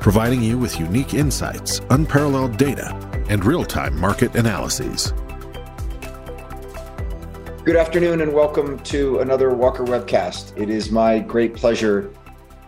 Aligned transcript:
providing 0.00 0.42
you 0.42 0.58
with 0.58 0.78
unique 0.78 1.14
insights, 1.14 1.80
unparalleled 1.90 2.56
data, 2.56 2.94
and 3.28 3.44
real 3.44 3.64
time 3.64 3.98
market 3.98 4.34
analyses. 4.34 5.12
Good 7.64 7.76
afternoon 7.76 8.20
and 8.22 8.32
welcome 8.32 8.78
to 8.80 9.18
another 9.18 9.50
Walker 9.54 9.84
webcast. 9.84 10.56
It 10.56 10.70
is 10.70 10.90
my 10.90 11.18
great 11.18 11.54
pleasure 11.54 12.10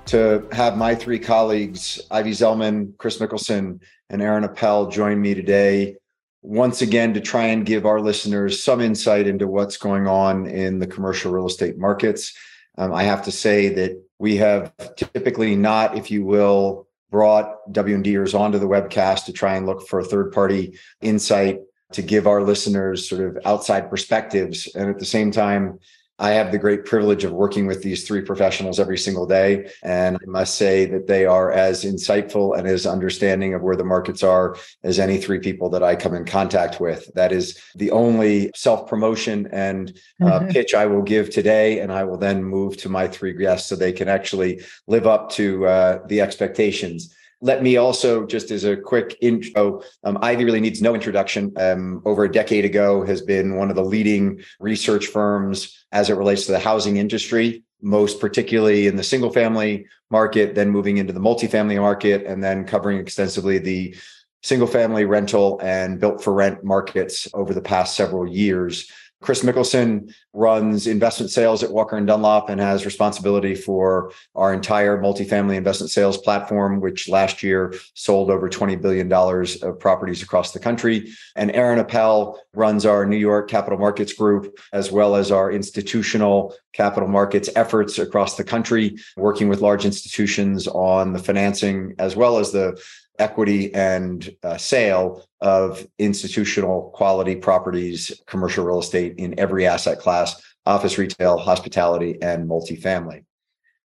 to 0.06 0.46
have 0.52 0.76
my 0.76 0.94
three 0.94 1.18
colleagues, 1.18 2.00
Ivy 2.10 2.32
Zelman, 2.32 2.96
Chris 2.98 3.18
Mickelson, 3.18 3.80
and 4.10 4.20
Aaron 4.20 4.44
Appel, 4.44 4.88
join 4.88 5.20
me 5.20 5.34
today 5.34 5.96
once 6.42 6.82
again 6.82 7.14
to 7.14 7.20
try 7.20 7.44
and 7.44 7.66
give 7.66 7.86
our 7.86 8.00
listeners 8.00 8.62
some 8.62 8.80
insight 8.80 9.26
into 9.26 9.46
what's 9.46 9.76
going 9.76 10.06
on 10.06 10.46
in 10.46 10.78
the 10.78 10.86
commercial 10.86 11.32
real 11.32 11.46
estate 11.46 11.78
markets. 11.78 12.34
Um, 12.78 12.92
I 12.92 13.02
have 13.02 13.22
to 13.24 13.32
say 13.32 13.68
that 13.74 14.02
we 14.18 14.36
have 14.36 14.72
typically 14.96 15.54
not, 15.54 15.96
if 15.96 16.10
you 16.10 16.24
will, 16.24 16.86
brought 17.10 17.72
W&Ders 17.72 18.34
onto 18.34 18.58
the 18.58 18.68
webcast 18.68 19.24
to 19.24 19.32
try 19.32 19.56
and 19.56 19.66
look 19.66 19.86
for 19.88 20.00
a 20.00 20.04
third 20.04 20.32
party 20.32 20.78
insight 21.00 21.60
to 21.92 22.02
give 22.02 22.26
our 22.26 22.42
listeners 22.42 23.08
sort 23.08 23.22
of 23.22 23.38
outside 23.44 23.90
perspectives. 23.90 24.72
And 24.74 24.88
at 24.88 24.98
the 24.98 25.04
same 25.04 25.32
time, 25.32 25.80
I 26.20 26.32
have 26.32 26.52
the 26.52 26.58
great 26.58 26.84
privilege 26.84 27.24
of 27.24 27.32
working 27.32 27.66
with 27.66 27.82
these 27.82 28.06
three 28.06 28.20
professionals 28.20 28.78
every 28.78 28.98
single 28.98 29.26
day. 29.26 29.70
And 29.82 30.16
I 30.16 30.26
must 30.26 30.56
say 30.56 30.84
that 30.84 31.06
they 31.06 31.24
are 31.24 31.50
as 31.50 31.82
insightful 31.84 32.56
and 32.56 32.68
as 32.68 32.86
understanding 32.86 33.54
of 33.54 33.62
where 33.62 33.74
the 33.74 33.84
markets 33.84 34.22
are 34.22 34.56
as 34.84 34.98
any 34.98 35.16
three 35.16 35.38
people 35.38 35.70
that 35.70 35.82
I 35.82 35.96
come 35.96 36.14
in 36.14 36.26
contact 36.26 36.78
with. 36.78 37.10
That 37.14 37.32
is 37.32 37.58
the 37.74 37.90
only 37.90 38.50
self 38.54 38.86
promotion 38.86 39.48
and 39.50 39.98
uh, 40.22 40.40
mm-hmm. 40.40 40.48
pitch 40.48 40.74
I 40.74 40.84
will 40.84 41.02
give 41.02 41.30
today. 41.30 41.80
And 41.80 41.90
I 41.90 42.04
will 42.04 42.18
then 42.18 42.44
move 42.44 42.76
to 42.78 42.90
my 42.90 43.08
three 43.08 43.32
guests 43.32 43.70
so 43.70 43.74
they 43.74 43.92
can 43.92 44.08
actually 44.08 44.60
live 44.86 45.06
up 45.06 45.30
to 45.32 45.66
uh, 45.66 46.06
the 46.06 46.20
expectations. 46.20 47.14
Let 47.42 47.62
me 47.62 47.78
also, 47.78 48.26
just 48.26 48.50
as 48.50 48.64
a 48.64 48.76
quick 48.76 49.16
intro, 49.22 49.82
um, 50.04 50.18
Ivy 50.20 50.44
really 50.44 50.60
needs 50.60 50.82
no 50.82 50.94
introduction. 50.94 51.52
Um, 51.56 52.02
over 52.04 52.24
a 52.24 52.32
decade 52.32 52.66
ago, 52.66 53.02
has 53.04 53.22
been 53.22 53.56
one 53.56 53.70
of 53.70 53.76
the 53.76 53.84
leading 53.84 54.42
research 54.58 55.06
firms 55.06 55.86
as 55.90 56.10
it 56.10 56.14
relates 56.14 56.44
to 56.46 56.52
the 56.52 56.58
housing 56.58 56.98
industry, 56.98 57.62
most 57.80 58.20
particularly 58.20 58.86
in 58.86 58.96
the 58.96 59.02
single 59.02 59.32
family 59.32 59.86
market, 60.10 60.54
then 60.54 60.68
moving 60.68 60.98
into 60.98 61.14
the 61.14 61.20
multifamily 61.20 61.80
market, 61.80 62.26
and 62.26 62.44
then 62.44 62.66
covering 62.66 62.98
extensively 62.98 63.58
the 63.58 63.96
single 64.42 64.68
family 64.68 65.04
rental 65.04 65.58
and 65.62 66.00
built 66.00 66.22
for 66.22 66.32
rent 66.32 66.62
markets 66.62 67.26
over 67.32 67.54
the 67.54 67.62
past 67.62 67.96
several 67.96 68.26
years. 68.26 68.90
Chris 69.20 69.42
Mickelson 69.42 70.14
runs 70.32 70.86
investment 70.86 71.30
sales 71.30 71.62
at 71.62 71.70
Walker 71.70 71.96
and 71.96 72.06
Dunlop 72.06 72.48
and 72.48 72.60
has 72.60 72.86
responsibility 72.86 73.54
for 73.54 74.12
our 74.34 74.54
entire 74.54 74.96
multifamily 74.98 75.56
investment 75.56 75.90
sales 75.90 76.16
platform, 76.16 76.80
which 76.80 77.08
last 77.08 77.42
year 77.42 77.74
sold 77.94 78.30
over 78.30 78.48
$20 78.48 78.80
billion 78.80 79.12
of 79.12 79.78
properties 79.78 80.22
across 80.22 80.52
the 80.52 80.58
country. 80.58 81.12
And 81.36 81.50
Aaron 81.52 81.78
Appel 81.78 82.40
runs 82.54 82.86
our 82.86 83.04
New 83.04 83.18
York 83.18 83.50
capital 83.50 83.78
markets 83.78 84.14
group, 84.14 84.58
as 84.72 84.90
well 84.90 85.14
as 85.14 85.30
our 85.30 85.52
institutional 85.52 86.54
capital 86.72 87.08
markets 87.08 87.50
efforts 87.56 87.98
across 87.98 88.36
the 88.36 88.44
country, 88.44 88.96
working 89.16 89.48
with 89.48 89.60
large 89.60 89.84
institutions 89.84 90.66
on 90.68 91.12
the 91.12 91.18
financing 91.18 91.94
as 91.98 92.16
well 92.16 92.38
as 92.38 92.52
the 92.52 92.80
equity 93.20 93.72
and 93.74 94.34
uh, 94.42 94.56
sale 94.56 95.24
of 95.40 95.86
institutional 95.98 96.90
quality 96.94 97.36
properties, 97.36 98.20
commercial 98.26 98.64
real 98.64 98.80
estate 98.80 99.14
in 99.18 99.38
every 99.38 99.66
asset 99.66 99.98
class, 99.98 100.42
office, 100.66 100.98
retail, 100.98 101.38
hospitality, 101.38 102.20
and 102.22 102.48
multifamily. 102.48 103.24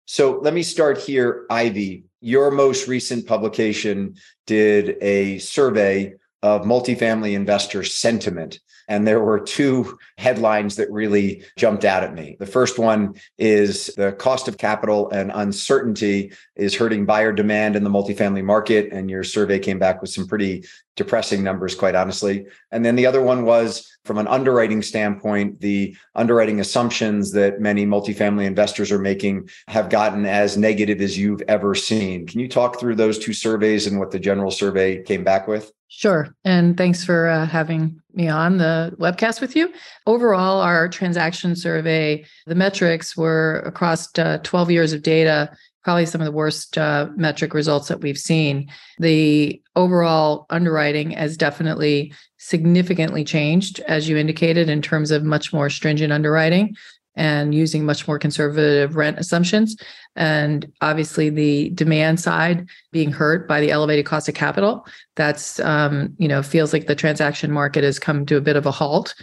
So 0.05 0.39
let 0.41 0.53
me 0.53 0.63
start 0.63 0.97
here, 0.99 1.45
Ivy. 1.49 2.05
Your 2.21 2.51
most 2.51 2.88
recent 2.88 3.25
publication 3.27 4.16
did 4.45 4.97
a 5.01 5.39
survey 5.39 6.13
of 6.43 6.63
multifamily 6.63 7.33
investor 7.33 7.83
sentiment. 7.83 8.59
And 8.89 9.07
there 9.07 9.23
were 9.23 9.39
two 9.39 9.97
headlines 10.17 10.75
that 10.75 10.91
really 10.91 11.45
jumped 11.57 11.85
out 11.85 12.03
at 12.03 12.13
me. 12.13 12.35
The 12.37 12.45
first 12.45 12.77
one 12.77 13.15
is 13.37 13.87
the 13.95 14.11
cost 14.11 14.49
of 14.49 14.57
capital 14.57 15.09
and 15.09 15.31
uncertainty 15.33 16.33
is 16.57 16.75
hurting 16.75 17.05
buyer 17.05 17.31
demand 17.31 17.77
in 17.77 17.85
the 17.85 17.89
multifamily 17.89 18.43
market. 18.43 18.91
And 18.91 19.09
your 19.09 19.23
survey 19.23 19.57
came 19.57 19.79
back 19.79 20.01
with 20.01 20.11
some 20.11 20.27
pretty 20.27 20.65
depressing 20.97 21.43
numbers, 21.43 21.75
quite 21.75 21.95
honestly. 21.95 22.45
And 22.71 22.83
then 22.83 22.97
the 22.97 23.05
other 23.05 23.21
one 23.21 23.45
was 23.45 23.89
from 24.03 24.17
an 24.17 24.27
underwriting 24.27 24.81
standpoint, 24.81 25.61
the 25.61 25.95
underwriting 26.13 26.59
assumptions 26.59 27.31
that 27.31 27.61
many 27.61 27.85
multifamily 27.85 28.45
investors 28.45 28.91
are 28.91 28.99
making 28.99 29.49
have 29.69 29.89
gotten 29.89 30.25
as 30.25 30.57
negative 30.57 30.99
as 30.99 31.17
you've 31.17 31.41
ever 31.47 31.73
seen. 31.73 32.27
Can 32.27 32.41
you 32.41 32.49
talk 32.49 32.81
through 32.81 32.95
those 32.95 33.17
two 33.17 33.33
surveys 33.33 33.87
and 33.87 33.97
what 33.97 34.11
the 34.11 34.19
general 34.19 34.51
survey 34.51 35.01
came 35.01 35.23
back 35.23 35.47
with? 35.47 35.71
Sure. 35.95 36.35
And 36.43 36.75
thanks 36.75 37.05
for 37.05 37.27
uh, 37.27 37.45
having 37.45 38.01
me 38.15 38.27
on 38.27 38.57
the 38.57 38.95
webcast 38.99 39.41
with 39.41 39.55
you. 39.55 39.71
Overall, 40.07 40.59
our 40.59 40.89
transaction 40.89 41.55
survey, 41.55 42.25
the 42.47 42.55
metrics 42.55 43.15
were 43.15 43.59
across 43.59 44.09
uh, 44.17 44.39
12 44.41 44.71
years 44.71 44.93
of 44.93 45.03
data, 45.03 45.55
probably 45.83 46.07
some 46.07 46.19
of 46.19 46.25
the 46.25 46.31
worst 46.31 46.79
uh, 46.79 47.09
metric 47.15 47.53
results 47.53 47.89
that 47.89 48.01
we've 48.01 48.17
seen. 48.17 48.71
The 48.97 49.61
overall 49.75 50.47
underwriting 50.49 51.11
has 51.11 51.37
definitely 51.37 52.11
significantly 52.37 53.23
changed, 53.23 53.79
as 53.81 54.09
you 54.09 54.17
indicated, 54.17 54.69
in 54.69 54.81
terms 54.81 55.11
of 55.11 55.23
much 55.23 55.53
more 55.53 55.69
stringent 55.69 56.11
underwriting 56.11 56.75
and 57.16 57.53
using 57.53 57.85
much 57.85 58.07
more 58.07 58.18
conservative 58.18 58.96
rent 58.96 59.19
assumptions. 59.19 59.75
And 60.16 60.72
obviously, 60.81 61.29
the 61.29 61.69
demand 61.69 62.19
side 62.19 62.68
being 62.91 63.12
hurt 63.12 63.47
by 63.47 63.62
the 63.62 63.72
elevated 63.72 64.06
cost 64.06 64.29
of 64.29 64.35
capital. 64.35 64.85
That's, 65.16 65.59
um, 65.59 66.16
you 66.18 66.28
know, 66.28 66.44
feels 66.44 66.74
like 66.74 66.88
the 66.88 66.96
transaction 66.96 67.51
market 67.51 67.84
has 67.84 68.00
come 68.00 68.25
to 68.28 68.38
a 68.38 68.41
bit 68.41 68.56
of 68.56 68.66
a 68.66 68.72
halt. 68.72 69.16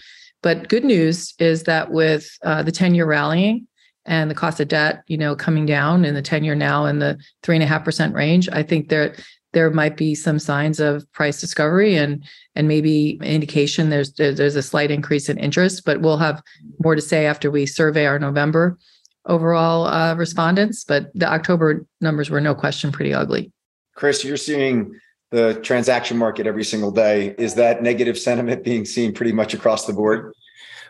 But 0.43 0.69
good 0.69 0.85
news 0.85 1.35
is 1.39 1.65
that 1.65 1.91
with 1.91 2.31
uh, 2.43 2.63
the 2.63 2.73
10 2.73 2.95
year 2.95 3.07
rallying 3.07 3.67
and 4.07 4.31
the 4.31 4.35
cost 4.35 4.61
of 4.61 4.69
debt, 4.69 5.03
you 5.07 5.19
know, 5.19 5.37
coming 5.37 5.67
down 5.67 6.05
in 6.05 6.15
the 6.15 6.23
10 6.23 6.45
year 6.45 6.55
now 6.55 6.87
in 6.87 6.99
the 6.99 7.19
three 7.43 7.57
and 7.57 7.63
a 7.63 7.67
half 7.67 7.85
percent 7.85 8.15
range, 8.15 8.49
I 8.51 8.63
think 8.63 8.89
there 8.89 9.15
there 9.53 9.71
might 9.71 9.97
be 9.97 10.15
some 10.15 10.39
signs 10.39 10.81
of 10.81 11.11
price 11.13 11.41
discovery 11.41 11.97
and 11.97 12.25
and 12.55 12.69
maybe 12.69 13.19
indication 13.23 13.91
there's 13.91 14.13
there's 14.15 14.57
a 14.57 14.63
slight 14.63 14.91
increase 14.91 15.29
in 15.29 15.39
interest 15.39 15.85
but 15.85 16.01
we'll 16.01 16.19
have 16.19 16.43
more 16.83 16.95
to 16.95 17.03
say 17.03 17.27
after 17.27 17.51
we 17.51 17.67
survey 17.67 18.07
our 18.07 18.19
november 18.19 18.79
overall 19.27 19.87
uh, 19.87 20.15
respondents 20.15 20.85
but 20.85 21.11
the 21.15 21.31
october 21.31 21.87
numbers 22.01 22.31
were 22.31 22.41
no 22.41 22.55
question 22.55 22.91
pretty 22.91 23.13
ugly. 23.13 23.53
Chris 23.95 24.25
you're 24.25 24.37
seeing 24.37 24.93
the 25.31 25.55
transaction 25.63 26.17
market 26.17 26.47
every 26.47 26.65
single 26.65 26.91
day. 26.91 27.35
Is 27.39 27.55
that 27.55 27.83
negative 27.83 28.19
sentiment 28.19 28.65
being 28.65 28.85
seen 28.85 29.15
pretty 29.15 29.33
much 29.33 29.55
across 29.55 29.87
the 29.87 29.93
board? 29.93 30.33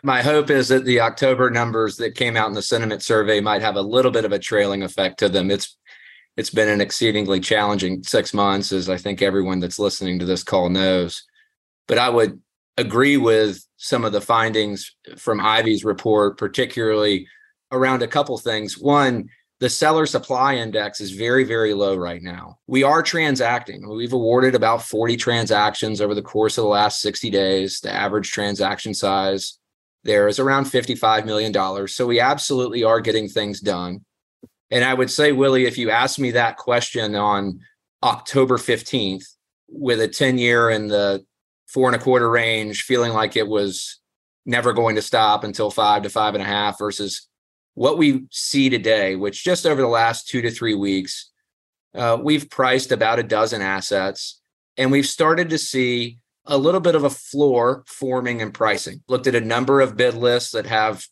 My 0.03 0.23
hope 0.23 0.49
is 0.49 0.69
that 0.69 0.85
the 0.85 0.99
October 0.99 1.51
numbers 1.51 1.97
that 1.97 2.15
came 2.15 2.35
out 2.35 2.47
in 2.47 2.55
the 2.55 2.61
sentiment 2.63 3.03
survey 3.03 3.39
might 3.39 3.61
have 3.61 3.75
a 3.75 3.81
little 3.81 4.09
bit 4.09 4.25
of 4.25 4.31
a 4.31 4.39
trailing 4.39 4.81
effect 4.81 5.19
to 5.19 5.29
them. 5.29 5.51
It's 5.51 5.77
it's 6.37 6.49
been 6.49 6.69
an 6.69 6.81
exceedingly 6.81 7.39
challenging 7.39 8.03
six 8.03 8.33
months, 8.33 8.71
as 8.71 8.89
I 8.89 8.97
think 8.97 9.21
everyone 9.21 9.59
that's 9.59 9.79
listening 9.79 10.19
to 10.19 10.25
this 10.25 10.43
call 10.43 10.69
knows. 10.69 11.23
But 11.87 11.97
I 11.97 12.09
would 12.09 12.41
agree 12.77 13.17
with 13.17 13.65
some 13.77 14.05
of 14.05 14.13
the 14.13 14.21
findings 14.21 14.95
from 15.17 15.41
Ivy's 15.41 15.83
report, 15.83 16.37
particularly 16.37 17.27
around 17.71 18.01
a 18.01 18.07
couple 18.07 18.37
things. 18.37 18.77
One, 18.77 19.29
the 19.59 19.69
seller 19.69 20.05
supply 20.05 20.55
index 20.55 21.01
is 21.01 21.11
very, 21.11 21.43
very 21.43 21.73
low 21.73 21.95
right 21.95 22.21
now. 22.21 22.57
We 22.65 22.83
are 22.83 23.03
transacting. 23.03 23.87
We've 23.87 24.13
awarded 24.13 24.55
about 24.55 24.81
40 24.83 25.17
transactions 25.17 26.01
over 26.01 26.15
the 26.15 26.21
course 26.21 26.57
of 26.57 26.63
the 26.63 26.69
last 26.69 27.01
60 27.01 27.29
days. 27.29 27.79
The 27.79 27.93
average 27.93 28.31
transaction 28.31 28.93
size 28.93 29.59
there 30.03 30.27
is 30.27 30.39
around 30.39 30.65
$55 30.65 31.25
million. 31.25 31.87
So 31.87 32.07
we 32.07 32.19
absolutely 32.19 32.83
are 32.83 33.01
getting 33.01 33.27
things 33.27 33.59
done. 33.59 34.03
And 34.71 34.83
I 34.83 34.93
would 34.93 35.11
say, 35.11 35.33
Willie, 35.33 35.65
if 35.65 35.77
you 35.77 35.91
asked 35.91 36.17
me 36.17 36.31
that 36.31 36.57
question 36.57 37.13
on 37.15 37.59
October 38.01 38.57
15th 38.57 39.25
with 39.67 39.99
a 39.99 40.07
10 40.07 40.37
year 40.37 40.69
in 40.69 40.87
the 40.87 41.25
four 41.67 41.87
and 41.87 41.95
a 41.95 41.99
quarter 41.99 42.29
range, 42.29 42.83
feeling 42.83 43.13
like 43.13 43.35
it 43.35 43.47
was 43.47 43.99
never 44.45 44.73
going 44.73 44.95
to 44.95 45.01
stop 45.01 45.43
until 45.43 45.69
five 45.69 46.03
to 46.03 46.09
five 46.09 46.33
and 46.33 46.41
a 46.41 46.47
half 46.47 46.79
versus 46.79 47.27
what 47.73 47.97
we 47.97 48.25
see 48.31 48.69
today, 48.69 49.15
which 49.15 49.43
just 49.43 49.65
over 49.65 49.81
the 49.81 49.87
last 49.87 50.27
two 50.27 50.41
to 50.41 50.51
three 50.51 50.75
weeks, 50.75 51.31
uh, 51.93 52.17
we've 52.21 52.49
priced 52.49 52.91
about 52.91 53.19
a 53.19 53.23
dozen 53.23 53.61
assets 53.61 54.41
And 54.77 54.91
we've 54.91 55.05
started 55.05 55.49
to 55.49 55.57
see 55.57 56.19
a 56.45 56.57
little 56.57 56.79
bit 56.79 56.95
of 56.95 57.03
a 57.03 57.09
floor 57.09 57.83
forming 57.85 58.39
in 58.39 58.51
pricing. 58.51 59.03
Looked 59.07 59.27
at 59.27 59.35
a 59.35 59.41
number 59.41 59.81
of 59.81 59.97
bid 59.97 60.15
lists 60.15 60.51
that 60.51 60.65
have 60.65 61.05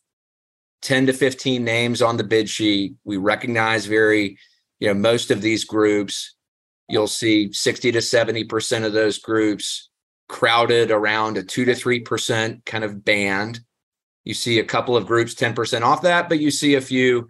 10 0.82 1.06
to 1.06 1.12
15 1.12 1.62
names 1.62 2.02
on 2.02 2.16
the 2.16 2.24
bid 2.24 2.48
sheet. 2.48 2.94
We 3.04 3.16
recognize 3.16 3.86
very, 3.86 4.38
you 4.78 4.88
know, 4.88 4.94
most 4.94 5.30
of 5.30 5.42
these 5.42 5.64
groups. 5.64 6.34
You'll 6.88 7.06
see 7.06 7.52
60 7.52 7.92
to 7.92 7.98
70% 7.98 8.84
of 8.84 8.92
those 8.92 9.18
groups 9.18 9.90
crowded 10.28 10.90
around 10.90 11.36
a 11.36 11.42
2 11.42 11.64
to 11.66 11.72
3% 11.72 12.64
kind 12.64 12.84
of 12.84 13.04
band. 13.04 13.60
You 14.24 14.34
see 14.34 14.58
a 14.58 14.64
couple 14.64 14.96
of 14.96 15.06
groups 15.06 15.34
10% 15.34 15.82
off 15.82 16.02
that, 16.02 16.28
but 16.28 16.40
you 16.40 16.50
see 16.50 16.74
a 16.74 16.80
few 16.80 17.28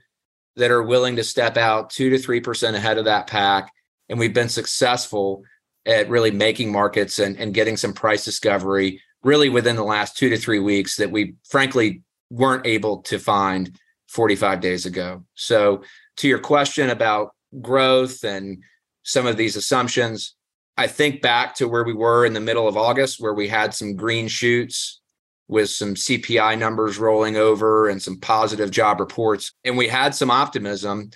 that 0.56 0.70
are 0.70 0.82
willing 0.82 1.16
to 1.16 1.24
step 1.24 1.56
out 1.56 1.90
2 1.90 2.10
to 2.10 2.16
3% 2.16 2.74
ahead 2.74 2.98
of 2.98 3.04
that 3.06 3.26
pack. 3.26 3.72
And 4.08 4.18
we've 4.18 4.34
been 4.34 4.48
successful 4.48 5.42
at 5.86 6.08
really 6.08 6.30
making 6.30 6.70
markets 6.72 7.18
and, 7.18 7.38
and 7.38 7.54
getting 7.54 7.76
some 7.76 7.92
price 7.92 8.24
discovery 8.24 9.00
really 9.22 9.48
within 9.48 9.76
the 9.76 9.84
last 9.84 10.16
two 10.16 10.28
to 10.30 10.36
three 10.36 10.58
weeks 10.58 10.96
that 10.96 11.10
we 11.10 11.34
frankly 11.48 12.02
weren't 12.30 12.66
able 12.66 13.02
to 13.02 13.18
find 13.18 13.76
45 14.08 14.60
days 14.60 14.86
ago. 14.86 15.24
So, 15.34 15.82
to 16.18 16.28
your 16.28 16.38
question 16.38 16.90
about 16.90 17.34
growth 17.60 18.24
and 18.24 18.62
some 19.02 19.26
of 19.26 19.36
these 19.36 19.56
assumptions, 19.56 20.34
I 20.76 20.86
think 20.86 21.22
back 21.22 21.54
to 21.56 21.68
where 21.68 21.84
we 21.84 21.94
were 21.94 22.24
in 22.24 22.32
the 22.32 22.40
middle 22.40 22.68
of 22.68 22.76
August, 22.76 23.20
where 23.20 23.34
we 23.34 23.48
had 23.48 23.74
some 23.74 23.96
green 23.96 24.28
shoots 24.28 25.00
with 25.48 25.68
some 25.68 25.94
CPI 25.94 26.58
numbers 26.58 26.98
rolling 26.98 27.36
over 27.36 27.88
and 27.88 28.00
some 28.00 28.20
positive 28.20 28.70
job 28.70 29.00
reports. 29.00 29.52
And 29.64 29.76
we 29.76 29.88
had 29.88 30.14
some 30.14 30.30
optimism 30.30 31.10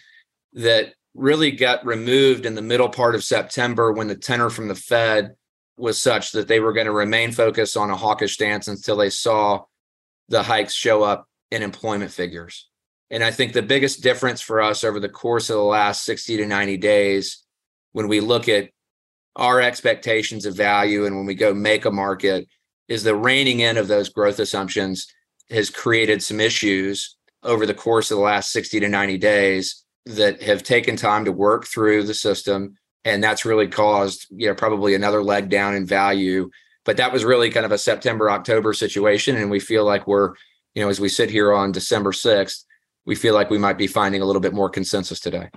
that 0.54 0.94
really 1.14 1.52
got 1.52 1.86
removed 1.86 2.44
in 2.44 2.56
the 2.56 2.62
middle 2.62 2.88
part 2.88 3.14
of 3.14 3.22
September 3.22 3.92
when 3.92 4.08
the 4.08 4.16
tenor 4.16 4.50
from 4.50 4.66
the 4.68 4.74
Fed 4.74 5.36
was 5.76 6.00
such 6.00 6.32
that 6.32 6.48
they 6.48 6.60
were 6.60 6.72
going 6.72 6.86
to 6.86 6.92
remain 6.92 7.32
focused 7.32 7.76
on 7.76 7.90
a 7.90 7.96
hawkish 7.96 8.34
stance 8.34 8.68
until 8.68 8.96
they 8.96 9.10
saw 9.10 9.62
the 10.28 10.42
hikes 10.42 10.74
show 10.74 11.02
up 11.02 11.28
in 11.50 11.62
employment 11.62 12.10
figures. 12.10 12.68
And 13.10 13.22
I 13.22 13.30
think 13.30 13.52
the 13.52 13.62
biggest 13.62 14.02
difference 14.02 14.40
for 14.40 14.60
us 14.60 14.82
over 14.82 14.98
the 14.98 15.08
course 15.08 15.50
of 15.50 15.56
the 15.56 15.62
last 15.62 16.04
60 16.04 16.38
to 16.38 16.46
90 16.46 16.76
days, 16.78 17.44
when 17.92 18.08
we 18.08 18.20
look 18.20 18.48
at 18.48 18.70
our 19.36 19.60
expectations 19.60 20.46
of 20.46 20.54
value 20.54 21.06
and 21.06 21.16
when 21.16 21.26
we 21.26 21.34
go 21.34 21.54
make 21.54 21.84
a 21.84 21.90
market, 21.90 22.48
is 22.88 23.02
the 23.02 23.14
reining 23.14 23.60
in 23.60 23.76
of 23.76 23.88
those 23.88 24.08
growth 24.08 24.38
assumptions 24.38 25.06
has 25.50 25.70
created 25.70 26.22
some 26.22 26.40
issues 26.40 27.16
over 27.42 27.66
the 27.66 27.74
course 27.74 28.10
of 28.10 28.16
the 28.16 28.24
last 28.24 28.52
60 28.52 28.80
to 28.80 28.88
90 28.88 29.18
days 29.18 29.84
that 30.06 30.42
have 30.42 30.62
taken 30.62 30.96
time 30.96 31.24
to 31.24 31.32
work 31.32 31.66
through 31.66 32.02
the 32.04 32.14
system. 32.14 32.76
And 33.04 33.22
that's 33.22 33.44
really 33.44 33.68
caused, 33.68 34.26
you 34.30 34.48
know, 34.48 34.54
probably 34.54 34.94
another 34.94 35.22
leg 35.22 35.50
down 35.50 35.74
in 35.74 35.86
value 35.86 36.50
but 36.84 36.96
that 36.96 37.12
was 37.12 37.24
really 37.24 37.50
kind 37.50 37.66
of 37.66 37.72
a 37.72 37.78
September 37.78 38.30
October 38.30 38.72
situation, 38.72 39.36
and 39.36 39.50
we 39.50 39.60
feel 39.60 39.84
like 39.84 40.06
we're 40.06 40.34
you 40.74 40.82
know 40.82 40.88
as 40.88 41.00
we 41.00 41.08
sit 41.08 41.30
here 41.30 41.52
on 41.52 41.72
December 41.72 42.12
sixth, 42.12 42.64
we 43.06 43.14
feel 43.14 43.34
like 43.34 43.50
we 43.50 43.58
might 43.58 43.78
be 43.78 43.86
finding 43.86 44.22
a 44.22 44.24
little 44.24 44.42
bit 44.42 44.54
more 44.54 44.70
consensus 44.70 45.20
today. 45.20 45.50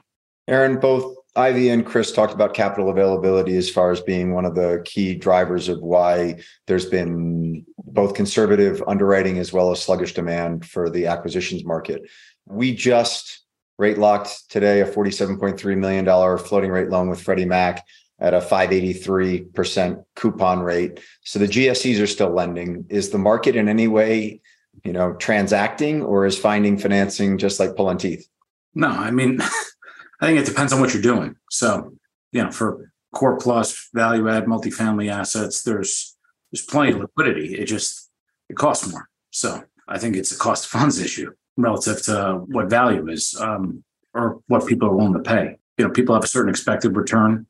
Aaron, 0.47 0.79
both 0.79 1.15
Ivy 1.35 1.69
and 1.69 1.85
Chris 1.85 2.11
talked 2.11 2.33
about 2.33 2.53
capital 2.53 2.89
availability 2.89 3.57
as 3.57 3.69
far 3.69 3.91
as 3.91 4.01
being 4.01 4.33
one 4.33 4.45
of 4.45 4.55
the 4.55 4.81
key 4.85 5.13
drivers 5.13 5.69
of 5.69 5.81
why 5.81 6.41
there's 6.65 6.85
been 6.85 7.65
both 7.77 8.15
conservative 8.15 8.81
underwriting 8.87 9.37
as 9.37 9.53
well 9.53 9.71
as 9.71 9.81
sluggish 9.81 10.13
demand 10.13 10.65
for 10.65 10.89
the 10.89 11.05
acquisitions 11.05 11.63
market. 11.63 12.01
We 12.47 12.73
just 12.73 13.43
rate 13.77 13.99
locked 13.99 14.49
today 14.49 14.81
a 14.81 14.87
$47.3 14.87 15.77
million 15.77 16.05
floating 16.39 16.71
rate 16.71 16.89
loan 16.89 17.09
with 17.09 17.21
Freddie 17.21 17.45
Mac 17.45 17.85
at 18.19 18.33
a 18.33 18.39
583% 18.39 20.03
coupon 20.15 20.61
rate. 20.61 20.99
So 21.23 21.39
the 21.39 21.45
GSEs 21.45 22.01
are 22.01 22.07
still 22.07 22.31
lending. 22.31 22.85
Is 22.89 23.09
the 23.09 23.17
market 23.17 23.55
in 23.55 23.69
any 23.69 23.87
way, 23.87 24.41
you 24.83 24.91
know, 24.91 25.13
transacting 25.13 26.01
or 26.01 26.25
is 26.25 26.37
finding 26.37 26.77
financing 26.77 27.37
just 27.37 27.59
like 27.59 27.75
pulling 27.75 27.97
teeth? 27.97 28.27
No, 28.73 28.89
I 28.89 29.11
mean, 29.11 29.39
I 30.21 30.27
think 30.27 30.39
it 30.39 30.45
depends 30.45 30.73
on 30.73 30.79
what 30.79 30.93
you're 30.93 31.01
doing. 31.01 31.35
So, 31.51 31.93
you 32.31 32.43
know, 32.43 32.51
for 32.51 32.91
core 33.13 33.37
plus 33.37 33.89
value 33.93 34.29
add 34.29 34.45
multifamily 34.45 35.11
assets, 35.11 35.63
there's 35.63 36.15
there's 36.51 36.65
plenty 36.65 36.93
of 36.93 36.99
liquidity. 36.99 37.55
It 37.55 37.65
just 37.65 38.09
it 38.49 38.55
costs 38.55 38.89
more. 38.91 39.09
So 39.31 39.63
I 39.87 39.99
think 39.99 40.15
it's 40.15 40.31
a 40.31 40.37
cost 40.37 40.65
of 40.65 40.71
funds 40.71 40.99
issue 40.99 41.31
relative 41.55 42.01
to 42.03 42.43
what 42.47 42.69
value 42.69 43.07
is 43.09 43.35
um, 43.39 43.83
or 44.13 44.39
what 44.47 44.65
people 44.67 44.87
are 44.87 44.95
willing 44.95 45.13
to 45.13 45.19
pay. 45.19 45.57
You 45.77 45.85
know, 45.85 45.91
people 45.91 46.15
have 46.15 46.23
a 46.23 46.27
certain 46.27 46.49
expected 46.49 46.95
return 46.95 47.45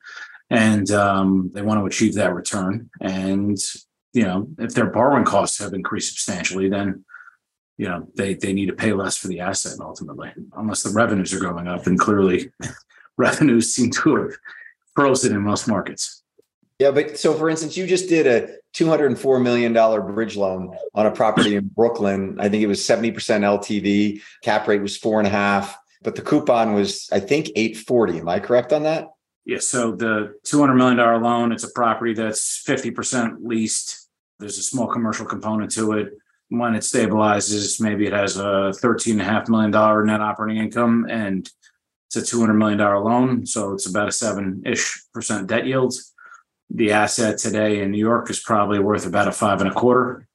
and 0.49 0.89
um, 0.91 1.51
they 1.53 1.61
want 1.61 1.79
to 1.79 1.85
achieve 1.85 2.15
that 2.15 2.33
return. 2.33 2.89
And 3.01 3.57
you 4.13 4.23
know, 4.23 4.47
if 4.57 4.73
their 4.73 4.87
borrowing 4.87 5.25
costs 5.25 5.59
have 5.59 5.73
increased 5.73 6.13
substantially, 6.13 6.69
then 6.69 7.05
you 7.77 7.87
know 7.87 8.07
they 8.15 8.33
they 8.33 8.53
need 8.53 8.67
to 8.67 8.73
pay 8.73 8.93
less 8.93 9.17
for 9.17 9.27
the 9.27 9.39
asset 9.39 9.79
ultimately, 9.79 10.31
unless 10.55 10.83
the 10.83 10.91
revenues 10.91 11.33
are 11.33 11.39
going 11.39 11.67
up. 11.67 11.87
And 11.87 11.99
clearly, 11.99 12.49
revenues 13.17 13.73
seem 13.73 13.91
to 13.91 14.15
have 14.15 14.37
frozen 14.95 15.35
in 15.35 15.41
most 15.41 15.67
markets. 15.67 16.23
Yeah, 16.79 16.91
but 16.91 17.17
so 17.17 17.33
for 17.33 17.49
instance, 17.49 17.75
you 17.75 17.87
just 17.87 18.07
did 18.07 18.27
a 18.27 18.55
$204 18.75 19.41
million 19.41 19.73
bridge 19.73 20.37
loan 20.37 20.77
on 20.93 21.07
a 21.07 21.11
property 21.11 21.55
in 21.55 21.67
Brooklyn. 21.67 22.37
I 22.39 22.49
think 22.49 22.61
it 22.61 22.67
was 22.67 22.81
70% 22.81 23.15
LTV, 23.15 24.21
cap 24.43 24.67
rate 24.67 24.83
was 24.83 24.95
four 24.95 25.17
and 25.19 25.27
a 25.27 25.31
half, 25.31 25.75
but 26.03 26.15
the 26.15 26.21
coupon 26.21 26.75
was, 26.75 27.09
I 27.11 27.19
think, 27.19 27.49
840. 27.55 28.19
Am 28.19 28.29
I 28.29 28.39
correct 28.39 28.73
on 28.73 28.83
that? 28.83 29.07
Yeah, 29.47 29.59
so 29.59 29.93
the 29.93 30.35
$200 30.45 30.75
million 30.75 30.97
loan, 31.23 31.53
it's 31.53 31.63
a 31.63 31.71
property 31.71 32.13
that's 32.13 32.61
50% 32.67 33.37
leased. 33.43 34.09
There's 34.39 34.57
a 34.57 34.61
small 34.61 34.87
commercial 34.87 35.25
component 35.25 35.71
to 35.71 35.93
it. 35.93 36.09
When 36.49 36.75
it 36.75 36.81
stabilizes, 36.83 37.79
maybe 37.79 38.05
it 38.05 38.11
has 38.11 38.35
a 38.35 38.73
$13.5 38.83 39.47
million 39.47 40.05
net 40.05 40.19
operating 40.19 40.61
income 40.61 41.07
and 41.09 41.49
it's 42.07 42.17
a 42.17 42.35
$200 42.35 42.57
million 42.57 42.77
loan. 42.77 43.45
So 43.45 43.71
it's 43.71 43.85
about 43.89 44.09
a 44.09 44.11
seven 44.11 44.63
ish 44.65 45.01
percent 45.13 45.47
debt 45.47 45.65
yield. 45.65 45.93
The 46.69 46.91
asset 46.91 47.37
today 47.37 47.81
in 47.81 47.91
New 47.91 47.99
York 47.99 48.29
is 48.29 48.41
probably 48.41 48.79
worth 48.79 49.05
about 49.05 49.29
a 49.29 49.31
five 49.31 49.61
and 49.61 49.69
a 49.69 49.73
quarter 49.73 50.27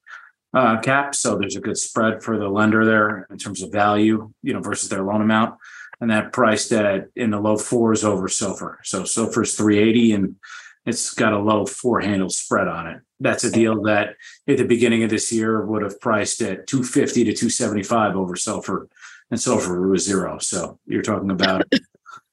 uh, 0.54 0.80
cap. 0.80 1.14
So 1.14 1.36
there's 1.36 1.56
a 1.56 1.60
good 1.60 1.76
spread 1.76 2.22
for 2.22 2.38
the 2.38 2.48
lender 2.48 2.86
there 2.86 3.26
in 3.30 3.36
terms 3.36 3.62
of 3.62 3.72
value, 3.72 4.32
you 4.42 4.54
know, 4.54 4.60
versus 4.60 4.88
their 4.88 5.02
loan 5.02 5.20
amount 5.20 5.56
and 6.02 6.10
that 6.10 6.32
priced 6.32 6.72
at 6.72 7.06
in 7.14 7.30
the 7.30 7.38
low 7.38 7.56
fours 7.56 8.02
over 8.02 8.26
SOFR. 8.26 8.78
So 8.82 9.04
is 9.04 9.54
380 9.54 10.12
and 10.14 10.36
it's 10.84 11.14
got 11.14 11.32
a 11.32 11.38
low 11.38 11.64
four 11.64 12.00
handle 12.00 12.28
spread 12.28 12.66
on 12.66 12.88
it. 12.88 13.00
That's 13.20 13.44
a 13.44 13.52
deal 13.52 13.80
that 13.82 14.16
at 14.48 14.56
the 14.56 14.64
beginning 14.64 15.04
of 15.04 15.10
this 15.10 15.30
year 15.30 15.64
would 15.64 15.82
have 15.82 16.00
priced 16.00 16.42
at 16.42 16.66
250 16.66 17.22
to 17.22 17.32
275 17.32 18.16
over 18.16 18.34
SOFR, 18.34 18.88
and 19.30 19.38
SOFR 19.38 19.88
was 19.88 20.04
zero. 20.04 20.38
So 20.40 20.80
you're 20.86 21.02
talking 21.02 21.30
about 21.30 21.62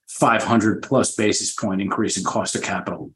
500 0.07 0.81
plus 0.81 1.15
basis 1.15 1.53
point 1.53 1.79
increase 1.79 2.17
in 2.17 2.23
cost 2.23 2.55
of 2.55 2.63
capital 2.63 3.11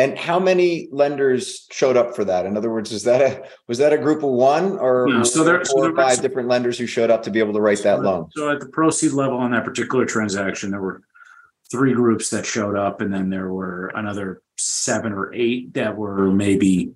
and 0.00 0.18
how 0.18 0.38
many 0.38 0.88
lenders 0.90 1.66
showed 1.70 1.94
up 1.94 2.16
for 2.16 2.24
that? 2.24 2.46
In 2.46 2.56
other 2.56 2.70
words, 2.70 2.90
is 2.90 3.02
that 3.04 3.20
a 3.20 3.46
was 3.68 3.76
that 3.78 3.92
a 3.92 3.98
group 3.98 4.22
of 4.22 4.30
one 4.30 4.78
or 4.78 5.24
so 5.24 5.44
there, 5.44 5.62
four 5.64 5.84
so 5.84 5.90
or 5.90 5.94
five 5.94 6.22
different 6.22 6.48
lenders 6.48 6.78
who 6.78 6.86
showed 6.86 7.10
up 7.10 7.22
to 7.24 7.30
be 7.30 7.38
able 7.38 7.52
to 7.52 7.60
write 7.60 7.78
so, 7.78 7.84
that 7.84 8.02
loan? 8.02 8.30
So 8.34 8.50
at 8.50 8.60
the 8.60 8.68
proceed 8.68 9.12
level 9.12 9.36
on 9.36 9.50
that 9.50 9.64
particular 9.64 10.06
transaction, 10.06 10.70
there 10.70 10.80
were 10.80 11.02
three 11.70 11.92
groups 11.92 12.30
that 12.30 12.46
showed 12.46 12.76
up, 12.76 13.02
and 13.02 13.12
then 13.12 13.28
there 13.28 13.52
were 13.52 13.92
another 13.94 14.40
seven 14.56 15.12
or 15.12 15.34
eight 15.34 15.74
that 15.74 15.94
were 15.94 16.32
maybe 16.32 16.94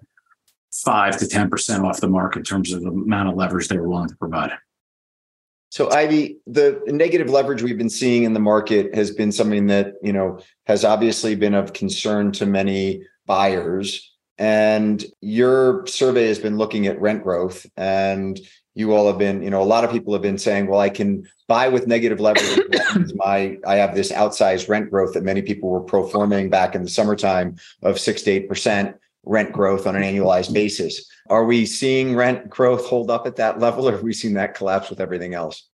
five 0.73 1.19
to 1.19 1.29
ten 1.29 1.51
percent 1.51 1.85
off 1.85 2.01
the 2.01 2.09
mark 2.09 2.37
in 2.37 2.43
terms 2.43 2.73
of 2.73 2.81
the 2.81 2.89
amount 2.89 3.29
of 3.29 3.35
leverage 3.35 3.69
they 3.69 3.77
were 3.77 3.89
willing 3.89 4.09
to 4.09 4.17
provide. 4.17 4.53
So 5.75 5.91
Ivy, 5.91 6.39
the 6.47 6.81
negative 6.87 7.29
leverage 7.29 7.61
we've 7.61 7.77
been 7.77 7.91
seeing 7.91 8.23
in 8.23 8.33
the 8.33 8.39
market 8.39 8.95
has 8.95 9.11
been 9.11 9.33
something 9.33 9.67
that, 9.67 9.95
you 10.05 10.13
know, 10.13 10.39
has 10.69 10.85
obviously 10.85 11.35
been 11.35 11.53
of 11.53 11.73
concern 11.73 12.31
to 12.35 12.47
many 12.47 13.03
buyers. 13.27 14.15
And 14.39 15.05
your 15.21 15.85
survey 15.89 16.29
has 16.29 16.39
been 16.39 16.59
looking 16.59 16.87
at 16.87 17.01
rent 17.01 17.25
growth 17.25 17.67
and 17.77 18.39
you 18.77 18.95
all 18.95 19.09
have 19.09 19.19
been, 19.19 19.43
you 19.43 19.51
know, 19.51 19.63
a 19.63 19.65
lot 19.65 19.83
of 19.83 19.91
people 19.91 20.13
have 20.13 20.23
been 20.23 20.39
saying, 20.39 20.69
well, 20.69 20.79
I 20.79 20.91
can 20.91 21.29
buy 21.49 21.67
with 21.67 21.89
negative 21.89 22.21
leverage. 22.21 22.61
my 23.17 23.59
I 23.67 23.75
have 23.75 23.97
this 23.97 24.13
outsized 24.13 24.69
rent 24.69 24.93
growth 24.93 25.15
that 25.15 25.25
many 25.25 25.43
people 25.43 25.71
were 25.71 25.81
pro-forming 25.81 26.51
back 26.51 26.77
in 26.77 26.85
the 26.85 26.89
summertime 26.89 27.57
of 27.83 27.99
six 27.99 28.23
to 28.23 28.31
eight 28.31 28.49
percent 28.49 28.95
rent 29.27 29.53
growth 29.53 29.87
on 29.87 29.97
an 29.97 30.03
annualized 30.03 30.53
basis. 30.53 31.05
Are 31.31 31.45
we 31.45 31.67
seeing 31.67 32.15
rent 32.15 32.51
growth 32.51 32.87
hold 32.87 33.11
up 33.11 33.27
at 33.27 33.37
that 33.37 33.59
level, 33.59 33.89
or 33.89 33.93
have 33.93 34.03
we 34.03 34.13
seen 34.13 34.35
that 34.35 34.55
collapse 34.55 34.91
with 34.91 35.01
everything 35.01 35.35
else? 35.35 35.69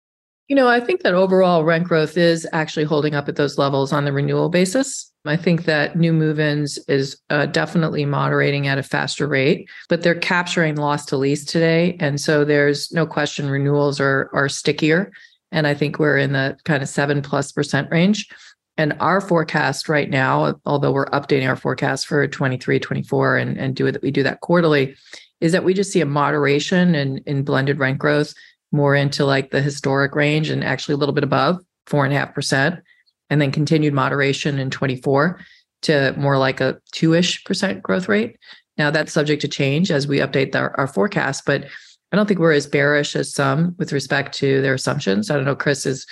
You 0.49 0.55
know, 0.55 0.69
I 0.69 0.79
think 0.79 1.03
that 1.03 1.15
overall 1.15 1.65
rent 1.65 1.88
growth 1.88 2.17
is 2.17 2.47
actually 2.53 2.85
holding 2.85 3.15
up 3.15 3.29
at 3.29 3.35
those 3.35 3.59
levels 3.59 3.93
on 3.93 4.05
the 4.05 4.12
renewal 4.12 4.49
basis. 4.49 5.12
I 5.25 5.37
think 5.37 5.65
that 5.65 5.97
new 5.97 6.12
move 6.12 6.38
ins 6.38 6.79
is 6.87 7.19
uh, 7.31 7.47
definitely 7.47 8.05
moderating 8.05 8.69
at 8.69 8.79
a 8.79 8.83
faster 8.85 9.26
rate, 9.26 9.69
but 9.88 10.03
they're 10.03 10.15
capturing 10.15 10.76
loss 10.76 11.05
to 11.07 11.17
lease 11.17 11.45
today. 11.45 11.97
And 11.99 12.21
so 12.21 12.45
there's 12.45 12.93
no 12.93 13.07
question 13.07 13.50
renewals 13.50 13.99
are, 13.99 14.31
are 14.33 14.49
stickier. 14.49 15.11
And 15.50 15.67
I 15.67 15.75
think 15.75 15.99
we're 15.99 16.19
in 16.19 16.33
the 16.33 16.57
kind 16.65 16.81
of 16.81 16.88
seven 16.88 17.23
plus 17.23 17.50
percent 17.50 17.91
range. 17.91 18.29
And 18.78 18.95
our 19.00 19.21
forecast 19.21 19.88
right 19.88 20.11
now, 20.11 20.61
although 20.66 20.92
we're 20.92 21.06
updating 21.06 21.49
our 21.49 21.56
forecast 21.56 22.06
for 22.06 22.26
23, 22.26 22.78
24 22.78 23.38
and, 23.38 23.59
and 23.59 23.75
do 23.75 23.87
it, 23.87 24.02
we 24.02 24.11
do 24.11 24.23
that 24.23 24.40
quarterly, 24.40 24.95
is 25.40 25.52
that 25.52 25.64
we 25.64 25.75
just 25.75 25.92
see 25.92 26.00
a 26.00 26.06
moderation 26.06 26.95
in, 26.95 27.18
in 27.26 27.42
blended 27.42 27.78
rent 27.78 27.99
growth 27.99 28.35
more 28.73 28.95
into 28.95 29.25
like 29.25 29.50
the 29.50 29.62
historic 29.62 30.14
range 30.14 30.50
and 30.50 30.62
actually 30.62 30.95
a 30.95 30.99
little 30.99 31.14
bit 31.14 31.25
above 31.25 31.61
four 31.87 32.04
and 32.04 32.12
a 32.12 32.18
half 32.18 32.35
percent, 32.35 32.80
and 33.30 33.40
then 33.40 33.52
continued 33.52 33.95
moderation 33.95 34.59
in 34.59 34.71
24 34.71 35.40
to 35.83 36.14
more 36.16 36.37
like 36.37 36.61
a 36.61 36.78
two-ish 36.92 37.45
percent 37.45 37.83
growth 37.83 38.09
rate. 38.09 38.37
Now 38.76 38.90
that's 38.90 39.12
subject 39.12 39.40
to 39.42 39.49
change 39.49 39.90
as 39.90 40.06
we 40.06 40.18
update 40.18 40.54
our, 40.54 40.78
our 40.78 40.87
forecast, 40.87 41.45
but 41.47 41.64
I 42.12 42.16
don't 42.16 42.26
think 42.26 42.40
we're 42.40 42.52
as 42.52 42.66
bearish 42.66 43.16
as 43.16 43.33
some 43.33 43.75
with 43.78 43.92
respect 43.92 44.35
to 44.38 44.61
their 44.62 44.75
assumptions. 44.75 45.30
I 45.30 45.37
don't 45.37 45.45
know, 45.45 45.56
Chris 45.56 45.87
is 45.87 46.06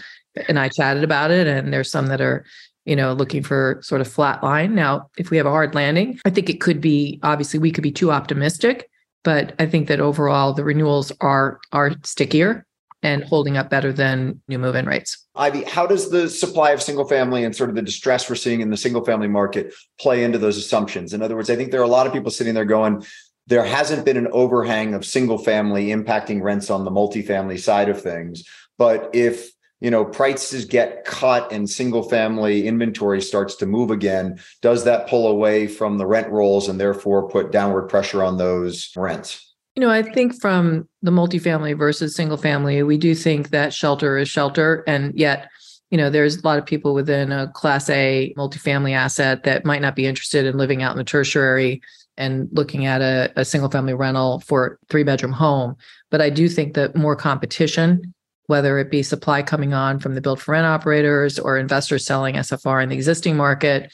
and 0.49 0.59
I 0.59 0.69
chatted 0.69 1.05
about 1.05 1.31
it, 1.31 1.47
and 1.47 1.73
there's 1.73 1.91
some 1.91 2.07
that 2.07 2.21
are, 2.21 2.45
you 2.85 2.97
know, 2.97 3.13
looking 3.13 3.43
for 3.43 3.79
sort 3.83 4.01
of 4.01 4.09
flat 4.09 4.43
line. 4.43 4.75
Now, 4.75 5.11
if 5.17 5.31
we 5.31 5.37
have 5.37 5.47
a 5.47 5.51
hard 5.51 5.75
landing, 5.75 6.19
I 6.25 6.31
think 6.31 6.51
it 6.51 6.61
could 6.61 6.81
be 6.81 7.21
obviously 7.23 7.59
we 7.59 7.71
could 7.71 7.83
be 7.83 7.93
too 7.93 8.11
optimistic, 8.11 8.89
but 9.23 9.55
I 9.59 9.67
think 9.67 9.89
that 9.89 10.01
overall 10.01 10.53
the 10.53 10.65
renewals 10.65 11.13
are 11.21 11.61
are 11.73 11.93
stickier 12.03 12.67
and 13.03 13.23
holding 13.25 13.59
up 13.59 13.69
better 13.69 13.93
than 13.93 14.41
new 14.49 14.59
move-in 14.59 14.87
rates. 14.87 15.27
Ivy, 15.35 15.65
how 15.65 15.87
does 15.87 16.09
the 16.09 16.27
supply 16.27 16.71
of 16.71 16.81
single 16.81 17.07
family 17.07 17.45
and 17.45 17.55
sort 17.55 17.69
of 17.69 17.77
the 17.77 17.83
distress 17.83 18.31
we're 18.31 18.35
seeing 18.35 18.63
in 18.63 18.71
the 18.71 18.79
single 18.79 19.05
family 19.05 19.29
market 19.29 19.75
play 20.01 20.25
into 20.25 20.39
those 20.39 20.57
assumptions? 20.57 21.13
In 21.13 21.21
other 21.21 21.37
words, 21.37 21.51
I 21.51 21.57
think 21.57 21.71
there 21.71 21.81
are 21.81 21.85
a 21.85 21.89
lot 21.89 22.07
of 22.07 22.15
people 22.15 22.31
sitting 22.31 22.55
there 22.55 22.65
going, 22.65 23.05
there 23.47 23.63
hasn't 23.63 24.07
been 24.07 24.17
an 24.17 24.29
overhang 24.33 24.95
of 24.95 25.05
single 25.05 25.37
family 25.37 25.89
impacting 25.89 26.41
rents 26.41 26.71
on 26.71 26.87
the 26.87 26.91
multifamily 26.91 27.61
side 27.61 27.91
of 27.91 28.01
things. 28.01 28.43
But 28.79 29.11
if 29.13 29.51
you 29.85 29.91
know 29.91 30.03
prices 30.03 30.65
get 30.65 31.05
cut 31.05 31.53
and 31.53 31.69
single 31.69 32.03
family 32.03 32.67
inventory 32.67 33.21
starts 33.21 33.55
to 33.57 33.67
move 33.67 33.91
again, 33.91 34.41
does 34.63 34.85
that 34.85 35.07
pull 35.07 35.27
away 35.29 35.67
from 35.67 35.99
the 35.99 36.07
rent 36.07 36.31
rolls 36.31 36.71
and 36.71 36.81
therefore 36.81 37.29
put 37.29 37.53
downward 37.53 37.91
pressure 37.91 38.23
on 38.23 38.39
those 38.39 38.91
rents? 38.97 39.55
You 39.77 39.83
know, 39.83 39.91
I 39.91 40.03
think 40.03 40.41
from 40.41 40.89
the 41.03 41.11
multifamily 41.11 41.77
versus 41.77 42.17
single 42.17 42.39
family, 42.39 42.83
we 42.83 42.97
do 42.97 43.15
think 43.15 43.51
that 43.51 43.75
shelter 43.75 44.17
is 44.17 44.27
shelter. 44.27 44.85
And 44.87 45.13
yet, 45.19 45.51
you 45.91 45.99
know, 45.99 46.09
there's 46.09 46.37
a 46.39 46.47
lot 46.47 46.59
of 46.59 46.65
people 46.65 46.95
within 46.95 47.31
a 47.31 47.49
class 47.49 47.91
A 47.91 48.33
multifamily 48.39 48.95
asset 48.95 49.43
that 49.43 49.67
might 49.67 49.83
not 49.83 49.97
be 49.97 50.07
interested 50.07 50.47
in 50.47 50.57
living 50.57 50.83
out 50.83 50.93
in 50.93 50.99
the 50.99 51.05
tertiary 51.05 51.83
and 52.17 52.49
looking 52.53 52.87
at 52.87 53.03
a, 53.03 53.31
a 53.37 53.45
single 53.45 53.71
family 53.71 53.93
rental 53.93 54.41
for 54.41 54.79
three 54.89 55.03
bedroom 55.03 55.33
home. 55.33 55.77
But 56.11 56.23
I 56.23 56.31
do 56.31 56.49
think 56.49 56.73
that 56.73 56.97
more 56.97 57.17
competition, 57.17 58.14
whether 58.47 58.79
it 58.79 58.91
be 58.91 59.03
supply 59.03 59.43
coming 59.43 59.73
on 59.73 59.99
from 59.99 60.15
the 60.15 60.21
build 60.21 60.41
for 60.41 60.53
rent 60.53 60.67
operators 60.67 61.39
or 61.39 61.59
investors 61.59 62.05
selling 62.05 62.35
SFR 62.35 62.83
in 62.83 62.89
the 62.89 62.95
existing 62.95 63.37
market, 63.37 63.93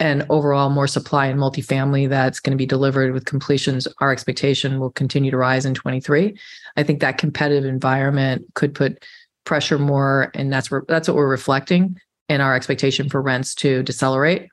and 0.00 0.26
overall 0.30 0.70
more 0.70 0.88
supply 0.88 1.26
in 1.26 1.36
multifamily 1.36 2.08
that's 2.08 2.40
going 2.40 2.50
to 2.50 2.56
be 2.56 2.66
delivered 2.66 3.12
with 3.12 3.24
completions, 3.24 3.86
our 4.00 4.10
expectation 4.10 4.80
will 4.80 4.90
continue 4.90 5.30
to 5.30 5.36
rise 5.36 5.64
in 5.64 5.74
23. 5.74 6.36
I 6.76 6.82
think 6.82 7.00
that 7.00 7.18
competitive 7.18 7.64
environment 7.64 8.44
could 8.54 8.74
put 8.74 9.04
pressure 9.44 9.78
more, 9.78 10.30
and 10.34 10.52
that's 10.52 10.70
that's 10.88 11.08
what 11.08 11.16
we're 11.16 11.28
reflecting 11.28 11.96
in 12.28 12.40
our 12.40 12.54
expectation 12.54 13.08
for 13.08 13.20
rents 13.20 13.54
to 13.56 13.82
decelerate 13.82 14.48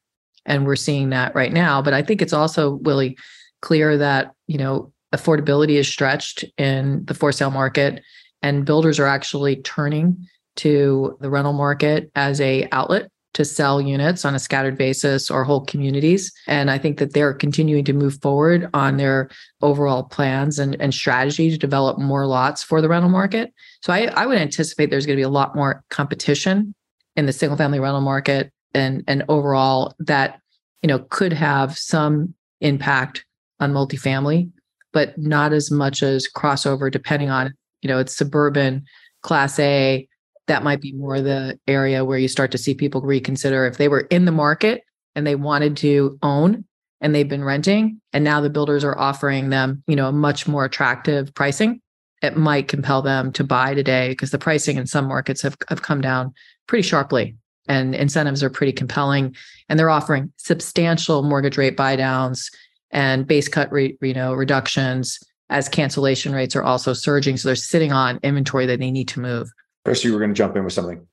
and 0.45 0.65
we're 0.65 0.75
seeing 0.75 1.09
that 1.09 1.33
right 1.35 1.53
now 1.53 1.81
but 1.81 1.93
i 1.93 2.01
think 2.01 2.21
it's 2.21 2.33
also 2.33 2.79
really 2.83 3.17
clear 3.61 3.97
that 3.97 4.33
you 4.47 4.57
know 4.57 4.91
affordability 5.13 5.75
is 5.75 5.87
stretched 5.87 6.45
in 6.57 7.03
the 7.05 7.13
for 7.13 7.31
sale 7.31 7.51
market 7.51 8.03
and 8.41 8.65
builders 8.65 8.99
are 8.99 9.07
actually 9.07 9.57
turning 9.57 10.17
to 10.57 11.17
the 11.21 11.29
rental 11.29 11.53
market 11.53 12.11
as 12.15 12.41
a 12.41 12.67
outlet 12.71 13.09
to 13.33 13.45
sell 13.45 13.79
units 13.79 14.25
on 14.25 14.33
a 14.33 14.39
scattered 14.39 14.77
basis 14.77 15.29
or 15.29 15.43
whole 15.43 15.63
communities. 15.63 16.33
And 16.47 16.71
i 16.71 16.77
think 16.77 16.97
that 16.97 17.13
they're 17.13 17.33
continuing 17.33 17.85
to 17.85 17.93
move 17.93 18.19
forward 18.21 18.69
on 18.73 18.97
their 18.97 19.29
overall 19.61 20.03
plans 20.03 20.59
and, 20.59 20.75
and 20.81 20.93
strategy 20.93 21.49
to 21.51 21.57
develop 21.57 21.99
more 21.99 22.25
lots 22.25 22.63
for 22.63 22.81
the 22.81 22.89
rental 22.89 23.09
market. 23.09 23.53
So 23.81 23.93
I, 23.93 24.05
I 24.15 24.25
would 24.25 24.37
anticipate 24.37 24.89
there's 24.89 25.05
going 25.05 25.15
to 25.15 25.19
be 25.19 25.23
a 25.23 25.29
lot 25.29 25.55
more 25.55 25.83
competition 25.89 26.73
in 27.15 27.25
the 27.25 27.33
single 27.33 27.57
family 27.57 27.79
rental 27.79 28.01
market 28.01 28.51
and 28.73 29.03
and 29.07 29.23
overall 29.29 29.93
that 29.99 30.39
you 30.81 30.87
know 30.87 30.99
could 31.09 31.33
have 31.33 31.77
some 31.77 32.33
impact 32.61 33.25
on 33.59 33.73
multifamily 33.73 34.49
but 34.91 35.17
not 35.17 35.53
as 35.53 35.69
much 35.69 36.01
as 36.01 36.27
crossover 36.27 36.91
depending 36.91 37.29
on 37.29 37.53
you 37.81 37.87
know 37.87 37.99
it's 37.99 38.15
suburban 38.15 38.85
class 39.21 39.59
a. 39.59 40.07
That 40.47 40.63
might 40.63 40.81
be 40.81 40.93
more 40.93 41.21
the 41.21 41.59
area 41.67 42.03
where 42.03 42.17
you 42.17 42.27
start 42.27 42.49
to 42.51 42.57
see 42.57 42.73
people 42.73 43.01
reconsider 43.01 43.67
if 43.67 43.77
they 43.77 43.87
were 43.87 44.07
in 44.09 44.25
the 44.25 44.31
market 44.31 44.81
and 45.15 45.27
they 45.27 45.35
wanted 45.35 45.77
to 45.77 46.17
own 46.23 46.65
and 47.01 47.13
they've 47.13 47.29
been 47.29 47.43
renting 47.43 48.01
and 48.13 48.23
now 48.23 48.41
the 48.41 48.49
builders 48.49 48.83
are 48.83 48.97
offering 48.97 49.49
them 49.49 49.83
you 49.87 49.95
know 49.95 50.09
a 50.09 50.11
much 50.11 50.47
more 50.47 50.65
attractive 50.65 51.33
pricing 51.33 51.81
it 52.21 52.35
might 52.35 52.67
compel 52.67 53.01
them 53.01 53.31
to 53.31 53.43
buy 53.43 53.73
today 53.73 54.09
because 54.09 54.31
the 54.31 54.37
pricing 54.37 54.77
in 54.77 54.85
some 54.85 55.05
markets 55.05 55.41
have, 55.41 55.55
have 55.69 55.81
come 55.81 56.01
down 56.01 56.33
pretty 56.67 56.81
sharply 56.81 57.35
and 57.67 57.95
incentives 57.95 58.43
are 58.43 58.49
pretty 58.49 58.73
compelling 58.73 59.35
and 59.69 59.79
they're 59.79 59.89
offering 59.89 60.31
substantial 60.37 61.23
mortgage 61.23 61.57
rate 61.57 61.77
buy 61.77 61.95
downs 61.95 62.49
and 62.91 63.27
base 63.27 63.47
cut 63.47 63.71
re, 63.71 63.97
you 64.01 64.13
know 64.13 64.33
reductions 64.33 65.19
as 65.49 65.67
cancellation 65.69 66.33
rates 66.33 66.55
are 66.55 66.63
also 66.63 66.93
surging. 66.93 67.37
So 67.37 67.49
they're 67.49 67.55
sitting 67.55 67.91
on 67.91 68.19
inventory 68.23 68.65
that 68.67 68.79
they 68.79 68.91
need 68.91 69.07
to 69.09 69.19
move. 69.19 69.49
Chris 69.85 70.03
you 70.03 70.13
were 70.13 70.19
going 70.19 70.31
to 70.31 70.35
jump 70.35 70.55
in 70.55 70.63
with 70.63 70.73
something. 70.73 71.05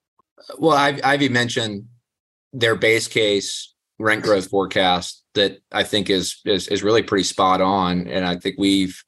Well 0.59 0.77
ivy 0.77 1.29
mentioned 1.29 1.87
their 2.53 2.77
base 2.77 3.09
case 3.09 3.75
rent 3.99 4.23
growth 4.23 4.49
forecast 4.49 5.25
that 5.35 5.59
i 5.73 5.83
think 5.83 6.11
is, 6.11 6.41
is 6.45 6.69
is 6.69 6.83
really 6.83 7.03
pretty 7.03 7.25
spot 7.25 7.61
on. 7.61 8.07
And 8.07 8.25
i 8.25 8.37
think 8.37 8.57
we've 8.59 9.03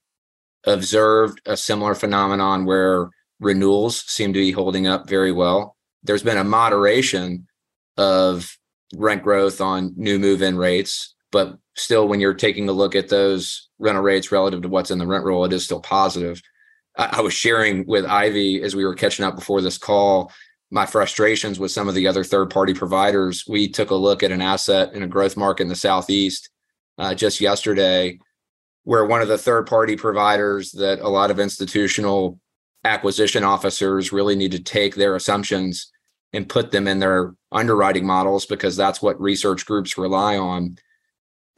observed 0.64 1.40
a 1.46 1.56
similar 1.56 1.94
phenomenon 1.94 2.64
where 2.64 3.10
renewals 3.40 4.02
seem 4.06 4.32
to 4.32 4.38
be 4.38 4.50
holding 4.50 4.86
up 4.86 5.08
very 5.08 5.32
well. 5.32 5.76
There's 6.02 6.22
been 6.22 6.38
a 6.38 6.44
moderation 6.44 7.46
of 7.96 8.56
rent 8.94 9.22
growth 9.22 9.60
on 9.60 9.92
new 9.96 10.18
move-in 10.18 10.56
rates, 10.56 11.14
but 11.30 11.58
still, 11.76 12.08
when 12.08 12.20
you're 12.20 12.34
taking 12.34 12.68
a 12.68 12.72
look 12.72 12.94
at 12.94 13.08
those 13.08 13.68
rental 13.78 14.02
rates 14.02 14.32
relative 14.32 14.62
to 14.62 14.68
what's 14.68 14.90
in 14.90 14.98
the 14.98 15.06
rent 15.06 15.24
roll, 15.24 15.44
it 15.44 15.52
is 15.52 15.64
still 15.64 15.80
positive. 15.80 16.42
I, 16.96 17.16
I 17.18 17.20
was 17.20 17.34
sharing 17.34 17.86
with 17.86 18.04
Ivy 18.04 18.62
as 18.62 18.74
we 18.74 18.84
were 18.84 18.94
catching 18.94 19.24
up 19.24 19.34
before 19.36 19.60
this 19.60 19.78
call 19.78 20.32
my 20.70 20.84
frustrations 20.84 21.58
with 21.58 21.70
some 21.70 21.88
of 21.88 21.94
the 21.94 22.06
other 22.06 22.22
third-party 22.22 22.74
providers. 22.74 23.44
We 23.48 23.68
took 23.68 23.90
a 23.90 23.94
look 23.94 24.22
at 24.22 24.32
an 24.32 24.42
asset 24.42 24.92
in 24.92 25.02
a 25.02 25.08
growth 25.08 25.36
market 25.36 25.62
in 25.62 25.68
the 25.68 25.74
southeast 25.74 26.50
uh, 26.98 27.14
just 27.14 27.40
yesterday, 27.40 28.18
where 28.84 29.06
one 29.06 29.22
of 29.22 29.28
the 29.28 29.38
third-party 29.38 29.96
providers 29.96 30.72
that 30.72 31.00
a 31.00 31.08
lot 31.08 31.30
of 31.30 31.40
institutional 31.40 32.38
acquisition 32.84 33.44
officers 33.44 34.12
really 34.12 34.36
need 34.36 34.52
to 34.52 34.62
take 34.62 34.94
their 34.94 35.16
assumptions 35.16 35.90
and 36.32 36.48
put 36.48 36.70
them 36.70 36.86
in 36.86 36.98
their 36.98 37.34
underwriting 37.50 38.06
models 38.06 38.44
because 38.44 38.76
that's 38.76 39.00
what 39.00 39.20
research 39.20 39.64
groups 39.64 39.96
rely 39.96 40.36
on. 40.36 40.76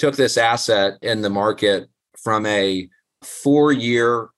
Took 0.00 0.16
this 0.16 0.38
asset 0.38 0.95
in 1.02 1.21
the 1.21 1.28
market 1.28 1.90
from 2.16 2.47
a 2.47 2.88
four 3.23 3.71
year 3.71 4.30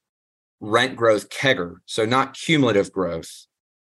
rent 0.60 0.96
growth 0.96 1.28
CAGR, 1.30 1.76
so 1.86 2.04
not 2.04 2.34
cumulative 2.34 2.90
growth, 2.90 3.46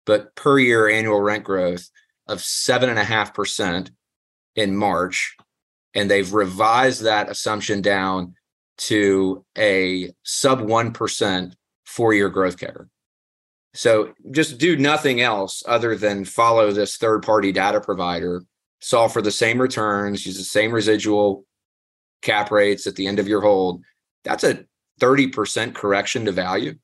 but 0.05 0.35
per 0.35 0.59
year 0.59 0.89
annual 0.89 1.21
rent 1.21 1.45
growth 1.45 1.89
of 2.27 2.39
7.5% 2.39 3.93
in 4.57 4.77
March. 4.77 5.37
And 5.95 6.11
they've 6.11 6.33
revised 6.33 7.05
that 7.05 7.31
assumption 7.31 7.83
down 7.83 8.35
to 8.79 9.45
a 9.57 10.11
sub 10.25 10.63
1% 10.63 11.53
four 11.85 12.13
year 12.13 12.31
growth 12.31 12.57
CAGR. 12.57 12.89
So 13.75 14.13
just 14.33 14.59
do 14.59 14.77
nothing 14.77 15.21
else 15.21 15.63
other 15.69 15.95
than 15.95 16.25
follow 16.25 16.73
this 16.73 16.97
third 16.97 17.23
party 17.23 17.53
data 17.53 17.81
provider, 17.81 18.43
solve 18.81 19.13
for 19.13 19.23
the 19.23 19.31
same 19.31 19.61
returns, 19.61 20.27
use 20.27 20.37
the 20.37 20.43
same 20.43 20.73
residual 20.73 21.45
cap 22.23 22.51
rates 22.51 22.87
at 22.87 22.97
the 22.97 23.07
end 23.07 23.19
of 23.19 23.29
your 23.29 23.41
hold. 23.41 23.83
That's 24.25 24.45
a 24.45 24.65
30% 25.01 25.75
correction 25.75 26.25
to 26.27 26.33
value. 26.33 26.75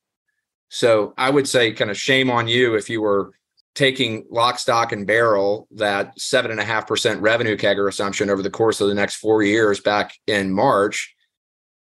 So 0.68 1.14
I 1.16 1.30
would 1.30 1.48
say, 1.48 1.72
kind 1.72 1.90
of 1.90 1.98
shame 1.98 2.30
on 2.30 2.48
you 2.48 2.74
if 2.74 2.90
you 2.90 3.00
were 3.00 3.32
taking 3.74 4.24
lock, 4.30 4.58
stock, 4.58 4.90
and 4.90 5.06
barrel 5.06 5.68
that 5.72 6.18
seven 6.18 6.50
and 6.50 6.58
a 6.58 6.64
half 6.64 6.86
percent 6.86 7.20
revenue 7.20 7.56
CAGR 7.56 7.88
assumption 7.88 8.30
over 8.30 8.42
the 8.42 8.50
course 8.50 8.80
of 8.80 8.88
the 8.88 8.94
next 8.94 9.16
four 9.16 9.42
years 9.42 9.80
back 9.80 10.14
in 10.26 10.50
March. 10.50 11.14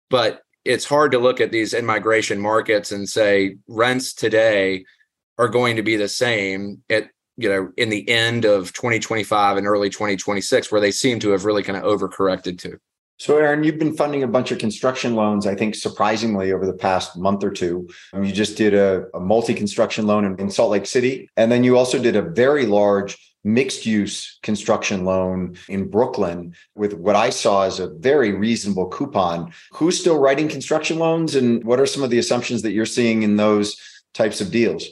But 0.10 0.42
it's 0.66 0.86
hard 0.86 1.12
to 1.12 1.20
look 1.20 1.42
at 1.42 1.52
these 1.52 1.74
in 1.74 1.86
migration 1.86 2.40
markets 2.40 2.92
and 2.92 3.08
say 3.08 3.58
rents 3.68 4.14
today 4.14 4.86
are 5.38 5.48
going 5.48 5.76
to 5.76 5.84
be 5.84 5.96
the 5.96 6.08
same 6.08 6.82
at 6.90 7.10
you 7.38 7.50
know 7.50 7.72
in 7.78 7.90
the 7.90 8.08
end 8.10 8.46
of 8.46 8.74
2025 8.74 9.58
and 9.58 9.66
early 9.66 9.90
2026 9.90 10.72
where 10.72 10.82
they 10.82 10.92
seem 10.92 11.20
to 11.20 11.32
have 11.32 11.46
really 11.46 11.64
kind 11.64 11.78
of 11.78 11.84
overcorrected 11.84 12.60
to 12.60 12.80
so 13.22 13.38
aaron 13.38 13.64
you've 13.64 13.78
been 13.78 13.96
funding 13.96 14.24
a 14.24 14.28
bunch 14.28 14.52
of 14.52 14.58
construction 14.58 15.16
loans 15.16 15.46
i 15.46 15.54
think 15.54 15.76
surprisingly 15.76 16.52
over 16.52 16.66
the 16.66 16.74
past 16.74 17.16
month 17.18 17.44
or 17.44 17.52
two 17.52 17.88
you 18.14 18.32
just 18.32 18.58
did 18.58 18.74
a, 18.74 19.06
a 19.14 19.20
multi-construction 19.20 20.08
loan 20.08 20.26
in, 20.26 20.40
in 20.40 20.50
salt 20.50 20.72
lake 20.72 20.88
city 20.88 21.30
and 21.38 21.52
then 21.52 21.64
you 21.64 21.78
also 21.78 22.02
did 22.02 22.16
a 22.16 22.22
very 22.22 22.66
large 22.66 23.18
mixed 23.44 23.86
use 23.86 24.40
construction 24.44 25.04
loan 25.04 25.56
in 25.68 25.90
Brooklyn 25.90 26.56
with 26.76 26.94
what 26.94 27.16
I 27.16 27.32
saw 27.32 27.64
as 27.64 27.80
a 27.80 27.88
very 27.88 28.32
reasonable 28.34 28.88
coupon. 28.88 29.52
Who's 29.74 30.00
still 30.00 30.20
writing 30.20 30.48
construction 30.48 31.00
loans 31.00 31.34
and 31.36 31.64
what 31.64 31.80
are 31.80 31.88
some 31.88 32.04
of 32.04 32.12
the 32.12 32.20
assumptions 32.20 32.62
that 32.62 32.72
you're 32.72 32.86
seeing 32.86 33.24
in 33.24 33.38
those 33.38 33.78
types 34.14 34.42
of 34.42 34.52
deals? 34.52 34.86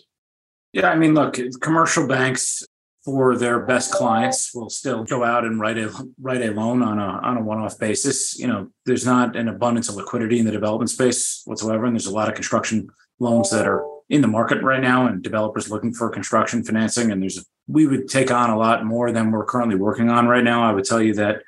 Yeah, 0.74 0.90
I 0.90 0.96
mean, 0.96 1.14
look, 1.14 1.38
commercial 1.62 2.08
banks 2.08 2.64
for 3.06 3.38
their 3.38 3.60
best 3.62 3.92
clients 3.92 4.54
will 4.54 4.70
still 4.70 5.04
go 5.04 5.24
out 5.24 5.46
and 5.46 5.60
write 5.60 5.78
a 5.78 5.92
write 6.22 6.42
a 6.42 6.52
loan 6.52 6.82
on 6.84 7.00
a 7.00 7.20
on 7.24 7.38
a 7.38 7.42
one-off 7.42 7.80
basis. 7.80 8.38
You 8.38 8.48
know, 8.48 8.68
there's 8.86 9.06
not 9.06 9.36
an 9.36 9.48
abundance 9.48 9.90
of 9.90 9.96
liquidity 9.96 10.40
in 10.40 10.46
the 10.46 10.52
development 10.52 10.90
space 10.90 11.42
whatsoever. 11.46 11.86
And 11.86 11.96
there's 11.96 12.08
a 12.08 12.14
lot 12.14 12.28
of 12.28 12.36
construction 12.36 12.90
loans 13.20 13.50
that 13.52 13.68
are 13.68 13.86
in 14.10 14.22
the 14.22 14.28
market 14.28 14.62
right 14.64 14.82
now 14.82 15.08
and 15.08 15.22
developers 15.22 15.70
looking 15.70 15.94
for 15.94 16.10
construction 16.10 16.64
financing. 16.64 17.12
And 17.12 17.22
there's 17.22 17.46
we 17.68 17.88
would 17.88 18.10
take 18.10 18.32
on 18.32 18.50
a 18.50 18.58
lot 18.58 18.86
more 18.86 19.12
than 19.12 19.32
we're 19.32 19.46
currently 19.46 19.76
working 19.76 20.10
on 20.10 20.28
right 20.28 20.44
now. 20.44 20.64
I 20.64 20.74
would 20.74 20.86
tell 20.86 21.02
you 21.02 21.14
that, 21.14 21.44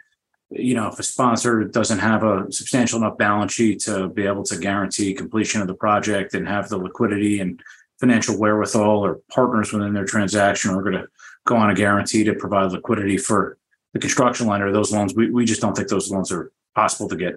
you 0.51 0.75
know, 0.75 0.87
if 0.87 0.99
a 0.99 1.03
sponsor 1.03 1.63
doesn't 1.63 1.99
have 1.99 2.23
a 2.23 2.51
substantial 2.51 2.99
enough 2.99 3.17
balance 3.17 3.53
sheet 3.53 3.79
to 3.81 4.07
be 4.07 4.27
able 4.27 4.43
to 4.43 4.57
guarantee 4.57 5.13
completion 5.13 5.61
of 5.61 5.67
the 5.67 5.73
project 5.73 6.35
and 6.35 6.47
have 6.47 6.69
the 6.69 6.77
liquidity 6.77 7.39
and 7.39 7.59
financial 7.99 8.37
wherewithal 8.37 9.03
or 9.03 9.19
partners 9.31 9.73
within 9.73 9.93
their 9.93 10.05
transaction 10.05 10.71
are 10.71 10.81
going 10.81 10.93
to 10.93 11.07
go 11.45 11.55
on 11.55 11.69
a 11.69 11.75
guarantee 11.75 12.23
to 12.23 12.33
provide 12.33 12.71
liquidity 12.71 13.17
for 13.17 13.57
the 13.93 13.99
construction 13.99 14.47
lender, 14.47 14.67
or 14.67 14.71
those 14.71 14.91
loans, 14.91 15.13
we, 15.15 15.29
we 15.29 15.45
just 15.45 15.61
don't 15.61 15.75
think 15.75 15.89
those 15.89 16.11
loans 16.11 16.31
are 16.31 16.51
possible 16.75 17.09
to 17.09 17.15
get 17.15 17.35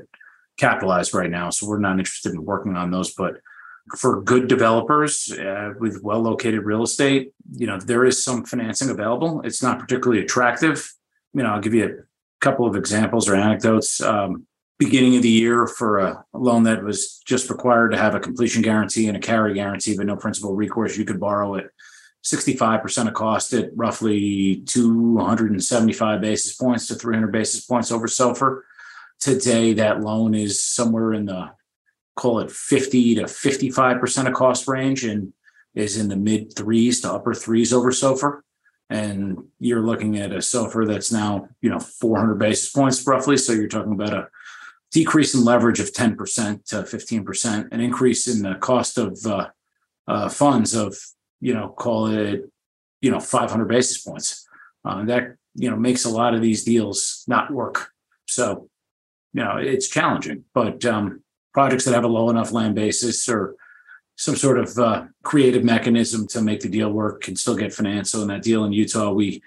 capitalized 0.56 1.14
right 1.14 1.30
now. 1.30 1.50
So 1.50 1.66
we're 1.66 1.78
not 1.78 1.99
interested 1.99 2.32
in 2.32 2.44
working 2.44 2.76
on 2.76 2.90
those. 2.90 3.12
But 3.12 3.38
for 3.99 4.23
good 4.23 4.49
developers 4.49 5.32
uh, 5.32 5.73
with 5.78 6.02
well 6.02 6.20
located 6.20 6.62
real 6.62 6.82
estate, 6.82 7.32
you 7.52 7.66
know, 7.66 7.78
there 7.78 8.04
is 8.04 8.23
some 8.23 8.44
financing 8.44 8.90
available. 8.90 9.40
It's 9.42 9.62
not 9.62 9.78
particularly 9.78 10.23
attractive. 10.23 10.92
You 11.32 11.42
know, 11.42 11.50
I'll 11.50 11.61
give 11.61 11.75
you 11.75 11.87
a 11.87 12.40
couple 12.40 12.66
of 12.66 12.76
examples 12.76 13.28
or 13.28 13.34
anecdotes. 13.34 14.00
Um, 14.00 14.46
beginning 14.78 15.16
of 15.16 15.23
the 15.23 15.28
year 15.28 15.66
for 15.66 15.99
a 15.99 16.25
loan 16.32 16.64
that 16.64 16.82
was 16.82 17.20
just 17.25 17.49
required 17.49 17.90
to 17.90 17.99
have 17.99 18.14
a 18.14 18.20
completion 18.20 18.61
guarantee 18.61 19.06
and 19.08 19.16
a 19.16 19.20
carry 19.20 19.54
guarantee, 19.54 19.96
but 19.96 20.06
no 20.06 20.16
principal 20.16 20.54
recourse, 20.54 20.96
you 20.99 21.04
could 21.04 21.20
borrow 21.20 21.54
it 21.54 21.70
65% 22.25 23.09
of 23.09 23.14
cost 23.14 23.52
at 23.52 23.71
roughly 23.76 24.62
275 24.66 26.21
basis 26.21 26.54
points 26.54 26.87
to 26.87 26.95
300 26.95 27.31
basis 27.31 27.64
points 27.66 27.93
over 27.93 28.07
SOFR. 28.07 28.62
Today, 29.21 29.75
that 29.75 30.00
loan 30.00 30.35
is 30.35 30.62
somewhere 30.62 31.12
in 31.12 31.26
the 31.26 31.50
call 32.16 32.40
it 32.40 32.50
50 32.50 33.16
to 33.16 33.23
55% 33.25 34.26
of 34.26 34.35
cost 34.35 34.69
range 34.69 35.04
and 35.04 35.33
is 35.75 35.99
in 35.99 36.09
the 36.09 36.16
mid 36.16 36.54
threes 36.57 37.00
to 37.00 37.12
upper 37.12 37.35
threes 37.35 37.73
over 37.73 37.90
SOFR. 37.90 38.40
And 38.88 39.38
you're 39.59 39.85
looking 39.85 40.19
at 40.19 40.33
a 40.33 40.37
SOFR 40.37 40.87
that's 40.87 41.12
now, 41.12 41.49
you 41.61 41.71
know, 41.71 41.81
400 41.81 42.37
basis 42.37 42.71
points 42.71 43.07
roughly. 43.07 43.37
So 43.37 43.52
you're 43.52 43.69
talking 43.69 43.93
about 43.93 44.14
a 44.14 44.28
decrease 44.93 45.35
in 45.35 45.45
leverage 45.45 45.81
of 45.81 45.93
10% 45.93 46.64
to 46.66 46.76
15%, 46.76 47.73
an 47.73 47.81
increase 47.81 48.28
in 48.28 48.43
the 48.43 48.54
cost 48.57 48.97
of 48.97 49.19
uh, 49.26 49.49
uh, 50.07 50.28
funds 50.28 50.75
of 50.75 50.97
you 51.44 51.52
know, 51.52 51.68
call 51.68 52.06
it, 52.06 52.50
you 53.02 53.10
know, 53.10 53.20
500 53.20 53.66
basis 53.66 53.98
points. 53.98 54.48
Uh, 54.82 55.04
that, 55.04 55.36
you 55.54 55.70
know, 55.70 55.76
makes 55.76 56.06
a 56.06 56.10
lot 56.10 56.32
of 56.32 56.40
these 56.40 56.64
deals 56.64 57.22
not 57.28 57.50
work. 57.50 57.90
So, 58.26 58.70
you 59.34 59.44
know, 59.44 59.58
it's 59.58 59.88
challenging, 59.88 60.44
but 60.54 60.86
um, 60.86 61.22
projects 61.52 61.84
that 61.84 61.92
have 61.92 62.04
a 62.04 62.08
low 62.08 62.30
enough 62.30 62.52
land 62.52 62.74
basis 62.74 63.28
or 63.28 63.56
some 64.16 64.36
sort 64.36 64.58
of 64.58 64.78
uh, 64.78 65.04
creative 65.22 65.64
mechanism 65.64 66.26
to 66.28 66.40
make 66.40 66.60
the 66.60 66.68
deal 66.70 66.90
work 66.90 67.20
can 67.20 67.37
still 67.37 67.57
get 67.57 67.74
financed. 67.74 68.12
So 68.12 68.22
in 68.22 68.28
that 68.28 68.42
deal 68.42 68.64
in 68.64 68.72
Utah, 68.72 69.12
we 69.12 69.42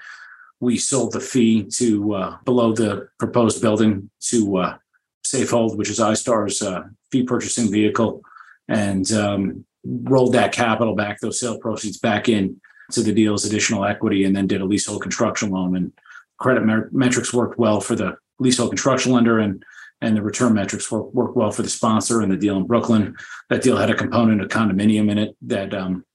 we 0.60 0.78
sold 0.78 1.14
the 1.14 1.20
fee 1.20 1.64
to 1.64 2.14
uh, 2.14 2.38
below 2.46 2.74
the 2.74 3.10
proposed 3.18 3.62
building 3.62 4.10
to 4.30 4.58
uh, 4.58 4.78
Safehold, 5.26 5.78
which 5.78 5.90
is 5.90 6.00
iStar's 6.00 6.62
uh, 6.62 6.84
fee 7.12 7.24
purchasing 7.24 7.72
vehicle, 7.72 8.22
and 8.68 9.12
um, 9.12 9.66
rolled 10.04 10.34
that 10.34 10.52
capital 10.52 10.96
back, 10.96 11.20
those 11.20 11.40
sale 11.40 11.60
proceeds 11.60 11.98
back 11.98 12.30
in 12.30 12.60
to 12.92 13.02
the 13.02 13.14
deal's 13.14 13.46
additional 13.46 13.86
equity, 13.86 14.24
and 14.24 14.36
then 14.36 14.48
did 14.48 14.62
a 14.62 14.66
leasehold 14.66 15.02
construction 15.02 15.50
loan. 15.50 15.76
And 15.76 15.92
credit 16.38 16.66
mer- 16.66 16.90
metrics 16.92 17.34
worked 17.34 17.58
well 17.58 17.82
for 17.82 17.96
the 17.96 18.18
leasehold 18.40 18.72
construction 18.72 19.12
lender, 19.12 19.40
and 19.40 19.64
and 20.02 20.16
the 20.16 20.22
return 20.22 20.54
metrics 20.54 20.92
work, 20.92 21.12
worked 21.14 21.36
well 21.36 21.52
for 21.52 21.64
the 21.64 21.70
sponsor 21.70 22.22
and 22.22 22.32
the 22.32 22.38
deal 22.38 22.58
in 22.58 22.68
Brooklyn. 22.68 23.16
That 23.50 23.64
deal 23.64 23.78
had 23.78 23.90
a 23.90 23.96
component 23.96 24.42
of 24.42 24.50
condominium 24.50 25.10
in 25.10 25.18
it 25.18 25.36
that 25.42 25.74
um, 25.74 26.06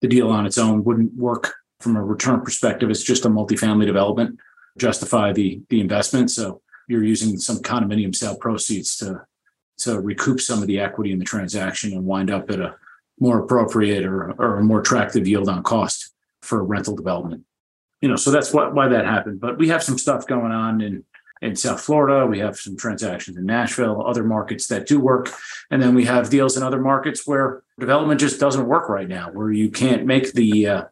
the 0.00 0.08
deal 0.08 0.30
on 0.30 0.46
its 0.46 0.58
own 0.58 0.84
wouldn't 0.84 1.14
work 1.14 1.52
from 1.80 1.96
a 1.96 2.04
return 2.04 2.40
perspective. 2.42 2.88
It's 2.88 3.02
just 3.02 3.24
a 3.24 3.28
multifamily 3.28 3.86
development, 3.86 4.38
justify 4.78 5.32
the 5.32 5.60
the 5.70 5.80
investment. 5.80 6.30
So 6.30 6.62
you're 6.88 7.04
using 7.04 7.38
some 7.38 7.58
condominium 7.58 8.14
sale 8.14 8.36
proceeds 8.36 8.96
to 8.98 9.22
to 9.78 10.00
recoup 10.00 10.40
some 10.40 10.60
of 10.60 10.68
the 10.68 10.78
equity 10.78 11.12
in 11.12 11.18
the 11.18 11.24
transaction 11.24 11.92
and 11.92 12.04
wind 12.04 12.30
up 12.30 12.50
at 12.50 12.60
a 12.60 12.76
more 13.22 13.38
appropriate 13.38 14.04
or, 14.04 14.32
or 14.32 14.58
a 14.58 14.64
more 14.64 14.80
attractive 14.80 15.28
yield 15.28 15.48
on 15.48 15.62
cost 15.62 16.12
for 16.42 16.62
rental 16.64 16.96
development. 16.96 17.44
You 18.00 18.08
know, 18.08 18.16
so 18.16 18.32
that's 18.32 18.52
what 18.52 18.74
why 18.74 18.88
that 18.88 19.04
happened. 19.04 19.40
But 19.40 19.58
we 19.58 19.68
have 19.68 19.82
some 19.82 19.96
stuff 19.96 20.26
going 20.26 20.50
on 20.50 20.80
in 20.80 21.04
in 21.40 21.54
South 21.54 21.80
Florida. 21.80 22.26
We 22.26 22.40
have 22.40 22.56
some 22.56 22.76
transactions 22.76 23.36
in 23.36 23.46
Nashville, 23.46 24.04
other 24.04 24.24
markets 24.24 24.66
that 24.68 24.88
do 24.88 24.98
work. 24.98 25.28
And 25.70 25.80
then 25.80 25.94
we 25.94 26.04
have 26.04 26.30
deals 26.30 26.56
in 26.56 26.62
other 26.64 26.80
markets 26.80 27.26
where 27.26 27.62
development 27.78 28.20
just 28.20 28.40
doesn't 28.40 28.66
work 28.66 28.88
right 28.88 29.08
now, 29.08 29.30
where 29.30 29.52
you 29.52 29.70
can't 29.70 30.04
make 30.04 30.32
the 30.32 30.66
uh, 30.66 30.84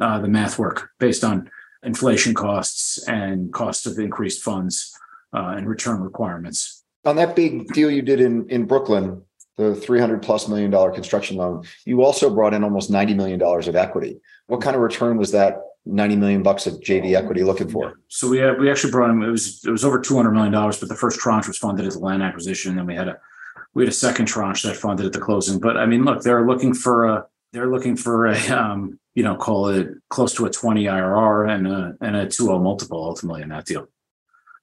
uh, 0.00 0.18
the 0.18 0.28
math 0.28 0.58
work 0.58 0.90
based 0.98 1.24
on 1.24 1.50
inflation 1.82 2.32
costs 2.34 3.06
and 3.06 3.52
cost 3.52 3.86
of 3.86 3.98
increased 3.98 4.42
funds 4.42 4.98
uh, 5.34 5.54
and 5.56 5.68
return 5.68 6.00
requirements. 6.00 6.84
On 7.04 7.16
that 7.16 7.36
big 7.36 7.68
deal 7.74 7.90
you 7.90 8.02
did 8.02 8.20
in 8.20 8.48
in 8.48 8.64
Brooklyn, 8.64 9.25
the 9.56 9.74
300 9.74 10.22
plus 10.22 10.48
million 10.48 10.70
dollar 10.70 10.92
construction 10.92 11.36
loan, 11.36 11.64
you 11.84 12.02
also 12.02 12.28
brought 12.30 12.54
in 12.54 12.62
almost 12.62 12.90
90 12.90 13.14
million 13.14 13.38
dollars 13.38 13.68
of 13.68 13.76
equity. 13.76 14.20
What 14.46 14.60
kind 14.60 14.76
of 14.76 14.82
return 14.82 15.16
was 15.16 15.32
that 15.32 15.58
90 15.86 16.16
million 16.16 16.42
bucks 16.42 16.66
of 16.66 16.74
JV 16.74 17.16
equity 17.16 17.42
looking 17.42 17.68
for? 17.68 18.00
So 18.08 18.28
we 18.28 18.38
had, 18.38 18.60
we 18.60 18.70
actually 18.70 18.90
brought 18.90 19.10
in 19.10 19.22
it 19.22 19.30
was 19.30 19.64
it 19.64 19.70
was 19.70 19.84
over 19.84 20.00
200 20.00 20.30
million 20.32 20.52
dollars, 20.52 20.78
but 20.78 20.88
the 20.88 20.94
first 20.94 21.18
tranche 21.18 21.46
was 21.46 21.58
funded 21.58 21.86
as 21.86 21.96
a 21.96 22.00
land 22.00 22.22
acquisition, 22.22 22.70
and 22.70 22.78
then 22.78 22.86
we 22.86 22.94
had 22.94 23.08
a 23.08 23.18
we 23.74 23.84
had 23.84 23.90
a 23.90 23.94
second 23.94 24.26
tranche 24.26 24.62
that 24.62 24.76
funded 24.76 25.06
at 25.06 25.12
the 25.12 25.20
closing. 25.20 25.58
But 25.58 25.76
I 25.76 25.86
mean, 25.86 26.04
look, 26.04 26.22
they're 26.22 26.46
looking 26.46 26.74
for 26.74 27.06
a 27.06 27.26
they're 27.52 27.70
looking 27.70 27.96
for 27.96 28.26
a 28.26 28.38
um, 28.48 28.98
you 29.14 29.22
know 29.22 29.36
call 29.36 29.68
it 29.68 29.88
close 30.10 30.34
to 30.34 30.44
a 30.44 30.50
20 30.50 30.84
IRR 30.84 31.50
and 31.50 31.66
a 31.66 31.94
and 32.02 32.16
a 32.16 32.28
2 32.28 32.46
multiple 32.58 33.02
ultimately 33.02 33.42
in 33.42 33.48
that 33.48 33.64
deal. 33.64 33.88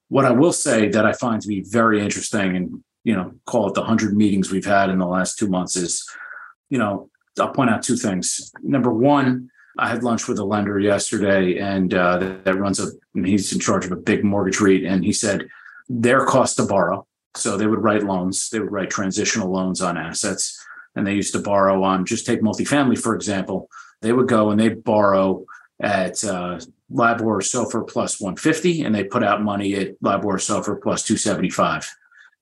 What 0.09 0.25
I 0.25 0.31
will 0.31 0.53
say 0.53 0.89
that 0.89 1.05
I 1.05 1.13
find 1.13 1.41
to 1.41 1.47
be 1.47 1.61
very 1.61 1.99
interesting 1.99 2.55
and 2.55 2.83
you 3.03 3.13
know, 3.13 3.33
call 3.45 3.67
it 3.67 3.73
the 3.73 3.83
hundred 3.83 4.15
meetings 4.15 4.51
we've 4.51 4.65
had 4.65 4.89
in 4.89 4.99
the 4.99 5.05
last 5.05 5.37
two 5.37 5.47
months 5.47 5.75
is, 5.75 6.09
you 6.69 6.77
know, 6.77 7.09
I'll 7.39 7.51
point 7.51 7.69
out 7.69 7.83
two 7.83 7.95
things. 7.95 8.51
Number 8.61 8.93
one, 8.93 9.49
I 9.77 9.89
had 9.89 10.03
lunch 10.03 10.27
with 10.27 10.37
a 10.37 10.43
lender 10.43 10.79
yesterday, 10.79 11.57
and 11.57 11.93
uh, 11.93 12.17
that, 12.43 12.57
runs 12.57 12.79
a. 12.79 12.87
He's 13.15 13.51
in 13.51 13.59
charge 13.59 13.85
of 13.85 13.91
a 13.91 13.97
big 13.97 14.23
mortgage 14.23 14.59
REIT, 14.59 14.83
and 14.83 15.03
he 15.03 15.11
said 15.11 15.47
their 15.89 16.25
cost 16.25 16.57
to 16.57 16.65
borrow. 16.65 17.07
So 17.35 17.57
they 17.57 17.65
would 17.65 17.81
write 17.81 18.03
loans, 18.03 18.49
they 18.49 18.59
would 18.59 18.71
write 18.71 18.91
transitional 18.91 19.51
loans 19.51 19.81
on 19.81 19.97
assets, 19.97 20.63
and 20.95 21.05
they 21.05 21.15
used 21.15 21.33
to 21.33 21.39
borrow 21.39 21.83
on. 21.83 22.05
Just 22.05 22.27
take 22.27 22.41
multifamily 22.41 22.99
for 22.99 23.15
example. 23.15 23.69
They 24.01 24.13
would 24.13 24.27
go 24.27 24.51
and 24.51 24.59
they 24.59 24.69
borrow 24.69 25.45
at 25.79 26.23
uh, 26.23 26.59
LIBOR 26.91 27.39
SOFR 27.39 27.87
plus 27.87 28.19
150, 28.19 28.83
and 28.83 28.93
they 28.93 29.03
put 29.03 29.23
out 29.23 29.41
money 29.41 29.73
at 29.75 29.95
LIBOR 30.01 30.35
or 30.35 30.37
SOFR 30.37 30.81
plus 30.81 31.03
275. 31.03 31.89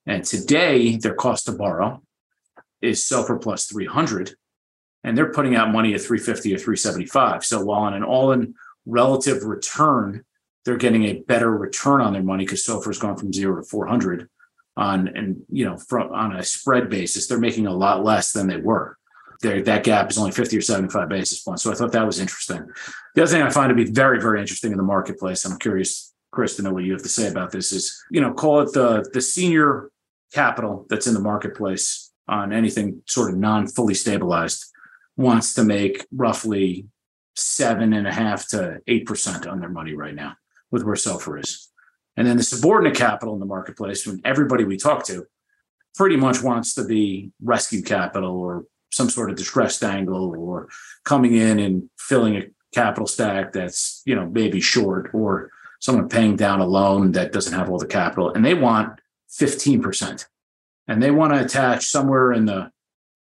And 0.06 0.24
today, 0.24 0.98
their 0.98 1.14
cost 1.14 1.46
to 1.46 1.52
borrow 1.52 2.02
is 2.82 3.04
SOFR 3.04 3.42
plus 3.42 3.66
300, 3.66 4.36
and 5.04 5.18
they're 5.18 5.32
putting 5.32 5.56
out 5.56 5.72
money 5.72 5.94
at 5.94 6.02
350 6.02 6.56
or 6.56 6.58
375. 6.58 7.46
So 7.46 7.64
while 7.64 7.82
on 7.82 7.94
an 7.94 8.04
all-in 8.04 8.56
relative 8.86 9.44
return, 9.44 10.24
they're 10.66 10.78
getting 10.78 11.06
a 11.06 11.20
better 11.20 11.52
return 11.52 12.02
on 12.02 12.14
their 12.14 12.24
money 12.24 12.46
because 12.46 12.66
SOFR 12.66 12.88
has 12.88 13.00
gone 13.00 13.18
from 13.18 13.34
zero 13.34 13.58
to 13.58 13.64
400 13.64 14.28
on, 14.78 15.08
and 15.10 15.44
you 15.50 15.66
know, 15.66 15.78
from 15.78 16.12
on 16.14 16.36
a 16.36 16.44
spread 16.44 16.90
basis, 16.90 17.28
they're 17.28 17.40
making 17.40 17.68
a 17.68 17.74
lot 17.74 18.04
less 18.04 18.32
than 18.32 18.48
they 18.48 18.58
were. 18.58 18.98
They're, 19.42 19.62
that 19.64 19.84
gap 19.84 20.12
is 20.12 20.18
only 20.18 20.32
50 20.32 20.58
or 20.58 20.62
75 20.62 21.10
basis 21.10 21.42
points. 21.42 21.64
So 21.64 21.72
I 21.72 21.76
thought 21.76 21.92
that 21.92 22.06
was 22.06 22.20
interesting. 22.20 22.68
The 23.16 23.24
other 23.24 23.32
thing 23.32 23.42
I 23.42 23.50
find 23.50 23.70
to 23.70 23.76
be 23.76 23.92
very, 23.92 24.22
very 24.22 24.40
interesting 24.40 24.72
in 24.72 24.78
the 24.78 24.84
marketplace, 24.84 25.46
I'm 25.46 25.58
curious 25.58 26.11
Chris, 26.32 26.56
to 26.56 26.62
know 26.62 26.74
what 26.74 26.84
you 26.84 26.94
have 26.94 27.04
to 27.04 27.10
say 27.10 27.28
about 27.28 27.52
this 27.52 27.72
is, 27.72 28.04
you 28.10 28.22
know, 28.22 28.34
call 28.34 28.62
it 28.62 28.74
the 28.74 29.08
the 29.14 29.22
senior 29.22 29.92
capital 30.34 30.86
that's 30.90 31.08
in 31.08 31.14
the 31.14 31.20
marketplace 31.20 32.12
on 32.28 32.54
anything 32.54 33.02
sort 33.06 33.32
of 33.32 33.38
non 33.38 33.68
fully 33.68 33.94
stabilized 33.94 34.66
wants 35.18 35.54
to 35.54 35.64
make 35.64 36.06
roughly 36.14 36.86
seven 37.36 37.94
and 37.94 38.08
a 38.08 38.14
half 38.14 38.48
to 38.50 38.80
eight 38.88 39.06
percent 39.06 39.46
on 39.46 39.60
their 39.60 39.70
money 39.70 39.94
right 39.94 40.16
now 40.16 40.36
with 40.72 40.84
where 40.84 40.96
SOFR 40.96 41.44
is. 41.44 41.70
And 42.18 42.28
then 42.28 42.38
the 42.38 42.44
subordinate 42.44 42.96
capital 42.96 43.34
in 43.34 43.40
the 43.40 43.46
marketplace, 43.46 44.06
when 44.06 44.22
everybody 44.26 44.64
we 44.64 44.78
talk 44.78 45.06
to 45.06 45.26
pretty 45.96 46.16
much 46.16 46.42
wants 46.42 46.74
to 46.76 46.86
be 46.86 47.32
rescue 47.42 47.82
capital 47.82 48.38
or 48.38 48.66
some 48.92 49.10
sort 49.10 49.30
of 49.30 49.38
distressed 49.38 49.84
angle 49.84 50.34
or 50.38 50.70
coming 51.04 51.36
in 51.36 51.60
and 51.60 51.90
filling 51.98 52.38
a 52.38 52.44
capital 52.74 53.08
stack 53.08 53.54
that's, 53.54 54.02
you 54.06 54.16
know, 54.16 54.28
maybe 54.28 54.60
short 54.60 55.10
or 55.14 55.50
someone 55.82 56.08
paying 56.08 56.36
down 56.36 56.62
a 56.62 56.66
loan 56.66 57.12
that 57.12 57.34
doesn't 57.34 57.58
have 57.58 57.70
all 57.70 57.80
the 57.80 57.88
capital 57.88 58.32
and 58.32 58.46
they 58.46 58.54
want 58.54 59.02
15% 59.32 60.26
and 60.88 61.04
they 61.04 61.12
want 61.12 61.34
to 61.34 61.44
attach 61.44 61.86
somewhere 61.86 62.32
in 62.32 62.46
the 62.46 62.72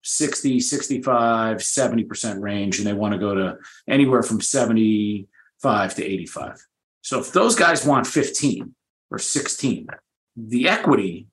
60, 0.03 0.59
65, 0.59 1.57
70% 1.57 2.41
range 2.41 2.79
and 2.79 2.87
they 2.87 2.93
want 2.93 3.13
to 3.13 3.19
go 3.19 3.35
to 3.35 3.57
anywhere 3.87 4.23
from 4.23 4.41
75 4.41 5.95
to 5.95 6.03
85. 6.03 6.65
So 7.01 7.19
if 7.19 7.31
those 7.31 7.55
guys 7.55 7.85
want 7.85 8.07
15 8.07 8.73
or 9.11 9.19
16, 9.19 9.87
the 10.35 10.67
equity, 10.67 11.27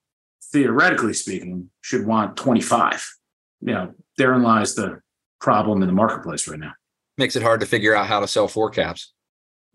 theoretically 0.52 1.14
speaking, 1.14 1.70
should 1.80 2.06
want 2.06 2.36
25. 2.36 3.06
You 3.62 3.72
know, 3.72 3.94
therein 4.18 4.42
lies 4.42 4.74
the 4.74 5.00
problem 5.40 5.82
in 5.82 5.88
the 5.88 5.94
marketplace 5.94 6.46
right 6.48 6.58
now. 6.58 6.72
Makes 7.16 7.36
it 7.36 7.42
hard 7.42 7.60
to 7.60 7.66
figure 7.66 7.94
out 7.94 8.06
how 8.06 8.20
to 8.20 8.28
sell 8.28 8.48
four 8.48 8.68
caps. 8.68 9.12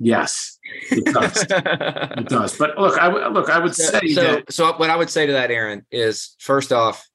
Yes, 0.04 0.58
it 0.90 1.06
does. 1.06 1.46
it 1.50 2.28
does. 2.28 2.58
But 2.58 2.76
look, 2.78 2.98
I 2.98 3.28
look, 3.28 3.50
I 3.50 3.60
would 3.60 3.76
say 3.76 4.14
so, 4.14 4.22
that. 4.22 4.52
So 4.52 4.74
what 4.74 4.90
I 4.90 4.96
would 4.96 5.12
say 5.12 5.28
to 5.28 5.34
that, 5.34 5.52
Aaron, 5.52 5.86
is 5.92 6.36
first 6.40 6.72
off, 6.72 7.08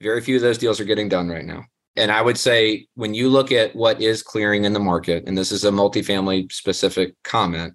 very 0.00 0.20
few 0.20 0.36
of 0.36 0.42
those 0.42 0.58
deals 0.58 0.80
are 0.80 0.84
getting 0.84 1.08
done 1.08 1.28
right 1.28 1.44
now. 1.44 1.64
And 1.96 2.10
I 2.10 2.20
would 2.20 2.36
say 2.36 2.86
when 2.94 3.14
you 3.14 3.28
look 3.28 3.52
at 3.52 3.74
what 3.74 4.00
is 4.00 4.22
clearing 4.22 4.64
in 4.64 4.72
the 4.72 4.80
market, 4.80 5.24
and 5.26 5.38
this 5.38 5.52
is 5.52 5.64
a 5.64 5.70
multifamily 5.70 6.50
specific 6.50 7.14
comment, 7.22 7.74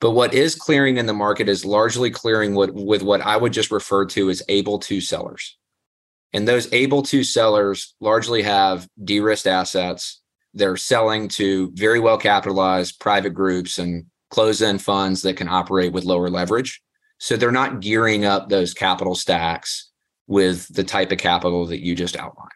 but 0.00 0.12
what 0.12 0.34
is 0.34 0.54
clearing 0.54 0.96
in 0.96 1.06
the 1.06 1.12
market 1.12 1.48
is 1.48 1.64
largely 1.64 2.10
clearing 2.10 2.54
what, 2.54 2.74
with 2.74 3.02
what 3.02 3.20
I 3.20 3.36
would 3.36 3.52
just 3.52 3.70
refer 3.70 4.06
to 4.06 4.30
as 4.30 4.42
able 4.48 4.78
to 4.80 5.00
sellers. 5.00 5.58
And 6.32 6.46
those 6.46 6.72
able 6.72 7.02
to 7.04 7.22
sellers 7.22 7.94
largely 8.00 8.42
have 8.42 8.88
de 9.02 9.20
risked 9.20 9.46
assets. 9.46 10.19
They're 10.54 10.76
selling 10.76 11.28
to 11.28 11.70
very 11.74 12.00
well 12.00 12.18
capitalized 12.18 13.00
private 13.00 13.30
groups 13.30 13.78
and 13.78 14.06
close 14.30 14.62
end 14.62 14.82
funds 14.82 15.22
that 15.22 15.36
can 15.36 15.48
operate 15.48 15.92
with 15.92 16.04
lower 16.04 16.28
leverage. 16.28 16.80
So 17.18 17.36
they're 17.36 17.52
not 17.52 17.80
gearing 17.80 18.24
up 18.24 18.48
those 18.48 18.74
capital 18.74 19.14
stacks 19.14 19.90
with 20.26 20.72
the 20.74 20.84
type 20.84 21.12
of 21.12 21.18
capital 21.18 21.66
that 21.66 21.84
you 21.84 21.94
just 21.94 22.16
outlined. 22.16 22.50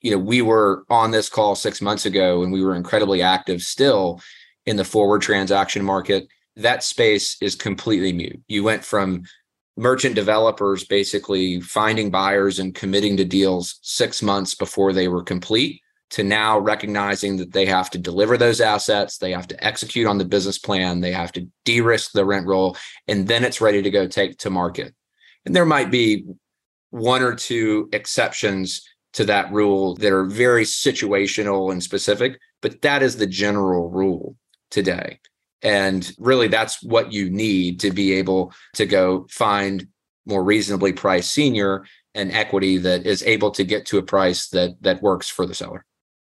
You 0.00 0.12
know, 0.12 0.18
we 0.18 0.42
were 0.42 0.84
on 0.88 1.10
this 1.10 1.28
call 1.28 1.54
six 1.54 1.82
months 1.82 2.06
ago 2.06 2.42
and 2.42 2.52
we 2.52 2.64
were 2.64 2.74
incredibly 2.74 3.22
active 3.22 3.60
still 3.60 4.20
in 4.66 4.76
the 4.76 4.84
forward 4.84 5.20
transaction 5.20 5.84
market 5.84 6.26
that 6.56 6.82
space 6.82 7.36
is 7.40 7.54
completely 7.54 8.12
mute. 8.12 8.40
You 8.48 8.64
went 8.64 8.84
from 8.84 9.22
merchant 9.76 10.14
developers 10.14 10.84
basically 10.84 11.60
finding 11.60 12.10
buyers 12.10 12.58
and 12.58 12.74
committing 12.74 13.16
to 13.16 13.24
deals 13.24 13.78
six 13.82 14.22
months 14.22 14.54
before 14.54 14.92
they 14.92 15.08
were 15.08 15.22
complete 15.22 15.80
to 16.10 16.24
now 16.24 16.58
recognizing 16.58 17.36
that 17.36 17.52
they 17.52 17.66
have 17.66 17.90
to 17.90 17.98
deliver 17.98 18.36
those 18.36 18.60
assets, 18.60 19.18
they 19.18 19.32
have 19.32 19.46
to 19.48 19.64
execute 19.64 20.06
on 20.06 20.18
the 20.18 20.24
business 20.24 20.58
plan, 20.58 21.00
they 21.00 21.12
have 21.12 21.32
to 21.32 21.48
de 21.64 21.80
risk 21.80 22.12
the 22.12 22.24
rent 22.24 22.46
roll, 22.46 22.76
and 23.08 23.28
then 23.28 23.44
it's 23.44 23.60
ready 23.60 23.80
to 23.80 23.90
go 23.90 24.06
take 24.06 24.36
to 24.38 24.50
market. 24.50 24.94
And 25.46 25.54
there 25.54 25.64
might 25.64 25.90
be 25.90 26.24
one 26.90 27.22
or 27.22 27.34
two 27.34 27.88
exceptions 27.92 28.82
to 29.12 29.24
that 29.24 29.52
rule 29.52 29.94
that 29.96 30.12
are 30.12 30.24
very 30.24 30.64
situational 30.64 31.72
and 31.72 31.82
specific, 31.82 32.38
but 32.60 32.82
that 32.82 33.02
is 33.02 33.16
the 33.16 33.26
general 33.26 33.88
rule 33.88 34.36
today. 34.70 35.20
And 35.62 36.10
really, 36.18 36.48
that's 36.48 36.82
what 36.82 37.12
you 37.12 37.30
need 37.30 37.80
to 37.80 37.90
be 37.90 38.14
able 38.14 38.52
to 38.74 38.86
go 38.86 39.26
find 39.30 39.86
more 40.26 40.42
reasonably 40.42 40.92
priced 40.92 41.32
senior 41.32 41.84
and 42.14 42.32
equity 42.32 42.78
that 42.78 43.06
is 43.06 43.22
able 43.22 43.50
to 43.52 43.64
get 43.64 43.86
to 43.86 43.98
a 43.98 44.02
price 44.02 44.48
that 44.48 44.70
that 44.80 45.02
works 45.02 45.28
for 45.28 45.46
the 45.46 45.54
seller. 45.54 45.84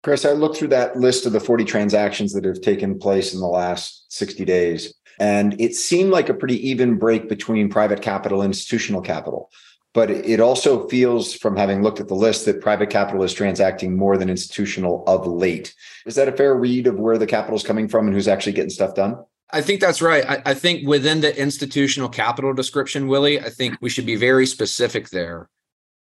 Chris, 0.03 0.25
I 0.25 0.33
looked 0.33 0.57
through 0.57 0.69
that 0.69 0.97
list 0.97 1.27
of 1.27 1.33
the 1.33 1.41
40 1.41 1.65
transactions 1.65 2.33
that 2.33 2.45
have 2.45 2.61
taken 2.61 2.99
place 2.99 3.35
in 3.35 3.41
the 3.41 3.47
last 3.47 4.13
60 4.13 4.45
days, 4.45 4.95
and 5.19 5.61
it 5.61 5.75
seemed 5.75 6.11
like 6.11 6.29
a 6.29 6.35
pretty 6.35 6.69
even 6.69 6.99
break 6.99 7.29
between 7.29 7.69
private 7.69 8.03
capital 8.03 8.43
and 8.43 8.51
institutional 8.51 9.01
capital. 9.01 9.51
But 9.95 10.11
it 10.11 10.41
also 10.41 10.87
feels 10.89 11.33
from 11.33 11.57
having 11.57 11.83
looked 11.83 12.01
at 12.01 12.09
the 12.09 12.15
list 12.15 12.45
that 12.45 12.61
private 12.61 12.91
capital 12.91 13.23
is 13.23 13.33
transacting 13.33 13.97
more 13.97 14.19
than 14.19 14.29
institutional 14.29 15.03
of 15.07 15.27
late. 15.27 15.75
Is 16.05 16.17
that 16.17 16.29
a 16.29 16.33
fair 16.33 16.55
read 16.55 16.87
of 16.87 17.01
where 17.01 17.17
the 17.17 17.27
capital 17.27 17.57
is 17.57 17.63
coming 17.63 17.89
from 17.89 18.07
and 18.07 18.15
who's 18.15 18.29
actually 18.29 18.53
getting 18.53 18.69
stuff 18.69 18.95
done? 18.95 19.17
I 19.51 19.63
think 19.63 19.81
that's 19.81 20.03
right. 20.03 20.29
I, 20.29 20.43
I, 20.45 20.55
think 20.55 20.87
within 20.87 21.21
the 21.21 21.35
institutional 21.41 22.09
capital 22.09 22.53
description, 22.53 23.07
Willie, 23.07 23.41
I 23.41 23.49
think 23.49 23.79
we 23.81 23.89
should 23.89 24.05
be 24.05 24.17
very 24.17 24.45
specific 24.45 25.11
there. 25.11 25.49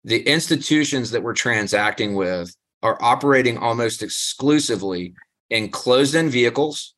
The 0.06 0.22
institutions 0.22 1.12
that 1.12 1.24
we're 1.24 1.34
transacting 1.34 2.16
with 2.16 2.56
are 2.84 3.02
operating 3.02 3.58
almost 3.58 4.04
exclusively 4.04 5.16
in 5.50 5.70
closed 5.70 6.14
end 6.14 6.32
vehicles 6.32 6.94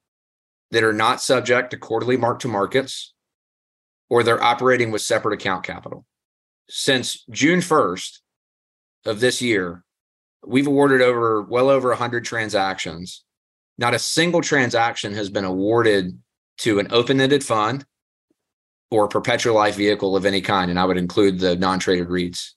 that 0.72 0.84
are 0.84 0.94
not 0.94 1.22
subject 1.22 1.72
to 1.72 1.78
quarterly 1.78 2.18
mark 2.18 2.40
to 2.40 2.50
markets, 2.50 3.14
or 4.10 4.24
they're 4.24 4.44
operating 4.44 4.92
with 4.92 5.02
separate 5.02 5.36
account 5.36 5.64
capital 5.64 6.06
since 6.70 7.24
June 7.30 7.60
1st 7.60 8.20
of 9.06 9.20
this 9.20 9.42
year, 9.42 9.84
we've 10.46 10.68
awarded 10.68 11.02
over 11.02 11.42
well 11.42 11.70
over 11.70 11.90
100 11.90 12.26
transactions. 12.26 13.24
Not 13.78 13.94
a 13.94 14.00
single 14.00 14.42
transaction 14.42 15.14
has 15.14 15.30
been 15.30 15.46
awarded 15.46 16.18
to 16.60 16.80
an 16.80 16.88
open 16.92 17.20
ended 17.20 17.44
fund 17.44 17.86
or 18.90 19.08
perpetual 19.08 19.56
life 19.56 19.76
vehicle 19.76 20.16
of 20.16 20.26
any 20.26 20.42
kind. 20.42 20.70
And 20.70 20.80
I 20.80 20.86
would 20.86 20.98
include 20.98 21.40
the 21.40 21.56
non 21.56 21.80
traded 21.80 22.08
REITs 22.08 22.52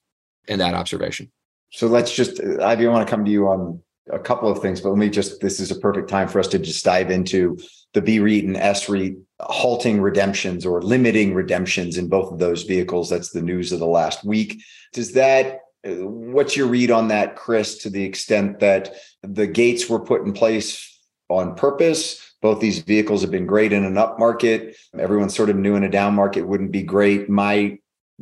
in 0.47 0.59
that 0.59 0.73
observation. 0.73 1.31
So 1.71 1.87
let's 1.87 2.13
just, 2.13 2.41
I 2.41 2.75
want 2.87 3.07
to 3.07 3.09
come 3.09 3.25
to 3.25 3.31
you 3.31 3.47
on 3.47 3.81
a 4.11 4.19
couple 4.19 4.49
of 4.49 4.59
things, 4.59 4.81
but 4.81 4.89
let 4.89 4.97
me 4.97 5.09
just, 5.09 5.39
this 5.39 5.59
is 5.59 5.71
a 5.71 5.79
perfect 5.79 6.09
time 6.09 6.27
for 6.27 6.39
us 6.39 6.47
to 6.47 6.59
just 6.59 6.83
dive 6.83 7.11
into 7.11 7.57
the 7.93 8.01
B 8.01 8.19
REIT 8.19 8.45
and 8.45 8.57
S 8.57 8.89
REIT 8.89 9.15
halting 9.39 10.01
redemptions 10.01 10.65
or 10.65 10.81
limiting 10.81 11.33
redemptions 11.33 11.97
in 11.97 12.07
both 12.07 12.31
of 12.31 12.39
those 12.39 12.63
vehicles. 12.63 13.09
That's 13.09 13.31
the 13.31 13.41
news 13.41 13.71
of 13.71 13.79
the 13.79 13.87
last 13.87 14.23
week. 14.23 14.61
Does 14.93 15.13
that 15.13 15.59
what's 15.83 16.57
your 16.57 16.67
read 16.67 16.91
on 16.91 17.07
that, 17.09 17.35
Chris, 17.35 17.77
to 17.79 17.89
the 17.89 18.03
extent 18.03 18.59
that 18.59 18.95
the 19.23 19.47
gates 19.47 19.89
were 19.89 19.99
put 19.99 20.23
in 20.23 20.33
place 20.33 20.99
on 21.29 21.55
purpose? 21.55 22.35
Both 22.41 22.59
these 22.59 22.79
vehicles 22.79 23.21
have 23.21 23.31
been 23.31 23.45
great 23.45 23.73
in 23.73 23.83
an 23.83 23.97
up 23.97 24.19
market. 24.19 24.77
Everyone 24.97 25.29
sort 25.29 25.49
of 25.49 25.55
knew 25.55 25.75
in 25.75 25.83
a 25.83 25.89
down 25.89 26.15
market 26.15 26.47
wouldn't 26.47 26.71
be 26.71 26.83
great. 26.83 27.29
My 27.29 27.77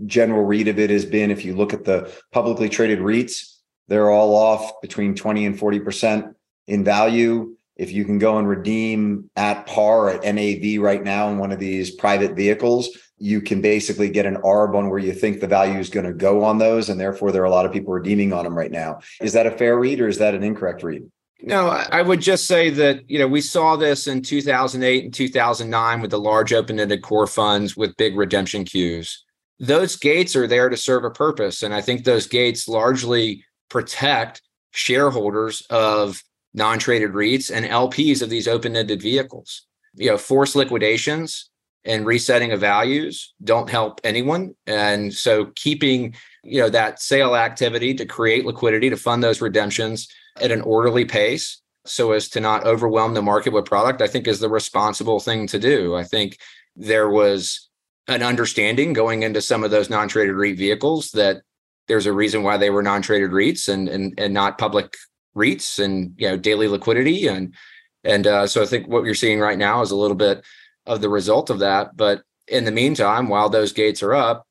general 0.06 0.44
read 0.44 0.68
of 0.68 0.80
it 0.80 0.90
has 0.90 1.06
been 1.06 1.32
if 1.32 1.44
you 1.44 1.56
look 1.56 1.74
at 1.74 1.84
the 1.84 2.14
publicly 2.32 2.70
traded 2.70 3.00
REITs, 3.00 3.56
they're 3.88 4.12
all 4.12 4.36
off 4.36 4.82
between 4.82 5.16
20 5.16 5.46
and 5.46 5.58
40% 5.58 6.34
in 6.68 6.84
value 6.84 7.58
if 7.78 7.92
you 7.92 8.06
can 8.06 8.18
go 8.18 8.38
and 8.38 8.48
redeem 8.48 9.30
at 9.36 9.68
par 9.68 10.10
at 10.10 10.24
NAV 10.24 10.82
right 10.82 11.04
now 11.04 11.30
in 11.30 11.38
one 11.38 11.52
of 11.52 11.60
these 11.60 11.92
private 11.92 12.36
vehicles, 12.36 12.90
you 13.20 13.40
can 13.40 13.62
basically 13.62 14.10
get 14.10 14.26
an 14.26 14.38
ARB 14.38 14.76
on 14.76 14.90
where 14.90 15.00
you 15.00 15.14
think 15.14 15.40
the 15.40 15.48
value 15.48 15.80
is 15.80 15.90
going 15.90 16.06
to 16.06 16.14
go 16.14 16.44
on 16.44 16.58
those. 16.58 16.90
And 16.90 17.00
therefore, 17.00 17.32
there 17.32 17.42
are 17.44 17.46
a 17.46 17.52
lot 17.52 17.66
of 17.66 17.72
people 17.72 17.94
redeeming 17.94 18.34
on 18.34 18.44
them 18.44 18.58
right 18.58 18.72
now. 18.72 19.00
Is 19.22 19.34
that 19.34 19.48
a 19.48 19.52
fair 19.52 19.78
read 19.78 20.02
or 20.02 20.08
is 20.08 20.18
that 20.18 20.34
an 20.34 20.44
incorrect 20.44 20.84
read? 20.84 21.04
No, 21.40 21.68
I 21.68 22.02
would 22.02 22.20
just 22.20 22.48
say 22.48 22.72
that, 22.72 23.08
you 23.08 23.20
know, 23.20 23.28
we 23.28 23.42
saw 23.42 23.76
this 23.76 24.08
in 24.08 24.24
2008 24.24 25.04
and 25.04 25.14
2009 25.14 26.02
with 26.02 26.10
the 26.10 26.20
large 26.20 26.52
open-ended 26.52 27.04
core 27.04 27.28
funds 27.28 27.78
with 27.78 27.96
big 27.96 28.18
redemption 28.18 28.66
queues. 28.66 29.24
Those 29.60 29.96
gates 29.96 30.36
are 30.36 30.48
there 30.48 30.70
to 30.70 30.78
serve 30.78 31.04
a 31.04 31.10
purpose. 31.10 31.64
And 31.64 31.74
I 31.74 31.82
think 31.82 32.04
those 32.04 32.28
gates 32.28 32.68
largely 32.68 33.44
protect 33.70 34.42
shareholders 34.72 35.62
of 35.70 36.22
non-traded 36.54 37.12
REITs 37.12 37.52
and 37.54 37.66
LPs 37.66 38.22
of 38.22 38.30
these 38.30 38.48
open-ended 38.48 39.02
vehicles. 39.02 39.66
You 39.96 40.12
know, 40.12 40.18
forced 40.18 40.56
liquidations 40.56 41.50
and 41.86 42.06
resetting 42.06 42.52
of 42.52 42.60
values 42.60 43.34
don't 43.44 43.70
help 43.70 44.02
anyone. 44.04 44.56
And 44.68 45.14
so 45.14 45.52
keeping, 45.56 46.16
you 46.44 46.62
know, 46.62 46.70
that 46.70 47.02
sale 47.02 47.36
activity 47.36 47.94
to 47.96 48.06
create 48.06 48.46
liquidity 48.46 48.90
to 48.90 48.98
fund 48.98 49.24
those 49.24 49.42
redemptions 49.42 50.08
at 50.40 50.52
an 50.52 50.62
orderly 50.62 51.06
pace 51.06 51.62
so 51.86 52.12
as 52.12 52.30
to 52.30 52.40
not 52.40 52.66
overwhelm 52.66 53.14
the 53.14 53.22
market 53.22 53.54
with 53.54 53.66
product, 53.66 54.02
I 54.02 54.08
think 54.08 54.28
is 54.28 54.40
the 54.40 54.50
responsible 54.50 55.20
thing 55.20 55.48
to 55.48 55.58
do. 55.58 55.96
I 55.96 56.04
think 56.04 56.38
there 56.76 57.10
was 57.10 57.67
an 58.08 58.24
understanding 58.24 58.94
going 58.94 59.24
into 59.24 59.42
some 59.42 59.64
of 59.64 59.72
those 59.72 59.90
non-traded 59.90 60.36
REIT 60.36 60.58
vehicles 60.58 61.12
that 61.12 61.42
there's 61.88 62.06
a 62.06 62.14
reason 62.14 62.44
why 62.44 62.58
they 62.58 62.70
were 62.70 62.84
non-traded 62.84 63.32
REITs 63.32 63.70
and 63.70 63.88
and 63.90 64.14
and 64.18 64.34
not 64.34 64.58
public 64.58 64.96
REITs 65.36 65.84
and 65.84 66.14
you 66.18 66.28
know 66.28 66.38
daily 66.38 66.68
liquidity 66.68 67.28
and 67.28 67.54
and 68.04 68.26
uh, 68.26 68.48
so 68.48 68.62
I 68.62 68.66
think 68.66 68.88
what 68.88 69.04
you're 69.04 69.14
seeing 69.14 69.40
right 69.40 69.58
now 69.58 69.82
is 69.82 69.92
a 69.92 69.96
little 69.96 70.16
bit 70.16 70.46
of 70.86 71.02
the 71.02 71.10
result 71.10 71.50
of 71.50 71.60
that. 71.60 71.98
But 71.98 72.24
in 72.48 72.64
the 72.64 72.72
meantime, 72.72 73.28
while 73.28 73.50
those 73.50 73.74
gates 73.74 74.02
are 74.02 74.14
up, 74.14 74.48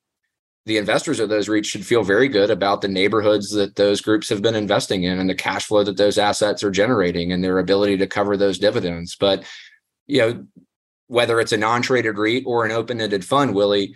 the 0.67 0.77
investors 0.77 1.19
of 1.19 1.29
those 1.29 1.47
REITs 1.47 1.65
should 1.65 1.85
feel 1.85 2.03
very 2.03 2.27
good 2.27 2.51
about 2.51 2.81
the 2.81 2.87
neighborhoods 2.87 3.51
that 3.51 3.75
those 3.75 4.01
groups 4.01 4.29
have 4.29 4.41
been 4.41 4.53
investing 4.53 5.03
in 5.03 5.17
and 5.17 5.29
the 5.29 5.35
cash 5.35 5.65
flow 5.65 5.83
that 5.83 5.97
those 5.97 6.17
assets 6.17 6.61
are 6.61 6.69
generating 6.69 7.31
and 7.31 7.43
their 7.43 7.57
ability 7.57 7.97
to 7.97 8.05
cover 8.05 8.37
those 8.37 8.59
dividends. 8.59 9.15
But 9.19 9.45
you 10.05 10.19
know, 10.19 10.45
whether 11.07 11.39
it's 11.39 11.53
a 11.53 11.57
non-traded 11.57 12.17
REIT 12.17 12.43
or 12.45 12.65
an 12.65 12.71
open-ended 12.71 13.25
fund, 13.25 13.55
Willie, 13.55 13.95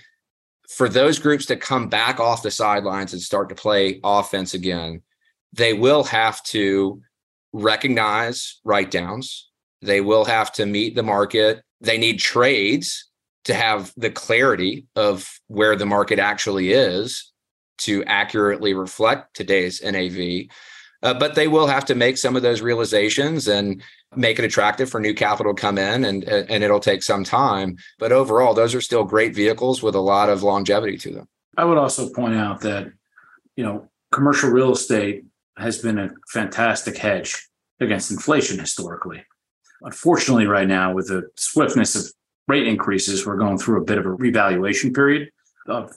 for 0.69 0.87
those 0.87 1.19
groups 1.19 1.45
to 1.47 1.55
come 1.55 1.89
back 1.89 2.19
off 2.19 2.43
the 2.43 2.51
sidelines 2.51 3.13
and 3.13 3.21
start 3.21 3.49
to 3.49 3.55
play 3.55 3.99
offense 4.03 4.53
again, 4.53 5.01
they 5.53 5.73
will 5.73 6.03
have 6.05 6.41
to 6.43 7.01
recognize 7.53 8.59
write 8.63 8.91
downs. 8.91 9.49
They 9.81 9.99
will 9.99 10.25
have 10.25 10.51
to 10.53 10.65
meet 10.65 10.95
the 10.95 11.03
market. 11.03 11.61
They 11.81 11.97
need 11.97 12.19
trades 12.19 13.09
to 13.45 13.53
have 13.53 13.91
the 13.97 14.11
clarity 14.11 14.87
of 14.95 15.29
where 15.47 15.75
the 15.75 15.85
market 15.85 16.19
actually 16.19 16.71
is 16.71 17.31
to 17.79 18.03
accurately 18.05 18.73
reflect 18.73 19.35
today's 19.35 19.81
NAV. 19.81 20.45
Uh, 21.03 21.15
but 21.15 21.33
they 21.33 21.47
will 21.47 21.65
have 21.65 21.85
to 21.85 21.95
make 21.95 22.17
some 22.17 22.35
of 22.35 22.43
those 22.43 22.61
realizations 22.61 23.47
and 23.47 23.81
make 24.15 24.39
it 24.39 24.45
attractive 24.45 24.89
for 24.89 24.99
new 24.99 25.13
capital 25.13 25.53
to 25.53 25.61
come 25.61 25.77
in 25.77 26.05
and 26.05 26.23
and 26.25 26.63
it'll 26.63 26.79
take 26.79 27.03
some 27.03 27.23
time. 27.23 27.77
But 27.99 28.11
overall 28.11 28.53
those 28.53 28.75
are 28.75 28.81
still 28.81 29.03
great 29.03 29.33
vehicles 29.33 29.81
with 29.81 29.95
a 29.95 30.01
lot 30.01 30.29
of 30.29 30.43
longevity 30.43 30.97
to 30.97 31.11
them. 31.11 31.27
I 31.57 31.65
would 31.65 31.77
also 31.77 32.09
point 32.09 32.35
out 32.35 32.61
that 32.61 32.91
you 33.55 33.63
know 33.63 33.89
commercial 34.11 34.49
real 34.49 34.73
estate 34.73 35.25
has 35.57 35.79
been 35.79 35.97
a 35.97 36.09
fantastic 36.29 36.97
hedge 36.97 37.47
against 37.79 38.11
inflation 38.11 38.59
historically. 38.59 39.23
Unfortunately 39.81 40.45
right 40.45 40.67
now 40.67 40.93
with 40.93 41.07
the 41.07 41.29
swiftness 41.35 41.95
of 41.95 42.13
rate 42.47 42.67
increases 42.67 43.25
we're 43.25 43.37
going 43.37 43.57
through 43.57 43.81
a 43.81 43.85
bit 43.85 43.97
of 43.97 44.05
a 44.05 44.11
revaluation 44.11 44.91
period 44.93 45.29
of 45.67 45.93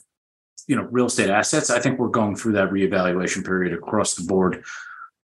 you 0.68 0.76
know 0.76 0.86
real 0.90 1.06
estate 1.06 1.30
assets. 1.30 1.68
I 1.68 1.80
think 1.80 1.98
we're 1.98 2.08
going 2.08 2.36
through 2.36 2.52
that 2.52 2.70
reevaluation 2.70 3.44
period 3.44 3.72
across 3.72 4.14
the 4.14 4.24
board 4.24 4.64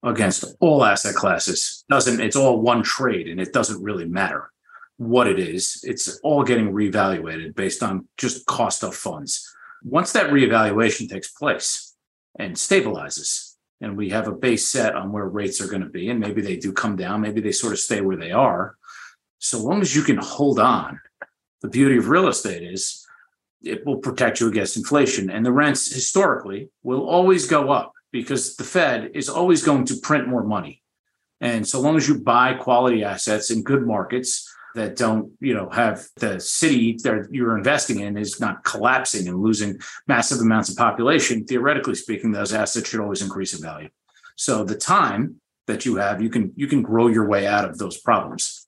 against 0.06 0.46
all 0.60 0.86
asset 0.86 1.16
classes. 1.16 1.84
Doesn't 1.90 2.22
it's 2.22 2.36
all 2.36 2.62
one 2.62 2.84
trade 2.84 3.28
and 3.28 3.42
it 3.42 3.52
doesn't 3.52 3.84
really 3.84 4.06
matter 4.06 4.52
what 4.98 5.28
it 5.28 5.40
is. 5.40 5.82
It's 5.84 6.20
all 6.20 6.44
getting 6.44 6.72
reevaluated 6.72 7.56
based 7.56 7.84
on 7.84 8.08
just 8.18 8.46
cost 8.46 8.84
of 8.84 8.96
funds. 8.96 9.52
Once 9.84 10.14
that 10.14 10.30
reevaluation 10.30 11.10
takes 11.10 11.32
place 11.32 11.96
and 12.40 12.56
stabilizes, 12.56 13.56
and 13.82 13.98
we 13.98 14.10
have 14.10 14.28
a 14.28 14.32
base 14.32 14.68
set 14.68 14.96
on 14.96 15.12
where 15.12 15.28
rates 15.28 15.60
are 15.60 15.68
going 15.68 15.82
to 15.82 15.90
be, 15.90 16.10
and 16.10 16.20
maybe 16.20 16.42
they 16.42 16.56
do 16.56 16.72
come 16.72 16.96
down, 16.96 17.22
maybe 17.22 17.42
they 17.42 17.52
sort 17.52 17.74
of 17.74 17.80
stay 17.80 18.00
where 18.00 18.16
they 18.16 18.32
are. 18.32 18.76
So 19.40 19.60
long 19.60 19.82
as 19.82 19.96
you 19.96 20.02
can 20.02 20.18
hold 20.18 20.60
on, 20.60 21.00
the 21.62 21.68
beauty 21.68 21.98
of 21.98 22.10
real 22.10 22.28
estate 22.28 22.64
is 22.64 23.06
it 23.62 23.86
will 23.86 23.98
protect 23.98 24.40
you 24.40 24.48
against 24.48 24.78
inflation. 24.78 25.30
And 25.30 25.46
the 25.46 25.52
rents 25.52 25.94
historically 25.94 26.70
will 26.84 27.08
always 27.08 27.48
go 27.48 27.72
up 27.72 27.92
because 28.16 28.56
the 28.56 28.64
Fed 28.64 29.12
is 29.14 29.28
always 29.28 29.62
going 29.62 29.84
to 29.84 29.98
print 29.98 30.26
more 30.30 30.44
money. 30.44 30.82
And 31.42 31.68
so 31.68 31.82
long 31.82 31.98
as 31.98 32.08
you 32.08 32.22
buy 32.22 32.54
quality 32.54 33.04
assets 33.04 33.52
in 33.52 33.62
good 33.62 33.86
markets 33.86 34.50
that 34.74 34.96
don't, 34.96 35.34
you 35.42 35.54
know, 35.54 35.70
have 35.70 36.08
the 36.16 36.40
city 36.40 36.98
that 37.04 37.28
you're 37.30 37.58
investing 37.58 38.00
in 38.00 38.18
is 38.18 38.40
not 38.40 38.64
collapsing 38.64 39.28
and 39.28 39.42
losing 39.42 39.80
massive 40.08 40.40
amounts 40.40 40.70
of 40.70 40.78
population, 40.78 41.46
theoretically 41.46 41.96
speaking, 41.96 42.32
those 42.32 42.54
assets 42.54 42.88
should 42.88 43.02
always 43.02 43.22
increase 43.22 43.54
in 43.54 43.62
value. 43.62 43.90
So 44.38 44.64
the 44.64 44.78
time 44.78 45.42
that 45.68 45.86
you 45.86 45.98
have, 45.98 46.22
you 46.22 46.30
can 46.30 46.54
you 46.56 46.68
can 46.68 46.82
grow 46.82 47.08
your 47.08 47.28
way 47.28 47.46
out 47.46 47.66
of 47.66 47.78
those 47.78 47.98
problems. 48.00 48.65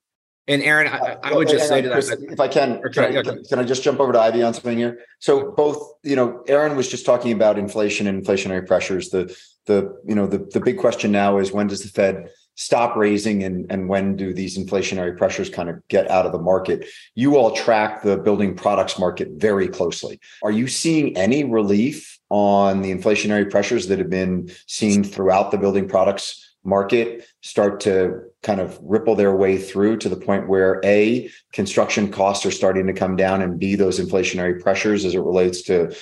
And 0.48 0.64
Aaron, 0.64 0.88
I, 0.88 1.18
I 1.24 1.34
would 1.34 1.50
just 1.50 1.68
say 1.68 1.82
to 1.82 1.90
Chris, 1.90 2.10
that, 2.10 2.20
if 2.22 2.40
I 2.40 2.48
can, 2.48 2.82
can 2.94 3.04
I, 3.04 3.22
can, 3.22 3.44
can 3.44 3.60
I 3.60 3.64
just 3.64 3.84
jump 3.84 4.00
over 4.00 4.14
to 4.14 4.20
Ivy 4.20 4.44
on 4.44 4.54
something 4.54 4.78
here? 4.78 5.00
So 5.20 5.52
both, 5.52 5.96
you 6.04 6.16
know, 6.16 6.42
Aaron 6.48 6.78
was 6.78 6.88
just 6.88 7.06
talking 7.06 7.34
about 7.34 7.60
inflation 7.60 8.08
and 8.08 8.24
inflationary 8.24 8.66
pressures. 8.66 9.10
The 9.10 9.36
the 9.66 9.94
you 10.06 10.16
know 10.16 10.26
the 10.26 10.40
the 10.40 10.62
big 10.62 10.78
question 10.78 11.12
now 11.12 11.38
is 11.38 11.52
when 11.52 11.68
does 11.68 11.84
the 11.84 11.90
Fed 11.90 12.30
stop 12.56 12.96
raising 12.96 13.44
and 13.44 13.70
and 13.70 13.90
when 13.90 14.16
do 14.16 14.34
these 14.34 14.58
inflationary 14.58 15.16
pressures 15.18 15.50
kind 15.50 15.70
of 15.70 15.86
get 15.90 16.10
out 16.10 16.26
of 16.26 16.32
the 16.32 16.40
market? 16.40 16.86
You 17.14 17.36
all 17.36 17.52
track 17.52 18.02
the 18.02 18.18
building 18.18 18.56
products 18.56 18.98
market 18.98 19.32
very 19.34 19.68
closely. 19.68 20.20
Are 20.44 20.52
you 20.52 20.68
seeing 20.68 21.18
any 21.18 21.44
relief 21.44 22.18
on 22.30 22.82
the 22.82 22.92
inflationary 22.94 23.50
pressures 23.52 23.88
that 23.88 24.00
have 24.00 24.10
been 24.10 24.50
seen 24.66 25.04
throughout 25.04 25.52
the 25.52 25.58
building 25.58 25.90
products 25.90 26.56
market 26.64 27.26
start 27.42 27.80
to 27.80 28.22
kind 28.48 28.62
of 28.62 28.80
ripple 28.82 29.14
their 29.14 29.36
way 29.36 29.58
through 29.58 29.98
to 29.98 30.08
the 30.08 30.16
point 30.16 30.48
where 30.48 30.80
a 30.86 31.30
construction 31.52 32.10
costs 32.10 32.46
are 32.46 32.52
starting 32.52 32.88
to 32.88 32.94
come 32.94 33.18
down 33.18 33.42
and 33.42 33.60
b 33.60 33.76
those 33.76 34.00
inflationary 34.00 34.58
pressures 34.64 35.04
as 35.04 35.14
it 35.14 35.20
relates 35.20 35.62
to 35.62 35.94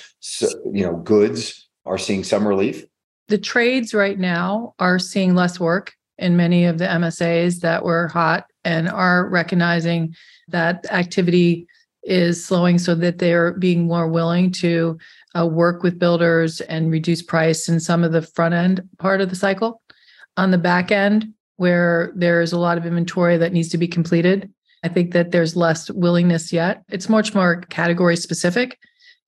you 0.72 0.84
know 0.84 0.94
goods 0.98 1.68
are 1.84 1.98
seeing 1.98 2.22
some 2.22 2.46
relief. 2.46 2.84
The 3.26 3.36
trades 3.38 3.92
right 3.92 4.16
now 4.16 4.74
are 4.78 5.00
seeing 5.00 5.34
less 5.34 5.58
work 5.58 5.94
in 6.18 6.36
many 6.36 6.66
of 6.66 6.78
the 6.78 6.84
msas 6.84 7.58
that 7.62 7.84
were 7.84 8.06
hot 8.06 8.46
and 8.64 8.88
are 8.88 9.28
recognizing 9.28 10.14
that 10.46 10.86
activity 10.92 11.66
is 12.04 12.46
slowing 12.46 12.78
so 12.78 12.94
that 12.94 13.18
they're 13.18 13.54
being 13.54 13.88
more 13.88 14.08
willing 14.08 14.52
to 14.52 14.96
uh, 15.36 15.44
work 15.44 15.82
with 15.82 15.98
builders 15.98 16.60
and 16.60 16.92
reduce 16.92 17.22
price 17.22 17.68
in 17.68 17.80
some 17.80 18.04
of 18.04 18.12
the 18.12 18.22
front 18.22 18.54
end 18.54 18.88
part 18.98 19.20
of 19.20 19.30
the 19.30 19.34
cycle. 19.34 19.82
On 20.36 20.52
the 20.52 20.58
back 20.58 20.92
end 20.92 21.32
where 21.56 22.12
there's 22.14 22.52
a 22.52 22.58
lot 22.58 22.78
of 22.78 22.86
inventory 22.86 23.36
that 23.38 23.52
needs 23.52 23.68
to 23.70 23.78
be 23.78 23.88
completed. 23.88 24.50
I 24.84 24.88
think 24.88 25.12
that 25.12 25.30
there's 25.30 25.56
less 25.56 25.90
willingness 25.90 26.52
yet. 26.52 26.82
It's 26.88 27.08
much 27.08 27.34
more 27.34 27.62
category 27.62 28.16
specific. 28.16 28.78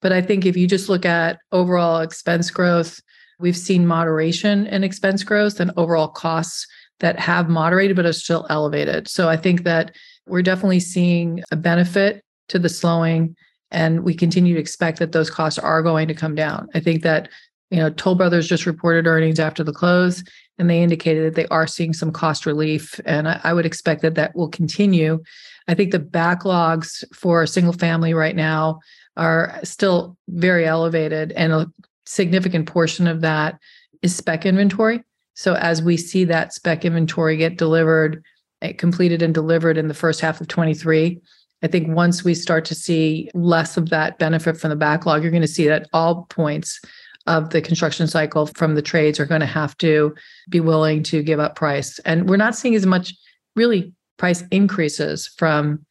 But 0.00 0.12
I 0.12 0.22
think 0.22 0.46
if 0.46 0.56
you 0.56 0.66
just 0.66 0.88
look 0.88 1.04
at 1.04 1.38
overall 1.50 2.00
expense 2.00 2.50
growth, 2.50 3.00
we've 3.40 3.56
seen 3.56 3.86
moderation 3.86 4.66
in 4.66 4.84
expense 4.84 5.24
growth 5.24 5.58
and 5.60 5.72
overall 5.76 6.08
costs 6.08 6.66
that 7.00 7.18
have 7.18 7.48
moderated 7.48 7.96
but 7.96 8.06
are 8.06 8.12
still 8.12 8.46
elevated. 8.50 9.08
So 9.08 9.28
I 9.28 9.36
think 9.36 9.64
that 9.64 9.94
we're 10.26 10.42
definitely 10.42 10.80
seeing 10.80 11.42
a 11.50 11.56
benefit 11.56 12.22
to 12.48 12.58
the 12.58 12.68
slowing 12.68 13.36
and 13.70 14.02
we 14.02 14.14
continue 14.14 14.54
to 14.54 14.60
expect 14.60 14.98
that 14.98 15.12
those 15.12 15.30
costs 15.30 15.58
are 15.58 15.82
going 15.82 16.08
to 16.08 16.14
come 16.14 16.34
down. 16.34 16.68
I 16.74 16.80
think 16.80 17.02
that 17.02 17.28
you 17.70 17.78
know 17.78 17.90
Toll 17.90 18.14
Brothers 18.14 18.48
just 18.48 18.66
reported 18.66 19.06
earnings 19.06 19.40
after 19.40 19.62
the 19.62 19.72
close 19.72 20.22
and 20.58 20.68
they 20.68 20.82
indicated 20.82 21.24
that 21.24 21.34
they 21.36 21.46
are 21.48 21.66
seeing 21.66 21.92
some 21.92 22.10
cost 22.10 22.44
relief. 22.44 23.00
And 23.04 23.28
I, 23.28 23.40
I 23.44 23.52
would 23.52 23.66
expect 23.66 24.02
that 24.02 24.16
that 24.16 24.34
will 24.34 24.48
continue. 24.48 25.22
I 25.68 25.74
think 25.74 25.92
the 25.92 26.00
backlogs 26.00 27.04
for 27.14 27.46
single 27.46 27.72
family 27.72 28.12
right 28.12 28.36
now 28.36 28.80
are 29.16 29.58
still 29.64 30.16
very 30.28 30.66
elevated, 30.66 31.32
and 31.32 31.52
a 31.52 31.70
significant 32.06 32.66
portion 32.66 33.06
of 33.06 33.20
that 33.20 33.58
is 34.02 34.14
spec 34.14 34.46
inventory. 34.46 35.02
So 35.34 35.54
as 35.54 35.82
we 35.82 35.96
see 35.96 36.24
that 36.24 36.52
spec 36.52 36.84
inventory 36.84 37.36
get 37.36 37.58
delivered, 37.58 38.22
eh, 38.62 38.72
completed 38.72 39.22
and 39.22 39.34
delivered 39.34 39.76
in 39.76 39.88
the 39.88 39.94
first 39.94 40.20
half 40.20 40.40
of 40.40 40.48
23, 40.48 41.20
I 41.62 41.66
think 41.66 41.88
once 41.88 42.22
we 42.22 42.34
start 42.34 42.64
to 42.66 42.74
see 42.74 43.28
less 43.34 43.76
of 43.76 43.90
that 43.90 44.18
benefit 44.18 44.56
from 44.56 44.70
the 44.70 44.76
backlog, 44.76 45.22
you're 45.22 45.32
going 45.32 45.42
to 45.42 45.48
see 45.48 45.66
that 45.66 45.88
all 45.92 46.26
points 46.30 46.80
of 47.28 47.50
the 47.50 47.60
construction 47.60 48.06
cycle 48.06 48.46
from 48.46 48.74
the 48.74 48.82
trades 48.82 49.20
are 49.20 49.26
going 49.26 49.40
to 49.40 49.46
have 49.46 49.76
to 49.78 50.14
be 50.48 50.60
willing 50.60 51.02
to 51.04 51.22
give 51.22 51.38
up 51.38 51.54
price. 51.54 51.98
And 52.00 52.28
we're 52.28 52.36
not 52.36 52.56
seeing 52.56 52.74
as 52.74 52.86
much 52.86 53.14
really 53.54 53.92
price 54.16 54.42
increases 54.50 55.28
from 55.36 55.84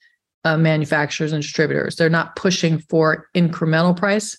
uh, 0.44 0.58
manufacturers 0.58 1.32
and 1.32 1.42
distributors. 1.42 1.96
They're 1.96 2.10
not 2.10 2.36
pushing 2.36 2.80
for 2.80 3.28
incremental 3.36 3.96
price. 3.96 4.38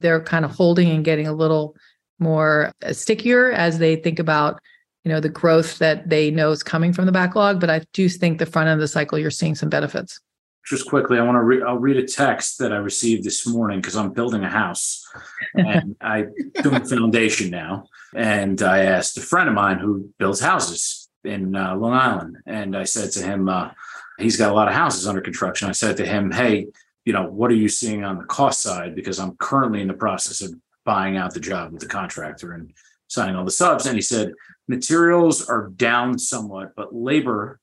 They're 0.00 0.22
kind 0.22 0.44
of 0.44 0.52
holding 0.52 0.90
and 0.90 1.04
getting 1.04 1.26
a 1.26 1.32
little 1.32 1.76
more 2.18 2.72
uh, 2.84 2.92
stickier 2.92 3.52
as 3.52 3.78
they 3.78 3.96
think 3.96 4.18
about 4.18 4.60
you 5.04 5.12
know 5.12 5.20
the 5.20 5.28
growth 5.28 5.78
that 5.78 6.08
they 6.08 6.30
know 6.30 6.50
is 6.50 6.62
coming 6.62 6.92
from 6.92 7.06
the 7.06 7.12
backlog 7.12 7.60
but 7.60 7.68
i 7.68 7.80
do 7.92 8.08
think 8.08 8.38
the 8.38 8.46
front 8.46 8.68
end 8.68 8.74
of 8.74 8.80
the 8.80 8.88
cycle 8.88 9.18
you're 9.18 9.30
seeing 9.30 9.54
some 9.54 9.68
benefits 9.68 10.18
just 10.66 10.88
quickly, 10.88 11.18
I 11.18 11.22
want 11.22 11.36
to 11.36 11.42
read. 11.42 11.62
I'll 11.62 11.78
read 11.78 11.96
a 11.96 12.06
text 12.06 12.58
that 12.58 12.72
I 12.72 12.76
received 12.76 13.24
this 13.24 13.46
morning 13.46 13.80
because 13.80 13.94
I'm 13.94 14.12
building 14.12 14.42
a 14.42 14.50
house 14.50 15.06
and 15.54 15.94
I'm 16.00 16.32
doing 16.60 16.84
foundation 16.84 17.50
now. 17.50 17.86
And 18.14 18.60
I 18.62 18.80
asked 18.80 19.16
a 19.16 19.20
friend 19.20 19.48
of 19.48 19.54
mine 19.54 19.78
who 19.78 20.10
builds 20.18 20.40
houses 20.40 21.08
in 21.22 21.54
uh, 21.54 21.76
Long 21.76 21.92
Island, 21.92 22.38
and 22.46 22.76
I 22.76 22.84
said 22.84 23.12
to 23.12 23.22
him, 23.22 23.48
uh, 23.48 23.70
he's 24.18 24.36
got 24.36 24.50
a 24.50 24.54
lot 24.54 24.68
of 24.68 24.74
houses 24.74 25.06
under 25.06 25.20
construction. 25.20 25.68
I 25.68 25.72
said 25.72 25.96
to 25.98 26.06
him, 26.06 26.32
"Hey, 26.32 26.66
you 27.04 27.12
know, 27.12 27.30
what 27.30 27.50
are 27.52 27.54
you 27.54 27.68
seeing 27.68 28.04
on 28.04 28.18
the 28.18 28.24
cost 28.24 28.60
side? 28.60 28.96
Because 28.96 29.20
I'm 29.20 29.36
currently 29.36 29.80
in 29.80 29.88
the 29.88 29.94
process 29.94 30.42
of 30.42 30.52
buying 30.84 31.16
out 31.16 31.32
the 31.32 31.40
job 31.40 31.72
with 31.72 31.80
the 31.80 31.88
contractor 31.88 32.52
and 32.52 32.72
signing 33.06 33.36
all 33.36 33.44
the 33.44 33.52
subs." 33.52 33.86
And 33.86 33.94
he 33.94 34.02
said, 34.02 34.32
"Materials 34.66 35.48
are 35.48 35.68
down 35.68 36.18
somewhat, 36.18 36.72
but 36.76 36.92
labor." 36.92 37.60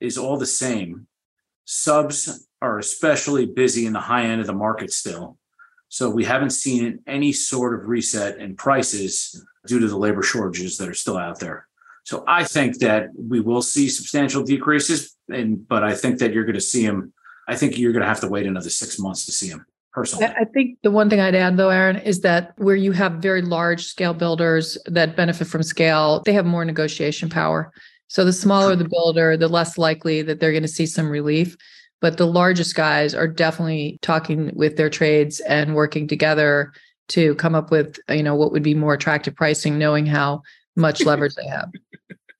is 0.00 0.18
all 0.18 0.36
the 0.36 0.44
same 0.44 1.06
Subs 1.64 2.48
are 2.60 2.78
especially 2.78 3.46
busy 3.46 3.86
in 3.86 3.92
the 3.92 4.00
high 4.00 4.24
end 4.24 4.40
of 4.40 4.46
the 4.46 4.52
market 4.52 4.92
still. 4.92 5.38
So 5.88 6.08
we 6.08 6.24
haven't 6.24 6.50
seen 6.50 7.00
any 7.06 7.32
sort 7.32 7.78
of 7.78 7.88
reset 7.88 8.38
in 8.38 8.56
prices 8.56 9.44
due 9.66 9.78
to 9.78 9.88
the 9.88 9.96
labor 9.96 10.22
shortages 10.22 10.78
that 10.78 10.88
are 10.88 10.94
still 10.94 11.18
out 11.18 11.38
there. 11.38 11.68
So 12.04 12.24
I 12.26 12.44
think 12.44 12.78
that 12.78 13.08
we 13.16 13.40
will 13.40 13.62
see 13.62 13.88
substantial 13.88 14.42
decreases, 14.42 15.16
and 15.28 15.66
but 15.68 15.84
I 15.84 15.94
think 15.94 16.18
that 16.18 16.32
you're 16.32 16.44
going 16.44 16.54
to 16.54 16.60
see 16.60 16.84
them. 16.86 17.12
I 17.46 17.56
think 17.56 17.78
you're 17.78 17.92
going 17.92 18.02
to 18.02 18.08
have 18.08 18.20
to 18.20 18.28
wait 18.28 18.46
another 18.46 18.70
six 18.70 18.98
months 18.98 19.26
to 19.26 19.32
see 19.32 19.50
them. 19.50 19.66
Personally, 19.92 20.26
I 20.26 20.44
think 20.46 20.78
the 20.82 20.90
one 20.90 21.10
thing 21.10 21.20
I'd 21.20 21.34
add 21.34 21.58
though, 21.58 21.68
Aaron, 21.68 21.98
is 21.98 22.22
that 22.22 22.54
where 22.56 22.74
you 22.74 22.92
have 22.92 23.14
very 23.14 23.42
large 23.42 23.84
scale 23.84 24.14
builders 24.14 24.78
that 24.86 25.16
benefit 25.16 25.46
from 25.46 25.62
scale, 25.62 26.22
they 26.24 26.32
have 26.32 26.46
more 26.46 26.64
negotiation 26.64 27.28
power. 27.28 27.70
So 28.12 28.26
the 28.26 28.32
smaller 28.34 28.76
the 28.76 28.86
builder, 28.86 29.38
the 29.38 29.48
less 29.48 29.78
likely 29.78 30.20
that 30.20 30.38
they're 30.38 30.52
going 30.52 30.60
to 30.60 30.68
see 30.68 30.84
some 30.84 31.08
relief. 31.08 31.56
But 32.02 32.18
the 32.18 32.26
largest 32.26 32.74
guys 32.74 33.14
are 33.14 33.26
definitely 33.26 33.98
talking 34.02 34.50
with 34.54 34.76
their 34.76 34.90
trades 34.90 35.40
and 35.40 35.74
working 35.74 36.06
together 36.06 36.74
to 37.08 37.34
come 37.36 37.54
up 37.54 37.70
with, 37.70 37.98
you 38.10 38.22
know, 38.22 38.34
what 38.34 38.52
would 38.52 38.62
be 38.62 38.74
more 38.74 38.92
attractive 38.92 39.34
pricing, 39.34 39.78
knowing 39.78 40.04
how 40.04 40.42
much 40.76 41.02
leverage 41.06 41.36
they 41.36 41.46
have. 41.46 41.70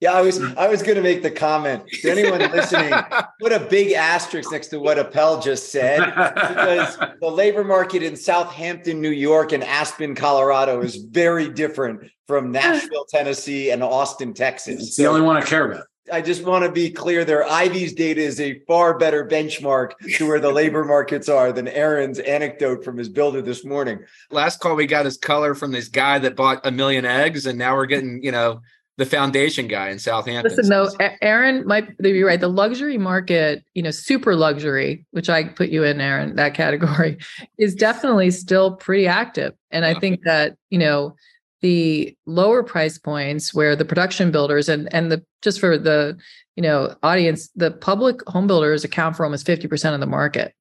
Yeah, 0.03 0.15
I 0.15 0.23
was 0.23 0.41
mm. 0.41 0.57
I 0.57 0.67
was 0.67 0.83
going 0.83 0.97
to 0.97 1.01
make 1.01 1.23
the 1.23 1.31
comment. 1.31 1.85
To 1.89 2.11
anyone 2.11 2.41
listening, 2.51 2.93
put 3.41 3.53
a 3.53 3.61
big 3.61 3.93
asterisk 3.93 4.51
next 4.51 4.67
to 4.69 4.81
what 4.81 4.99
Appel 4.99 5.41
just 5.41 5.71
said, 5.71 6.05
because 6.05 6.99
the 7.21 7.31
labor 7.31 7.63
market 7.63 8.03
in 8.03 8.17
Southampton, 8.17 9.01
New 9.01 9.13
York, 9.13 9.53
and 9.53 9.63
Aspen, 9.63 10.17
Colorado, 10.17 10.83
is 10.83 10.97
very 10.97 11.49
different 11.49 12.03
from 12.27 12.51
Nashville, 12.51 13.05
Tennessee, 13.09 13.71
and 13.71 13.81
Austin, 13.81 14.35
Texas. 14.35 14.83
It's 14.83 14.97
the 14.97 15.07
only 15.07 15.21
one 15.21 15.37
I 15.37 15.43
care 15.43 15.71
about. 15.71 15.87
I 16.13 16.21
just 16.21 16.45
want 16.45 16.65
to 16.65 16.73
be 16.73 16.91
clear 16.91 17.25
there. 17.25 17.45
Ivy's 17.45 17.93
data 17.93 18.21
is 18.21 18.41
a 18.41 18.59
far 18.67 18.99
better 18.99 19.25
benchmark 19.25 19.93
to 20.17 20.27
where 20.27 20.41
the 20.41 20.51
labor 20.53 20.85
markets 20.85 21.29
are 21.29 21.53
than 21.53 21.69
Aaron's 21.69 22.19
anecdote 22.19 22.85
from 22.85 22.99
his 22.99 23.09
builder 23.09 23.41
this 23.41 23.65
morning. 23.65 24.01
Last 24.33 24.59
call 24.59 24.75
we 24.75 24.87
got 24.87 25.05
his 25.05 25.17
color 25.17 25.55
from 25.55 25.71
this 25.71 25.87
guy 25.87 26.19
that 26.19 26.35
bought 26.35 26.67
a 26.67 26.73
million 26.73 27.05
eggs, 27.05 27.47
and 27.47 27.57
now 27.57 27.77
we're 27.77 27.87
getting, 27.87 28.21
you 28.21 28.33
know, 28.33 28.63
the 29.03 29.11
foundation 29.11 29.67
guy 29.67 29.89
in 29.89 29.99
Southampton. 29.99 30.49
Listen, 30.49 30.69
though, 30.71 30.89
Aaron 31.23 31.67
might 31.67 31.99
be 31.99 32.23
right. 32.23 32.41
The 32.41 32.47
luxury 32.47 32.99
market, 32.99 33.65
you 33.75 33.83
know, 33.83 33.91
super 33.91 34.37
luxury, 34.37 35.05
which 35.11 35.29
I 35.29 35.45
put 35.45 35.71
you 35.71 35.83
in, 35.83 36.01
Aaron, 36.01 36.37
that 36.37 36.55
category, 36.55 37.19
is 37.59 37.75
definitely 37.75 38.31
still 38.31 38.77
pretty 38.77 39.09
active. 39.09 39.55
And 39.73 39.85
I 39.85 39.95
think 39.99 40.21
that, 40.25 40.57
you 40.71 40.79
know, 40.79 41.17
the 41.63 42.17
lower 42.27 42.63
price 42.63 42.97
points 42.97 43.53
where 43.53 43.75
the 43.75 43.85
production 43.85 44.31
builders 44.31 44.69
and 44.69 44.93
and 44.95 45.11
the 45.11 45.25
just 45.43 45.59
for 45.61 45.79
the 45.79 46.17
you 46.57 46.63
know 46.63 46.95
audience 47.05 47.49
the 47.55 47.71
public 47.71 48.21
home 48.29 48.49
builders 48.49 48.83
account 48.83 49.17
for 49.17 49.25
almost 49.25 49.47
50% 49.47 49.95
of 49.95 50.01
the 50.01 50.07
market 50.07 50.55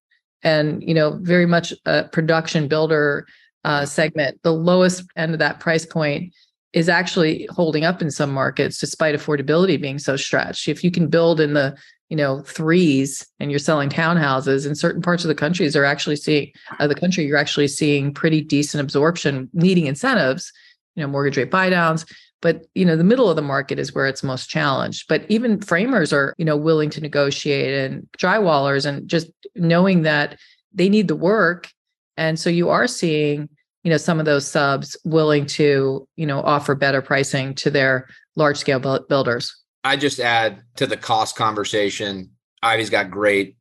and 0.43 0.83
you 0.83 0.93
know 0.93 1.17
very 1.23 1.47
much 1.47 1.73
a 1.87 2.03
production 2.03 2.67
builder 2.67 3.25
uh, 3.65 3.83
segment 3.83 4.39
the 4.43 4.53
lowest 4.53 5.03
end 5.15 5.33
of 5.33 5.39
that 5.39 5.59
price 5.59 5.87
point 5.87 6.35
is 6.73 6.87
actually 6.87 7.47
holding 7.51 7.83
up 7.83 8.01
in 8.01 8.09
some 8.09 8.31
markets 8.31 8.77
despite 8.77 9.15
affordability 9.15 9.79
being 9.79 9.99
so 9.99 10.15
stretched. 10.15 10.67
If 10.67 10.83
you 10.83 10.91
can 10.91 11.07
build 11.07 11.39
in 11.39 11.53
the 11.53 11.77
you 12.09 12.17
know 12.17 12.41
threes 12.41 13.25
and 13.39 13.49
you're 13.49 13.59
selling 13.59 13.89
townhouses 13.89 14.67
in 14.67 14.75
certain 14.75 15.01
parts 15.01 15.23
of 15.23 15.29
the 15.29 15.35
countries 15.35 15.77
are 15.77 15.85
actually 15.85 16.17
seeing 16.17 16.51
uh, 16.79 16.87
the 16.87 16.95
country 16.95 17.25
you're 17.25 17.37
actually 17.37 17.69
seeing 17.69 18.13
pretty 18.13 18.41
decent 18.41 18.81
absorption 18.81 19.49
needing 19.53 19.85
incentives 19.85 20.51
you 20.95 21.01
know 21.01 21.07
mortgage 21.07 21.37
rate 21.37 21.51
buydowns. 21.51 22.05
But 22.41 22.65
you 22.73 22.85
know 22.85 22.95
the 22.95 23.03
middle 23.03 23.29
of 23.29 23.35
the 23.35 23.41
market 23.41 23.79
is 23.79 23.93
where 23.93 24.07
it's 24.07 24.23
most 24.23 24.49
challenged. 24.49 25.07
But 25.07 25.25
even 25.29 25.61
framers 25.61 26.11
are 26.11 26.33
you 26.37 26.45
know 26.45 26.57
willing 26.57 26.89
to 26.91 27.01
negotiate 27.01 27.91
and 27.91 28.07
drywallers 28.17 28.85
and 28.85 29.07
just 29.07 29.29
knowing 29.55 30.03
that 30.03 30.39
they 30.73 30.89
need 30.89 31.07
the 31.07 31.15
work. 31.15 31.69
And 32.17 32.39
so 32.39 32.49
you 32.49 32.69
are 32.69 32.87
seeing 32.87 33.49
you 33.83 33.89
know 33.89 33.97
some 33.97 34.19
of 34.19 34.25
those 34.25 34.47
subs 34.47 34.97
willing 35.03 35.45
to 35.45 36.07
you 36.15 36.25
know 36.25 36.41
offer 36.41 36.75
better 36.75 37.01
pricing 37.01 37.53
to 37.55 37.69
their 37.69 38.07
large 38.35 38.57
scale 38.57 38.79
builders 38.79 39.55
i 39.83 39.95
just 39.95 40.19
add 40.19 40.61
to 40.75 40.87
the 40.87 40.97
cost 40.97 41.35
conversation 41.35 42.29
ivy's 42.63 42.89
got 42.89 43.09
great 43.09 43.57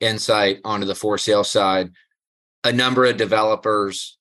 insight 0.00 0.58
onto 0.64 0.86
the 0.86 0.94
for 0.94 1.18
sale 1.18 1.44
side 1.44 1.90
a 2.64 2.72
number 2.72 3.04
of 3.04 3.16
developers 3.16 4.18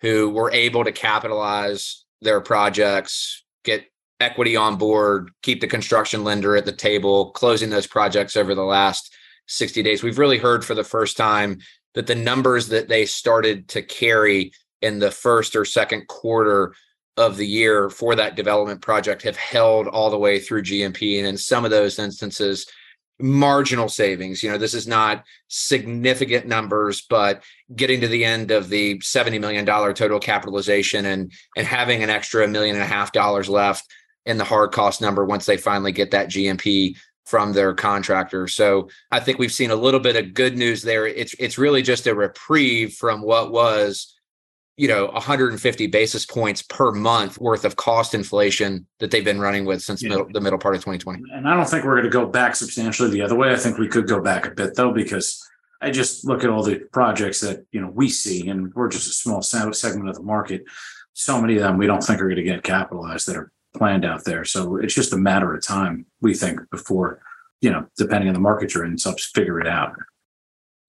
who 0.00 0.28
were 0.28 0.50
able 0.52 0.84
to 0.84 0.92
capitalize 0.92 2.04
their 2.20 2.40
projects, 2.40 3.44
get 3.64 3.86
equity 4.20 4.56
on 4.56 4.76
board, 4.76 5.30
keep 5.42 5.60
the 5.60 5.66
construction 5.66 6.24
lender 6.24 6.56
at 6.56 6.66
the 6.66 6.72
table, 6.72 7.30
closing 7.30 7.70
those 7.70 7.86
projects 7.86 8.36
over 8.36 8.54
the 8.54 8.62
last 8.62 9.14
60 9.46 9.82
days. 9.82 10.02
We've 10.02 10.18
really 10.18 10.38
heard 10.38 10.64
for 10.64 10.74
the 10.74 10.84
first 10.84 11.16
time 11.16 11.58
that 11.94 12.06
the 12.06 12.14
numbers 12.14 12.68
that 12.68 12.88
they 12.88 13.06
started 13.06 13.68
to 13.68 13.82
carry 13.82 14.52
in 14.84 14.98
the 14.98 15.10
first 15.10 15.56
or 15.56 15.64
second 15.64 16.06
quarter 16.06 16.74
of 17.16 17.36
the 17.36 17.46
year 17.46 17.88
for 17.88 18.14
that 18.14 18.36
development 18.36 18.80
project 18.80 19.22
have 19.22 19.36
held 19.36 19.86
all 19.86 20.10
the 20.10 20.18
way 20.18 20.38
through 20.38 20.62
GMP. 20.62 21.18
And 21.18 21.26
in 21.26 21.38
some 21.38 21.64
of 21.64 21.70
those 21.70 21.98
instances, 21.98 22.66
marginal 23.20 23.88
savings. 23.88 24.42
You 24.42 24.50
know, 24.50 24.58
this 24.58 24.74
is 24.74 24.86
not 24.86 25.24
significant 25.48 26.46
numbers, 26.46 27.06
but 27.08 27.42
getting 27.74 28.00
to 28.00 28.08
the 28.08 28.24
end 28.24 28.50
of 28.50 28.68
the 28.68 28.98
$70 28.98 29.40
million 29.40 29.64
total 29.64 30.18
capitalization 30.18 31.06
and 31.06 31.32
and 31.56 31.66
having 31.66 32.02
an 32.02 32.10
extra 32.10 32.46
million 32.48 32.74
and 32.74 32.84
a 32.84 32.88
half 32.88 33.12
dollars 33.12 33.48
left 33.48 33.84
in 34.26 34.36
the 34.36 34.44
hard 34.44 34.72
cost 34.72 35.00
number 35.00 35.24
once 35.24 35.46
they 35.46 35.56
finally 35.56 35.92
get 35.92 36.10
that 36.10 36.28
GMP 36.28 36.96
from 37.24 37.52
their 37.52 37.72
contractor. 37.72 38.48
So 38.48 38.88
I 39.10 39.20
think 39.20 39.38
we've 39.38 39.52
seen 39.52 39.70
a 39.70 39.76
little 39.76 40.00
bit 40.00 40.16
of 40.16 40.34
good 40.34 40.58
news 40.58 40.82
there. 40.82 41.06
It's 41.06 41.34
it's 41.38 41.58
really 41.58 41.82
just 41.82 42.06
a 42.06 42.14
reprieve 42.14 42.94
from 42.94 43.22
what 43.22 43.52
was 43.52 44.13
you 44.76 44.88
know 44.88 45.06
150 45.06 45.86
basis 45.86 46.26
points 46.26 46.62
per 46.62 46.90
month 46.90 47.40
worth 47.40 47.64
of 47.64 47.76
cost 47.76 48.14
inflation 48.14 48.86
that 48.98 49.10
they've 49.10 49.24
been 49.24 49.40
running 49.40 49.64
with 49.64 49.82
since 49.82 50.02
yeah. 50.02 50.10
middle, 50.10 50.28
the 50.32 50.40
middle 50.40 50.58
part 50.58 50.74
of 50.74 50.80
2020 50.80 51.22
and 51.32 51.48
i 51.48 51.54
don't 51.54 51.68
think 51.68 51.84
we're 51.84 51.94
going 51.94 52.04
to 52.04 52.10
go 52.10 52.26
back 52.26 52.56
substantially 52.56 53.10
the 53.10 53.22
other 53.22 53.34
way. 53.34 53.52
I 53.52 53.56
think 53.56 53.78
we 53.78 53.88
could 53.88 54.08
go 54.08 54.20
back 54.20 54.46
a 54.46 54.50
bit 54.50 54.74
though 54.74 54.92
because 54.92 55.46
i 55.80 55.90
just 55.90 56.24
look 56.24 56.44
at 56.44 56.50
all 56.50 56.62
the 56.62 56.80
projects 56.92 57.40
that 57.40 57.64
you 57.72 57.80
know 57.80 57.90
we 57.90 58.08
see 58.08 58.48
and 58.48 58.72
we're 58.74 58.88
just 58.88 59.08
a 59.08 59.12
small 59.12 59.42
segment 59.42 60.08
of 60.08 60.16
the 60.16 60.22
market. 60.22 60.64
So 61.12 61.40
many 61.40 61.56
of 61.56 61.62
them 61.62 61.78
we 61.78 61.86
don't 61.86 62.02
think 62.02 62.20
are 62.20 62.24
going 62.24 62.36
to 62.36 62.42
get 62.42 62.62
capitalized 62.62 63.28
that 63.28 63.36
are 63.36 63.52
planned 63.76 64.04
out 64.04 64.24
there. 64.24 64.44
So 64.44 64.76
it's 64.76 64.94
just 64.94 65.12
a 65.12 65.16
matter 65.16 65.52
of 65.54 65.64
time 65.64 66.06
we 66.20 66.34
think 66.34 66.60
before 66.70 67.20
you 67.60 67.70
know 67.70 67.86
depending 67.96 68.28
on 68.28 68.34
the 68.34 68.40
market 68.40 68.74
you're 68.74 68.84
in 68.84 68.98
subs 68.98 69.24
figure 69.24 69.60
it 69.60 69.68
out 69.68 69.94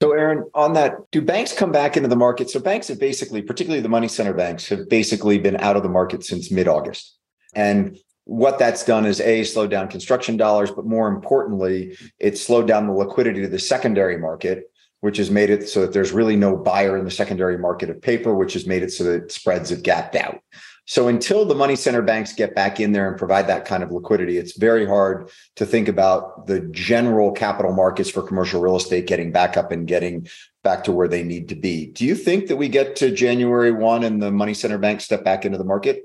so, 0.01 0.11
Aaron, 0.11 0.49
on 0.53 0.73
that, 0.73 0.97
do 1.11 1.21
banks 1.21 1.53
come 1.53 1.71
back 1.71 1.95
into 1.95 2.09
the 2.09 2.15
market? 2.15 2.49
So, 2.49 2.59
banks 2.59 2.89
have 2.89 2.99
basically, 2.99 3.41
particularly 3.41 3.81
the 3.81 3.89
money 3.89 4.07
center 4.07 4.33
banks, 4.33 4.67
have 4.67 4.89
basically 4.89 5.37
been 5.39 5.57
out 5.57 5.77
of 5.77 5.83
the 5.83 5.89
market 5.89 6.23
since 6.23 6.51
mid 6.51 6.67
August. 6.67 7.17
And 7.53 7.97
what 8.25 8.59
that's 8.59 8.83
done 8.83 9.05
is 9.05 9.21
A, 9.21 9.43
slowed 9.43 9.69
down 9.69 9.87
construction 9.87 10.35
dollars, 10.35 10.71
but 10.71 10.85
more 10.85 11.07
importantly, 11.07 11.97
it 12.19 12.37
slowed 12.37 12.67
down 12.67 12.87
the 12.87 12.93
liquidity 12.93 13.41
to 13.41 13.47
the 13.47 13.59
secondary 13.59 14.17
market, 14.17 14.63
which 15.01 15.17
has 15.17 15.31
made 15.31 15.49
it 15.49 15.69
so 15.69 15.81
that 15.81 15.93
there's 15.93 16.11
really 16.11 16.35
no 16.35 16.57
buyer 16.57 16.97
in 16.97 17.05
the 17.05 17.11
secondary 17.11 17.57
market 17.57 17.89
of 17.89 18.01
paper, 18.01 18.35
which 18.35 18.53
has 18.53 18.65
made 18.65 18.83
it 18.83 18.91
so 18.91 19.03
that 19.03 19.31
spreads 19.31 19.69
have 19.69 19.83
gapped 19.83 20.15
out. 20.15 20.39
So 20.87 21.07
until 21.07 21.45
the 21.45 21.55
money 21.55 21.75
center 21.75 22.03
banks 22.03 22.33
get 22.33 22.53
back 22.53 22.79
in 22.79 22.91
there 22.91 23.09
and 23.09 23.17
provide 23.17 23.47
that 23.47 23.65
kind 23.65 23.81
of 23.81 23.91
liquidity, 23.91 24.37
it's 24.37 24.55
very 24.55 24.85
hard 24.85 25.29
to 25.55 25.65
think 25.65 25.87
about 25.87 26.45
the 26.45 26.61
general 26.61 27.31
capital 27.31 27.73
markets 27.73 28.09
for 28.09 28.21
commercial 28.21 28.61
real 28.61 28.75
estate 28.75 29.07
getting 29.07 29.31
back 29.31 29.57
up 29.57 29.71
and 29.71 29.87
getting 29.87 30.27
back 30.63 30.83
to 30.83 30.91
where 30.91 31.07
they 31.07 31.23
need 31.23 31.49
to 31.49 31.55
be. 31.55 31.87
Do 31.87 32.05
you 32.05 32.13
think 32.13 32.47
that 32.47 32.57
we 32.57 32.69
get 32.69 32.95
to 32.97 33.11
January 33.11 33.71
1 33.71 34.03
and 34.03 34.21
the 34.21 34.31
money 34.31 34.53
center 34.53 34.77
banks 34.77 35.05
step 35.05 35.23
back 35.23 35.43
into 35.43 35.57
the 35.57 35.63
market? 35.63 36.03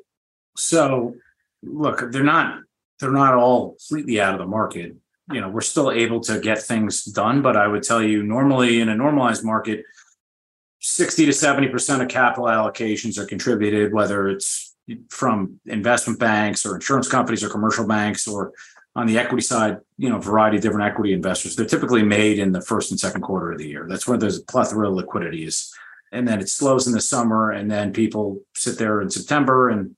So 0.56 1.14
look, 1.62 2.10
they're 2.10 2.22
not 2.22 2.60
they're 3.00 3.10
not 3.10 3.34
all 3.34 3.76
completely 3.88 4.20
out 4.20 4.34
of 4.34 4.40
the 4.40 4.46
market. 4.46 4.94
You 5.30 5.40
know, 5.40 5.48
we're 5.48 5.60
still 5.60 5.90
able 5.90 6.20
to 6.20 6.40
get 6.40 6.62
things 6.62 7.04
done, 7.04 7.40
but 7.40 7.56
I 7.56 7.66
would 7.66 7.82
tell 7.82 8.02
you 8.02 8.22
normally 8.22 8.80
in 8.80 8.88
a 8.88 8.94
normalized 8.94 9.44
market, 9.44 9.84
60 10.80 11.26
to 11.26 11.32
70% 11.32 12.02
of 12.02 12.08
capital 12.08 12.46
allocations 12.46 13.18
are 13.18 13.26
contributed, 13.26 13.92
whether 13.92 14.28
it's 14.28 14.69
from 15.08 15.60
investment 15.66 16.18
banks 16.18 16.64
or 16.64 16.74
insurance 16.74 17.08
companies 17.08 17.42
or 17.42 17.48
commercial 17.48 17.86
banks 17.86 18.26
or 18.26 18.52
on 18.96 19.06
the 19.06 19.18
equity 19.18 19.42
side, 19.42 19.78
you 19.98 20.08
know, 20.08 20.16
a 20.16 20.20
variety 20.20 20.56
of 20.56 20.62
different 20.62 20.90
equity 20.90 21.12
investors. 21.12 21.54
They're 21.54 21.66
typically 21.66 22.02
made 22.02 22.38
in 22.38 22.52
the 22.52 22.60
first 22.60 22.90
and 22.90 22.98
second 22.98 23.22
quarter 23.22 23.52
of 23.52 23.58
the 23.58 23.68
year. 23.68 23.86
That's 23.88 24.06
where 24.06 24.18
there's 24.18 24.38
a 24.38 24.44
plethora 24.44 24.88
of 24.88 24.94
liquidity 24.94 25.44
is. 25.44 25.72
And 26.12 26.26
then 26.26 26.40
it 26.40 26.48
slows 26.48 26.88
in 26.88 26.92
the 26.92 27.00
summer, 27.00 27.52
and 27.52 27.70
then 27.70 27.92
people 27.92 28.40
sit 28.56 28.78
there 28.78 29.00
in 29.00 29.10
September 29.10 29.68
and 29.68 29.94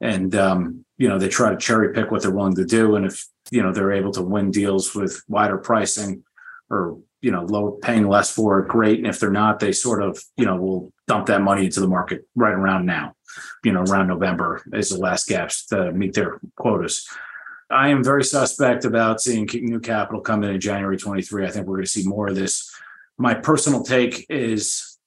and 0.00 0.34
um, 0.34 0.84
you 0.98 1.08
know 1.08 1.18
they 1.18 1.28
try 1.28 1.50
to 1.50 1.56
cherry 1.56 1.94
pick 1.94 2.10
what 2.10 2.20
they're 2.20 2.30
willing 2.30 2.54
to 2.56 2.66
do. 2.66 2.96
And 2.96 3.06
if 3.06 3.26
you 3.50 3.62
know 3.62 3.72
they're 3.72 3.92
able 3.92 4.12
to 4.12 4.22
win 4.22 4.50
deals 4.50 4.94
with 4.94 5.22
wider 5.26 5.56
pricing 5.56 6.22
or 6.68 6.98
you 7.22 7.30
know 7.30 7.44
low 7.44 7.78
paying 7.82 8.06
less 8.06 8.30
for 8.30 8.60
it, 8.60 8.68
great. 8.68 8.98
And 8.98 9.06
if 9.06 9.20
they're 9.20 9.30
not, 9.30 9.58
they 9.58 9.72
sort 9.72 10.02
of 10.02 10.22
you 10.36 10.44
know 10.44 10.56
will 10.56 10.92
dump 11.06 11.26
that 11.26 11.42
money 11.42 11.66
into 11.66 11.80
the 11.80 11.88
market 11.88 12.26
right 12.34 12.54
around 12.54 12.86
now 12.86 13.14
you 13.62 13.72
know, 13.72 13.82
around 13.82 14.08
November 14.08 14.62
is 14.72 14.90
the 14.90 14.98
last 14.98 15.26
gaps 15.26 15.66
to 15.66 15.92
meet 15.92 16.14
their 16.14 16.40
quotas. 16.56 17.08
I 17.70 17.88
am 17.88 18.04
very 18.04 18.24
suspect 18.24 18.84
about 18.84 19.20
seeing 19.20 19.48
new 19.52 19.80
capital 19.80 20.20
come 20.20 20.44
in 20.44 20.50
in 20.50 20.60
January 20.60 20.96
23. 20.96 21.46
I 21.46 21.50
think 21.50 21.66
we're 21.66 21.76
going 21.76 21.86
to 21.86 21.90
see 21.90 22.06
more 22.06 22.28
of 22.28 22.36
this. 22.36 22.70
My 23.18 23.34
personal 23.34 23.82
take 23.82 24.26
is 24.28 24.98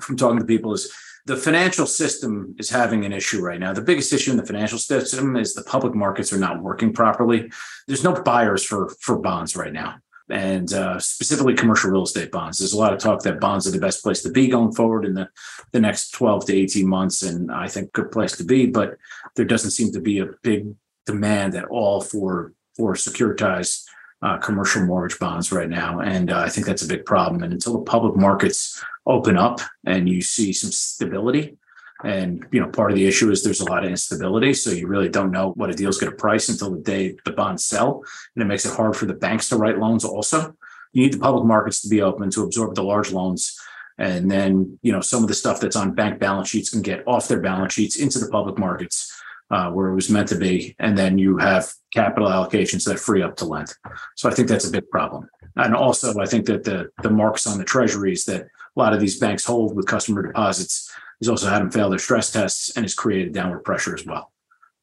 from 0.00 0.16
talking 0.16 0.38
to 0.38 0.44
people 0.44 0.72
is 0.74 0.92
the 1.26 1.36
financial 1.36 1.86
system 1.86 2.56
is 2.58 2.70
having 2.70 3.04
an 3.04 3.12
issue 3.12 3.40
right 3.40 3.60
now. 3.60 3.72
The 3.72 3.82
biggest 3.82 4.12
issue 4.12 4.30
in 4.30 4.36
the 4.36 4.46
financial 4.46 4.78
system 4.78 5.36
is 5.36 5.54
the 5.54 5.62
public 5.62 5.94
markets 5.94 6.32
are 6.32 6.38
not 6.38 6.62
working 6.62 6.92
properly. 6.92 7.50
There's 7.86 8.04
no 8.04 8.20
buyers 8.22 8.64
for 8.64 8.88
for 9.00 9.18
bonds 9.18 9.54
right 9.54 9.72
now 9.72 9.96
and 10.32 10.72
uh, 10.72 10.98
specifically 10.98 11.54
commercial 11.54 11.90
real 11.90 12.02
estate 12.02 12.30
bonds. 12.30 12.58
There's 12.58 12.72
a 12.72 12.78
lot 12.78 12.92
of 12.92 12.98
talk 12.98 13.22
that 13.22 13.40
bonds 13.40 13.66
are 13.66 13.70
the 13.70 13.78
best 13.78 14.02
place 14.02 14.22
to 14.22 14.30
be 14.30 14.48
going 14.48 14.72
forward 14.72 15.04
in 15.04 15.14
the, 15.14 15.28
the 15.72 15.80
next 15.80 16.10
12 16.12 16.46
to 16.46 16.54
18 16.54 16.88
months, 16.88 17.22
and 17.22 17.50
I 17.50 17.68
think 17.68 17.92
good 17.92 18.10
place 18.10 18.36
to 18.36 18.44
be. 18.44 18.66
But 18.66 18.96
there 19.36 19.44
doesn't 19.44 19.72
seem 19.72 19.92
to 19.92 20.00
be 20.00 20.18
a 20.18 20.30
big 20.42 20.74
demand 21.06 21.54
at 21.54 21.66
all 21.66 22.00
for 22.00 22.52
for 22.76 22.94
securitized 22.94 23.84
uh, 24.22 24.38
commercial 24.38 24.84
mortgage 24.84 25.18
bonds 25.18 25.52
right 25.52 25.68
now, 25.68 26.00
and 26.00 26.30
uh, 26.30 26.38
I 26.38 26.48
think 26.48 26.66
that's 26.66 26.84
a 26.84 26.88
big 26.88 27.04
problem. 27.04 27.42
And 27.42 27.52
until 27.52 27.74
the 27.74 27.84
public 27.84 28.16
markets 28.16 28.82
open 29.06 29.36
up 29.36 29.60
and 29.86 30.08
you 30.08 30.20
see 30.20 30.52
some 30.52 30.70
stability, 30.70 31.56
And 32.04 32.46
you 32.50 32.60
know, 32.60 32.68
part 32.68 32.90
of 32.90 32.96
the 32.96 33.06
issue 33.06 33.30
is 33.30 33.42
there's 33.42 33.60
a 33.60 33.70
lot 33.70 33.84
of 33.84 33.90
instability, 33.90 34.54
so 34.54 34.70
you 34.70 34.86
really 34.86 35.08
don't 35.08 35.30
know 35.30 35.50
what 35.52 35.70
a 35.70 35.74
deal's 35.74 35.98
going 35.98 36.10
to 36.10 36.16
price 36.16 36.48
until 36.48 36.70
the 36.70 36.80
day 36.80 37.16
the 37.24 37.32
bonds 37.32 37.64
sell, 37.64 38.02
and 38.34 38.42
it 38.42 38.46
makes 38.46 38.64
it 38.64 38.74
hard 38.74 38.96
for 38.96 39.06
the 39.06 39.14
banks 39.14 39.48
to 39.50 39.56
write 39.56 39.78
loans. 39.78 40.04
Also, 40.04 40.54
you 40.92 41.02
need 41.02 41.12
the 41.12 41.18
public 41.18 41.44
markets 41.44 41.82
to 41.82 41.88
be 41.88 42.02
open 42.02 42.30
to 42.30 42.42
absorb 42.42 42.74
the 42.74 42.82
large 42.82 43.12
loans, 43.12 43.58
and 43.98 44.30
then 44.30 44.78
you 44.82 44.92
know 44.92 45.00
some 45.00 45.22
of 45.22 45.28
the 45.28 45.34
stuff 45.34 45.60
that's 45.60 45.76
on 45.76 45.94
bank 45.94 46.18
balance 46.18 46.48
sheets 46.48 46.70
can 46.70 46.82
get 46.82 47.06
off 47.06 47.28
their 47.28 47.40
balance 47.40 47.74
sheets 47.74 47.96
into 47.96 48.18
the 48.18 48.28
public 48.28 48.58
markets 48.58 49.14
uh, 49.50 49.70
where 49.70 49.88
it 49.88 49.94
was 49.94 50.10
meant 50.10 50.28
to 50.28 50.36
be, 50.36 50.74
and 50.78 50.96
then 50.96 51.18
you 51.18 51.36
have 51.36 51.70
capital 51.92 52.28
allocations 52.28 52.84
that 52.86 52.98
free 52.98 53.22
up 53.22 53.36
to 53.36 53.44
lend. 53.44 53.74
So 54.16 54.28
I 54.28 54.32
think 54.32 54.48
that's 54.48 54.66
a 54.66 54.70
big 54.70 54.88
problem. 54.90 55.28
And 55.56 55.74
also, 55.74 56.18
I 56.18 56.26
think 56.26 56.46
that 56.46 56.64
the 56.64 56.90
the 57.02 57.10
marks 57.10 57.46
on 57.46 57.58
the 57.58 57.64
treasuries 57.64 58.24
that 58.24 58.42
a 58.42 58.78
lot 58.78 58.94
of 58.94 59.00
these 59.00 59.18
banks 59.18 59.44
hold 59.44 59.76
with 59.76 59.86
customer 59.86 60.22
deposits 60.22 60.90
has 61.20 61.28
also 61.28 61.48
had 61.48 61.60
them 61.60 61.70
fail 61.70 61.90
their 61.90 61.98
stress 61.98 62.32
tests 62.32 62.76
and 62.76 62.84
has 62.84 62.94
created 62.94 63.32
downward 63.32 63.60
pressure 63.60 63.94
as 63.94 64.04
well. 64.06 64.32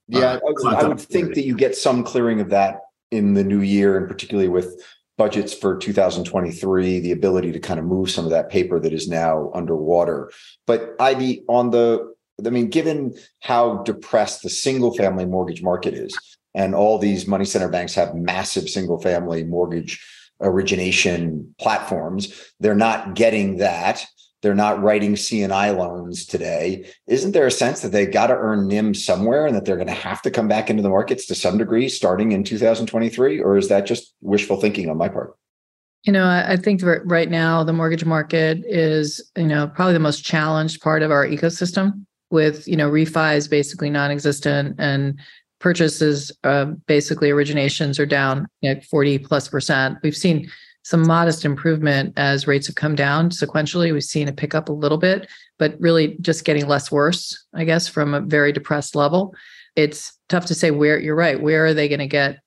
Yeah, 0.07 0.39
uh, 0.45 0.67
I, 0.67 0.75
I 0.75 0.88
would 0.88 1.01
think 1.01 1.35
that 1.35 1.43
you 1.43 1.55
get 1.55 1.75
some 1.75 2.03
clearing 2.03 2.39
of 2.39 2.49
that 2.49 2.81
in 3.11 3.33
the 3.33 3.43
new 3.43 3.61
year, 3.61 3.97
and 3.97 4.07
particularly 4.07 4.49
with 4.49 4.81
budgets 5.17 5.53
for 5.53 5.77
2023, 5.77 6.99
the 6.99 7.11
ability 7.11 7.51
to 7.51 7.59
kind 7.59 7.79
of 7.79 7.85
move 7.85 8.09
some 8.09 8.23
of 8.23 8.31
that 8.31 8.49
paper 8.49 8.79
that 8.79 8.93
is 8.93 9.07
now 9.07 9.51
underwater. 9.53 10.31
But 10.65 10.95
Ivy, 10.99 11.43
on 11.49 11.71
the, 11.71 12.13
I 12.45 12.49
mean, 12.49 12.69
given 12.69 13.15
how 13.41 13.81
depressed 13.83 14.43
the 14.43 14.49
single 14.49 14.93
family 14.93 15.25
mortgage 15.25 15.63
market 15.63 15.95
is, 15.95 16.15
and 16.53 16.73
all 16.73 16.97
these 16.97 17.27
money 17.27 17.45
center 17.45 17.69
banks 17.69 17.95
have 17.95 18.15
massive 18.15 18.69
single 18.69 18.99
family 18.99 19.43
mortgage 19.43 20.03
origination 20.41 21.53
platforms. 21.59 22.51
They're 22.59 22.75
not 22.75 23.15
getting 23.15 23.57
that. 23.57 24.05
They're 24.47 24.55
not 24.55 24.81
writing 24.81 25.17
C&I 25.17 25.71
loans 25.71 26.25
today. 26.25 26.89
Isn't 27.05 27.33
there 27.33 27.47
a 27.47 27.51
sense 27.51 27.81
that 27.81 27.89
they've 27.89 28.09
got 28.09 28.27
to 28.27 28.33
earn 28.33 28.69
NIM 28.69 28.93
somewhere 28.93 29.45
and 29.45 29.53
that 29.53 29.65
they're 29.65 29.75
going 29.75 29.89
to 29.89 29.93
have 29.93 30.21
to 30.21 30.31
come 30.31 30.47
back 30.47 30.69
into 30.69 30.81
the 30.81 30.87
markets 30.87 31.25
to 31.25 31.35
some 31.35 31.57
degree 31.57 31.89
starting 31.89 32.31
in 32.31 32.45
2023? 32.45 33.41
Or 33.41 33.57
is 33.57 33.67
that 33.67 33.85
just 33.85 34.15
wishful 34.21 34.55
thinking 34.55 34.89
on 34.89 34.95
my 34.95 35.09
part? 35.09 35.35
You 36.03 36.13
know, 36.13 36.25
I 36.25 36.55
think 36.55 36.79
right 36.81 37.29
now 37.29 37.65
the 37.65 37.73
mortgage 37.73 38.05
market 38.05 38.59
is, 38.65 39.21
you 39.35 39.47
know, 39.47 39.67
probably 39.67 39.91
the 39.91 39.99
most 39.99 40.23
challenged 40.23 40.79
part 40.79 41.03
of 41.03 41.11
our 41.11 41.27
ecosystem 41.27 42.05
with, 42.31 42.65
you 42.69 42.77
know, 42.77 42.89
refis 42.89 43.49
basically 43.49 43.89
non-existent 43.89 44.77
and 44.79 45.19
purchases, 45.59 46.31
uh, 46.45 46.67
basically 46.87 47.31
originations 47.31 47.99
are 47.99 48.05
down 48.05 48.47
like 48.63 48.85
40 48.85 49.19
plus 49.19 49.49
percent. 49.49 49.97
We've 50.03 50.15
seen 50.15 50.49
some 50.88 51.05
modest 51.05 51.43
improvement 51.43 52.13
as 52.15 52.47
rates 52.47 52.65
have 52.65 52.77
come 52.77 52.95
down 52.95 53.29
sequentially. 53.29 53.91
We've 53.91 54.01
seen 54.01 54.29
a 54.29 54.31
pickup 54.31 54.69
a 54.69 54.71
little 54.73 54.97
bit, 54.97 55.27
but 55.59 55.75
really 55.81 56.15
just 56.21 56.45
getting 56.45 56.65
less 56.65 56.89
worse, 56.89 57.45
I 57.53 57.65
guess, 57.65 57.89
from 57.89 58.13
a 58.13 58.21
very 58.21 58.53
depressed 58.53 58.95
level. 58.95 59.35
It's 59.75 60.17
tough 60.29 60.45
to 60.45 60.55
say 60.55 60.71
where 60.71 60.97
you're 60.97 61.13
right. 61.13 61.41
Where 61.41 61.65
are 61.65 61.73
they 61.73 61.89
going 61.89 61.99
to 61.99 62.07
get 62.07 62.39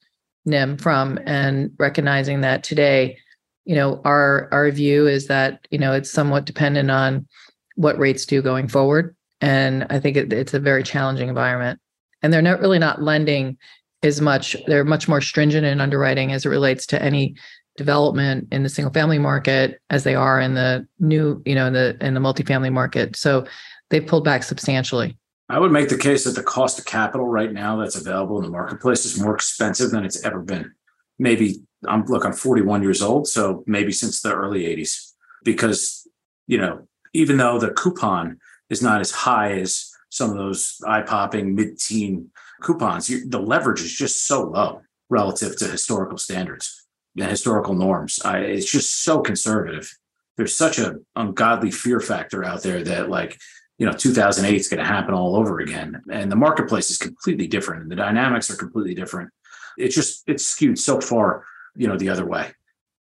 NIM 0.46 0.78
from? 0.78 1.18
And 1.26 1.72
recognizing 1.78 2.40
that 2.40 2.64
today, 2.64 3.18
you 3.66 3.74
know, 3.74 4.00
our 4.06 4.48
our 4.52 4.70
view 4.70 5.06
is 5.06 5.26
that 5.26 5.68
you 5.70 5.78
know 5.78 5.92
it's 5.92 6.10
somewhat 6.10 6.46
dependent 6.46 6.90
on 6.90 7.28
what 7.74 7.98
rates 7.98 8.24
do 8.24 8.40
going 8.40 8.68
forward. 8.68 9.14
And 9.42 9.86
I 9.90 10.00
think 10.00 10.16
it, 10.16 10.32
it's 10.32 10.54
a 10.54 10.60
very 10.60 10.82
challenging 10.82 11.28
environment 11.28 11.78
and 12.22 12.32
they're 12.32 12.40
not 12.40 12.60
really 12.60 12.78
not 12.78 13.02
lending 13.02 13.58
as 14.02 14.22
much. 14.22 14.56
They're 14.66 14.82
much 14.82 15.08
more 15.08 15.20
stringent 15.20 15.66
in 15.66 15.82
underwriting 15.82 16.32
as 16.32 16.46
it 16.46 16.48
relates 16.48 16.86
to 16.86 17.02
any 17.02 17.36
development 17.80 18.46
in 18.52 18.62
the 18.62 18.68
single 18.68 18.92
family 18.92 19.18
market 19.18 19.80
as 19.88 20.04
they 20.04 20.14
are 20.14 20.38
in 20.38 20.52
the 20.52 20.86
new, 20.98 21.40
you 21.46 21.54
know, 21.54 21.66
in 21.66 21.72
the 21.72 21.96
in 22.02 22.12
the 22.12 22.20
multifamily 22.20 22.70
market. 22.70 23.16
So 23.16 23.46
they've 23.88 24.06
pulled 24.06 24.22
back 24.22 24.42
substantially. 24.42 25.16
I 25.48 25.58
would 25.58 25.72
make 25.72 25.88
the 25.88 25.96
case 25.96 26.24
that 26.24 26.34
the 26.34 26.42
cost 26.42 26.78
of 26.78 26.84
capital 26.84 27.26
right 27.26 27.50
now 27.50 27.78
that's 27.78 27.96
available 27.96 28.36
in 28.36 28.44
the 28.44 28.50
marketplace 28.50 29.06
is 29.06 29.18
more 29.18 29.34
expensive 29.34 29.92
than 29.92 30.04
it's 30.04 30.22
ever 30.26 30.40
been. 30.40 30.70
Maybe 31.18 31.62
I'm 31.88 32.04
look, 32.04 32.26
I'm 32.26 32.34
41 32.34 32.82
years 32.82 33.00
old, 33.00 33.26
so 33.26 33.64
maybe 33.66 33.92
since 33.92 34.20
the 34.20 34.34
early 34.34 34.64
80s. 34.64 35.12
Because, 35.42 36.06
you 36.46 36.58
know, 36.58 36.86
even 37.14 37.38
though 37.38 37.58
the 37.58 37.70
coupon 37.70 38.38
is 38.68 38.82
not 38.82 39.00
as 39.00 39.10
high 39.10 39.52
as 39.52 39.90
some 40.10 40.28
of 40.28 40.36
those 40.36 40.76
eye-popping 40.86 41.54
mid-teen 41.54 42.28
coupons, 42.60 43.08
you, 43.08 43.26
the 43.26 43.40
leverage 43.40 43.80
is 43.80 43.94
just 43.94 44.26
so 44.26 44.42
low 44.42 44.82
relative 45.08 45.56
to 45.56 45.64
historical 45.66 46.18
standards 46.18 46.79
and 47.18 47.30
historical 47.30 47.74
norms. 47.74 48.20
I, 48.24 48.38
it's 48.38 48.70
just 48.70 49.02
so 49.02 49.20
conservative. 49.20 49.96
There's 50.36 50.56
such 50.56 50.78
an 50.78 51.04
ungodly 51.16 51.70
fear 51.70 52.00
factor 52.00 52.44
out 52.44 52.62
there 52.62 52.82
that 52.84 53.10
like 53.10 53.38
you 53.78 53.86
know 53.86 53.92
2008 53.92 54.54
is 54.54 54.68
going 54.68 54.78
to 54.78 54.86
happen 54.86 55.14
all 55.14 55.36
over 55.36 55.60
again 55.60 56.02
and 56.10 56.30
the 56.30 56.36
marketplace 56.36 56.90
is 56.90 56.98
completely 56.98 57.46
different 57.46 57.82
and 57.82 57.90
the 57.90 57.96
dynamics 57.96 58.50
are 58.50 58.56
completely 58.56 58.94
different 58.94 59.30
it's 59.78 59.94
just 59.94 60.22
it's 60.26 60.44
skewed 60.44 60.78
so 60.78 61.00
far 61.00 61.44
you 61.74 61.88
know 61.88 61.96
the 61.96 62.10
other 62.10 62.26
way 62.26 62.50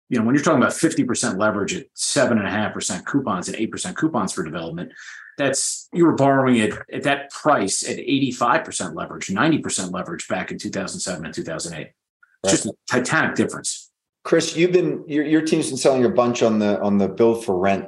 you 0.09 0.19
know 0.19 0.25
when 0.25 0.35
you're 0.35 0.43
talking 0.43 0.61
about 0.61 0.73
50% 0.73 1.37
leverage 1.37 1.73
at 1.75 1.85
7.5% 1.95 3.05
coupons 3.05 3.47
and 3.47 3.57
8% 3.57 3.95
coupons 3.95 4.33
for 4.33 4.43
development 4.43 4.91
that's 5.37 5.89
you 5.93 6.05
were 6.05 6.13
borrowing 6.13 6.57
it 6.57 6.73
at 6.91 7.03
that 7.03 7.29
price 7.29 7.87
at 7.87 7.97
85% 7.97 8.95
leverage, 8.95 9.27
90% 9.27 9.91
leverage 9.91 10.27
back 10.27 10.51
in 10.51 10.57
2007 10.57 11.25
and 11.25 11.33
2008. 11.33 11.77
Right. 11.77 11.93
Just 12.49 12.65
a 12.65 12.73
titanic 12.89 13.35
difference. 13.35 13.84
Chris, 14.25 14.57
you've 14.57 14.71
been 14.71 15.03
your, 15.07 15.23
your 15.23 15.41
team's 15.43 15.69
been 15.69 15.77
selling 15.77 16.03
a 16.03 16.09
bunch 16.09 16.41
on 16.41 16.59
the 16.59 16.81
on 16.81 16.97
the 16.97 17.07
build 17.07 17.45
for 17.45 17.57
rent 17.57 17.85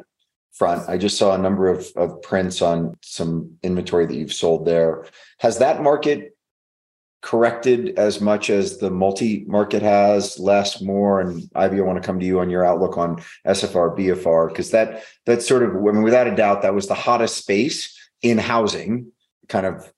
front. 0.53 0.87
I 0.87 0.97
just 0.97 1.17
saw 1.17 1.33
a 1.33 1.37
number 1.37 1.67
of, 1.67 1.85
of 1.95 2.21
prints 2.21 2.61
on 2.61 2.95
some 3.01 3.57
inventory 3.63 4.05
that 4.05 4.15
you've 4.15 4.33
sold 4.33 4.65
there. 4.65 5.05
Has 5.39 5.57
that 5.57 5.81
market 5.81 6.37
corrected 7.23 7.97
as 7.97 8.21
much 8.21 8.51
as 8.51 8.77
the 8.77 8.91
multi 8.91 9.45
market 9.47 9.81
has, 9.81 10.37
less, 10.37 10.79
more? 10.79 11.21
And 11.21 11.49
Ivy, 11.55 11.79
I 11.79 11.83
want 11.83 12.01
to 12.01 12.05
come 12.05 12.19
to 12.19 12.25
you 12.25 12.39
on 12.39 12.51
your 12.51 12.63
outlook 12.63 12.99
on 12.99 13.17
SFR, 13.47 13.97
BFR, 13.97 14.49
because 14.49 14.69
that 14.71 15.03
that's 15.25 15.47
sort 15.47 15.63
of, 15.63 15.71
I 15.71 15.91
mean, 15.91 16.03
without 16.03 16.27
a 16.27 16.35
doubt, 16.35 16.61
that 16.61 16.75
was 16.75 16.87
the 16.87 16.93
hottest 16.93 17.35
space 17.37 17.97
in 18.21 18.37
housing, 18.37 19.11
kind 19.49 19.65
of 19.65 19.91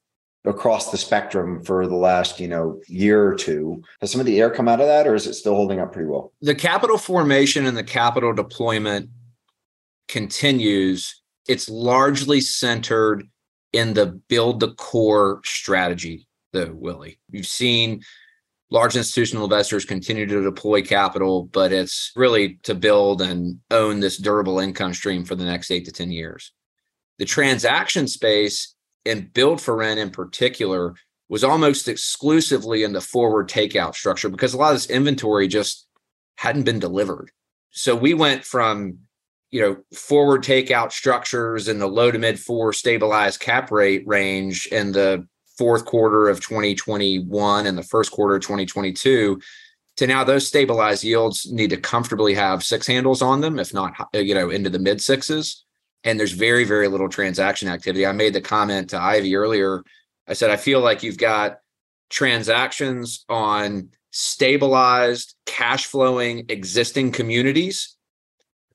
across 0.45 0.91
the 0.91 0.97
spectrum 0.97 1.63
for 1.63 1.85
the 1.85 1.95
last 1.95 2.39
you 2.39 2.47
know 2.47 2.79
year 2.87 3.25
or 3.25 3.35
two 3.35 3.83
has 3.99 4.11
some 4.11 4.21
of 4.21 4.25
the 4.25 4.39
air 4.39 4.49
come 4.49 4.67
out 4.67 4.79
of 4.79 4.87
that 4.87 5.05
or 5.05 5.13
is 5.13 5.27
it 5.27 5.33
still 5.33 5.55
holding 5.55 5.79
up 5.79 5.91
pretty 5.91 6.07
well 6.07 6.31
the 6.41 6.55
capital 6.55 6.97
formation 6.97 7.65
and 7.65 7.75
the 7.75 7.83
capital 7.83 8.33
deployment 8.33 9.09
continues 10.07 11.21
it's 11.47 11.67
largely 11.67 12.39
centered 12.39 13.23
in 13.73 13.93
the 13.93 14.05
build 14.05 14.59
the 14.59 14.73
core 14.75 15.41
strategy 15.43 16.25
though, 16.51 16.73
Willy. 16.73 17.19
You've 17.29 17.45
seen 17.45 18.01
large 18.71 18.95
institutional 18.95 19.45
investors 19.45 19.85
continue 19.85 20.25
to 20.25 20.43
deploy 20.43 20.81
capital, 20.81 21.45
but 21.45 21.71
it's 21.71 22.11
really 22.15 22.59
to 22.63 22.75
build 22.75 23.21
and 23.21 23.59
own 23.71 23.99
this 23.99 24.17
durable 24.17 24.59
income 24.59 24.93
stream 24.93 25.25
for 25.25 25.35
the 25.35 25.45
next 25.45 25.71
eight 25.71 25.85
to 25.85 25.91
10 25.91 26.11
years. 26.11 26.51
The 27.17 27.25
transaction 27.25 28.07
space 28.07 28.75
and 29.09 29.33
build 29.33 29.61
for 29.61 29.75
rent 29.75 29.99
in 29.99 30.09
particular 30.09 30.95
was 31.27 31.43
almost 31.43 31.87
exclusively 31.87 32.83
in 32.83 32.93
the 32.93 33.01
forward 33.01 33.49
takeout 33.49 33.95
structure 33.95 34.29
because 34.29 34.53
a 34.53 34.57
lot 34.57 34.73
of 34.73 34.75
this 34.75 34.89
inventory 34.89 35.47
just 35.47 35.87
hadn't 36.37 36.63
been 36.63 36.79
delivered. 36.79 37.31
So 37.71 37.95
we 37.95 38.13
went 38.13 38.43
from 38.43 38.99
you 39.51 39.61
know 39.61 39.77
forward 39.97 40.43
takeout 40.43 40.91
structures 40.91 41.67
in 41.67 41.79
the 41.79 41.87
low 41.87 42.11
to 42.11 42.19
mid 42.19 42.39
four 42.39 42.73
stabilized 42.73 43.39
cap 43.39 43.71
rate 43.71 44.03
range 44.05 44.67
in 44.67 44.91
the 44.91 45.27
fourth 45.57 45.85
quarter 45.85 46.29
of 46.29 46.39
2021 46.39 47.67
and 47.67 47.77
the 47.77 47.83
first 47.83 48.11
quarter 48.11 48.35
of 48.35 48.41
2022 48.41 49.39
to 49.97 50.07
now 50.07 50.23
those 50.23 50.47
stabilized 50.47 51.03
yields 51.03 51.51
need 51.51 51.69
to 51.71 51.77
comfortably 51.77 52.33
have 52.33 52.63
six 52.63 52.87
handles 52.87 53.21
on 53.21 53.41
them 53.41 53.59
if 53.59 53.73
not 53.73 53.93
you 54.13 54.33
know 54.33 54.49
into 54.49 54.69
the 54.69 54.79
mid 54.79 55.01
sixes 55.01 55.65
and 56.03 56.19
there's 56.19 56.31
very 56.31 56.63
very 56.63 56.87
little 56.87 57.09
transaction 57.09 57.67
activity 57.67 58.05
i 58.05 58.11
made 58.11 58.33
the 58.33 58.41
comment 58.41 58.89
to 58.89 58.99
ivy 58.99 59.35
earlier 59.35 59.83
i 60.27 60.33
said 60.33 60.49
i 60.49 60.57
feel 60.57 60.79
like 60.79 61.03
you've 61.03 61.17
got 61.17 61.57
transactions 62.09 63.25
on 63.29 63.89
stabilized 64.11 65.35
cash 65.45 65.85
flowing 65.85 66.45
existing 66.49 67.11
communities 67.11 67.95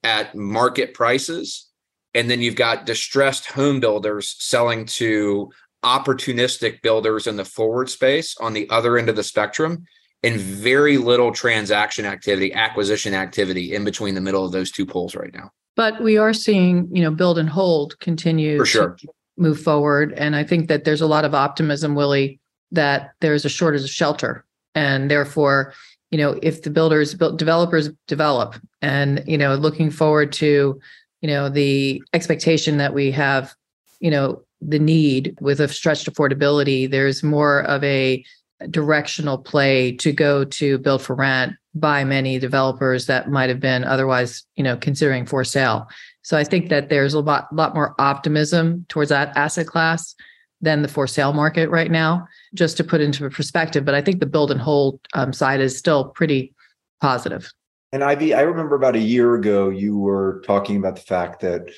at 0.02 0.34
market 0.34 0.94
prices 0.94 1.68
and 2.14 2.30
then 2.30 2.40
you've 2.40 2.56
got 2.56 2.86
distressed 2.86 3.46
home 3.46 3.80
builders 3.80 4.36
selling 4.38 4.86
to 4.86 5.50
opportunistic 5.84 6.80
builders 6.80 7.26
in 7.26 7.36
the 7.36 7.44
forward 7.44 7.90
space 7.90 8.36
on 8.40 8.52
the 8.54 8.68
other 8.70 8.96
end 8.96 9.08
of 9.08 9.16
the 9.16 9.22
spectrum 9.22 9.84
and 10.22 10.40
very 10.40 10.96
little 10.96 11.30
transaction 11.30 12.06
activity, 12.06 12.52
acquisition 12.54 13.12
activity 13.12 13.74
in 13.74 13.84
between 13.84 14.14
the 14.14 14.20
middle 14.20 14.44
of 14.44 14.52
those 14.52 14.70
two 14.70 14.86
poles 14.86 15.14
right 15.14 15.34
now. 15.34 15.50
But 15.76 16.02
we 16.02 16.16
are 16.16 16.32
seeing, 16.32 16.88
you 16.94 17.02
know, 17.02 17.10
build 17.10 17.38
and 17.38 17.48
hold 17.48 17.98
continue 18.00 18.58
For 18.58 18.66
sure. 18.66 18.90
to 19.00 19.08
move 19.36 19.60
forward. 19.60 20.12
And 20.12 20.36
I 20.36 20.44
think 20.44 20.68
that 20.68 20.84
there's 20.84 21.00
a 21.00 21.06
lot 21.06 21.24
of 21.24 21.34
optimism, 21.34 21.94
Willy, 21.94 22.40
that 22.70 23.12
there's 23.20 23.44
a 23.44 23.48
shortage 23.48 23.82
of 23.82 23.90
shelter. 23.90 24.44
And 24.74 25.10
therefore, 25.10 25.74
you 26.10 26.18
know, 26.18 26.38
if 26.42 26.62
the 26.62 26.70
builders, 26.70 27.14
developers 27.14 27.90
develop 28.06 28.54
and, 28.82 29.22
you 29.26 29.36
know, 29.36 29.54
looking 29.54 29.90
forward 29.90 30.32
to, 30.34 30.80
you 31.20 31.28
know, 31.28 31.48
the 31.48 32.02
expectation 32.12 32.76
that 32.76 32.94
we 32.94 33.10
have, 33.10 33.54
you 34.00 34.10
know, 34.10 34.42
the 34.60 34.78
need 34.78 35.36
with 35.40 35.60
a 35.60 35.68
stretched 35.68 36.10
affordability, 36.12 36.88
there's 36.88 37.22
more 37.22 37.62
of 37.62 37.82
a 37.82 38.24
directional 38.70 39.38
play 39.38 39.92
to 39.96 40.12
go 40.12 40.44
to 40.44 40.78
build 40.78 41.02
for 41.02 41.14
rent 41.14 41.54
by 41.74 42.04
many 42.04 42.38
developers 42.38 43.06
that 43.06 43.30
might 43.30 43.48
have 43.48 43.60
been 43.60 43.84
otherwise, 43.84 44.44
you 44.56 44.62
know, 44.62 44.76
considering 44.76 45.26
for 45.26 45.42
sale. 45.44 45.88
So 46.22 46.36
I 46.36 46.44
think 46.44 46.68
that 46.68 46.88
there's 46.88 47.14
a 47.14 47.20
lot, 47.20 47.52
lot 47.54 47.74
more 47.74 47.94
optimism 47.98 48.86
towards 48.88 49.10
that 49.10 49.36
asset 49.36 49.66
class 49.66 50.14
than 50.60 50.82
the 50.82 50.88
for 50.88 51.06
sale 51.06 51.32
market 51.32 51.68
right 51.68 51.90
now, 51.90 52.26
just 52.54 52.76
to 52.78 52.84
put 52.84 53.00
into 53.00 53.28
perspective. 53.28 53.84
But 53.84 53.94
I 53.94 54.00
think 54.00 54.20
the 54.20 54.26
build 54.26 54.50
and 54.50 54.60
hold 54.60 55.00
um, 55.12 55.32
side 55.32 55.60
is 55.60 55.76
still 55.76 56.06
pretty 56.06 56.54
positive. 57.00 57.52
And 57.92 58.02
Ivy, 58.02 58.34
I 58.34 58.40
remember 58.40 58.74
about 58.74 58.96
a 58.96 59.00
year 59.00 59.34
ago, 59.34 59.68
you 59.68 59.98
were 59.98 60.42
talking 60.46 60.76
about 60.76 60.96
the 60.96 61.02
fact 61.02 61.40
that 61.40 61.70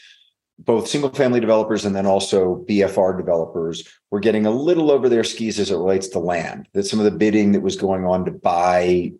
both 0.58 0.88
single 0.88 1.10
family 1.10 1.40
developers 1.40 1.84
and 1.84 1.94
then 1.94 2.06
also 2.06 2.64
BFR 2.68 3.16
developers 3.16 3.86
were 4.10 4.20
getting 4.20 4.46
a 4.46 4.50
little 4.50 4.90
over 4.90 5.08
their 5.08 5.24
skis 5.24 5.58
as 5.58 5.70
it 5.70 5.76
relates 5.76 6.08
to 6.08 6.18
land, 6.18 6.68
that 6.72 6.84
some 6.84 6.98
of 6.98 7.04
the 7.04 7.10
bidding 7.10 7.52
that 7.52 7.60
was 7.60 7.76
going 7.76 8.06
on 8.06 8.24
to 8.24 8.30
buy 8.30 9.12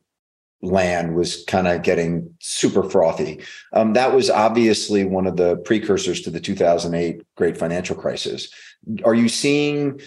land 0.67 1.15
was 1.15 1.45
kind 1.45 1.69
of 1.69 1.83
getting 1.83 2.35
super 2.41 2.83
frothy. 2.83 3.41
Um, 3.73 3.93
that 3.95 4.15
was 4.15 4.31
obviously 4.31 5.05
one 5.05 5.27
of 5.27 5.37
the 5.37 5.57
precursors 5.59 6.21
to 6.23 6.31
the 6.31 6.41
2008 6.41 7.23
great 7.37 7.57
financial 7.57 7.97
crisis. 7.97 8.49
Are 9.05 9.15
you 9.15 9.29
seeing 9.29 10.01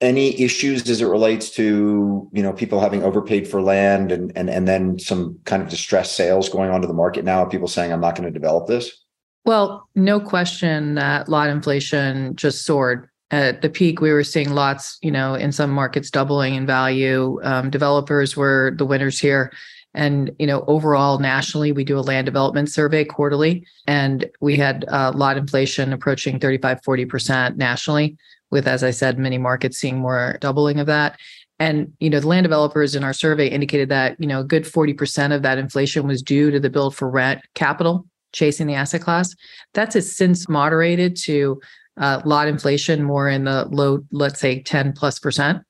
any 0.00 0.40
issues 0.40 0.88
as 0.88 1.00
it 1.00 1.06
relates 1.06 1.50
to 1.50 2.28
you 2.32 2.42
know 2.42 2.52
people 2.52 2.80
having 2.80 3.02
overpaid 3.02 3.48
for 3.48 3.62
land 3.62 4.12
and 4.12 4.32
and 4.36 4.50
and 4.50 4.68
then 4.68 4.98
some 4.98 5.38
kind 5.44 5.62
of 5.62 5.68
distressed 5.68 6.16
sales 6.16 6.48
going 6.48 6.70
onto 6.70 6.86
the 6.86 6.94
market 6.94 7.24
now 7.24 7.44
people 7.44 7.68
saying 7.68 7.92
i'm 7.92 8.00
not 8.00 8.16
going 8.16 8.26
to 8.26 8.38
develop 8.38 8.66
this 8.66 9.04
well 9.44 9.88
no 9.94 10.20
question 10.20 10.94
that 10.96 11.28
lot 11.28 11.48
inflation 11.48 12.34
just 12.36 12.66
soared 12.66 13.08
at 13.30 13.62
the 13.62 13.70
peak 13.70 14.00
we 14.00 14.12
were 14.12 14.24
seeing 14.24 14.50
lots 14.50 14.98
you 15.00 15.10
know 15.10 15.34
in 15.34 15.52
some 15.52 15.70
markets 15.70 16.10
doubling 16.10 16.54
in 16.54 16.66
value 16.66 17.40
um, 17.42 17.70
developers 17.70 18.36
were 18.36 18.74
the 18.76 18.84
winners 18.84 19.18
here 19.18 19.52
and 19.94 20.34
you 20.38 20.46
know 20.46 20.64
overall 20.66 21.18
nationally 21.18 21.72
we 21.72 21.84
do 21.84 21.98
a 21.98 22.00
land 22.00 22.24
development 22.24 22.70
survey 22.70 23.04
quarterly 23.04 23.64
and 23.86 24.28
we 24.40 24.56
had 24.56 24.84
uh, 24.88 25.12
lot 25.14 25.36
inflation 25.36 25.92
approaching 25.92 26.38
35 26.38 26.80
40% 26.82 27.56
nationally 27.56 28.16
with, 28.54 28.68
as 28.68 28.84
I 28.84 28.92
said, 28.92 29.18
many 29.18 29.36
markets 29.36 29.78
seeing 29.78 29.98
more 29.98 30.38
doubling 30.40 30.78
of 30.78 30.86
that. 30.86 31.18
And 31.58 31.92
you 31.98 32.08
know, 32.08 32.20
the 32.20 32.28
land 32.28 32.44
developers 32.44 32.94
in 32.94 33.02
our 33.02 33.12
survey 33.12 33.48
indicated 33.48 33.88
that 33.88 34.16
you 34.18 34.26
know 34.26 34.40
a 34.40 34.44
good 34.44 34.66
forty 34.66 34.94
percent 34.94 35.32
of 35.32 35.42
that 35.42 35.58
inflation 35.58 36.06
was 36.06 36.22
due 36.22 36.50
to 36.50 36.58
the 36.58 36.70
build 36.70 36.96
for 36.96 37.10
rent 37.10 37.42
capital 37.54 38.06
chasing 38.32 38.66
the 38.66 38.74
asset 38.74 39.00
class. 39.00 39.34
That's 39.72 39.94
has 39.94 40.14
since 40.14 40.48
moderated 40.48 41.16
to 41.24 41.60
uh, 41.96 42.22
lot 42.24 42.48
inflation 42.48 43.04
more 43.04 43.28
in 43.28 43.44
the 43.44 43.66
low, 43.66 44.04
let's 44.10 44.40
say, 44.40 44.62
ten 44.62 44.92
plus 44.92 45.18
percent. 45.18 45.62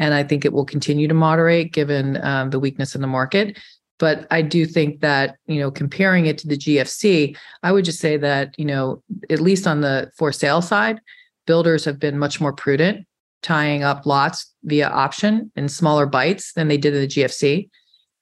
And 0.00 0.14
I 0.14 0.24
think 0.24 0.44
it 0.44 0.52
will 0.52 0.64
continue 0.64 1.06
to 1.06 1.14
moderate 1.14 1.72
given 1.72 2.18
um, 2.24 2.50
the 2.50 2.58
weakness 2.58 2.94
in 2.94 3.02
the 3.02 3.06
market. 3.06 3.58
But 3.98 4.26
I 4.30 4.40
do 4.40 4.64
think 4.64 5.00
that, 5.02 5.36
you 5.46 5.60
know, 5.60 5.70
comparing 5.70 6.24
it 6.24 6.38
to 6.38 6.48
the 6.48 6.56
GFC, 6.56 7.36
I 7.62 7.70
would 7.70 7.84
just 7.84 8.00
say 8.00 8.16
that, 8.16 8.58
you 8.58 8.64
know, 8.64 9.02
at 9.28 9.40
least 9.40 9.66
on 9.66 9.82
the 9.82 10.10
for 10.16 10.32
sale 10.32 10.62
side, 10.62 11.00
builders 11.46 11.84
have 11.84 12.00
been 12.00 12.18
much 12.18 12.40
more 12.40 12.54
prudent 12.54 13.06
tying 13.42 13.82
up 13.82 14.06
lots 14.06 14.54
via 14.64 14.88
option 14.88 15.52
in 15.54 15.68
smaller 15.68 16.06
bites 16.06 16.54
than 16.54 16.68
they 16.68 16.78
did 16.78 16.94
in 16.94 17.02
the 17.02 17.06
GFC. 17.06 17.68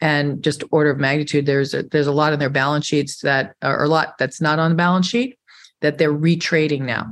And 0.01 0.43
just 0.43 0.64
order 0.72 0.91
of 0.91 0.99
magnitude, 0.99 1.47
there's 1.47 1.74
a, 1.74 1.85
there's 1.85 2.07
a 2.09 2.12
lot 2.12 2.33
in 2.33 2.41
their 2.41 2.51
balance 2.51 2.87
sheets 2.87 3.20
that 3.22 3.55
are 3.62 3.85
a 3.85 3.89
lot 3.89 4.18
that's 4.18 4.41
not 4.41 4.59
on 4.59 4.72
the 4.72 4.76
balance 4.76 5.07
sheet 5.07 5.39
that 5.81 5.99
they're 5.99 6.12
retrading 6.12 6.83
now. 6.83 7.07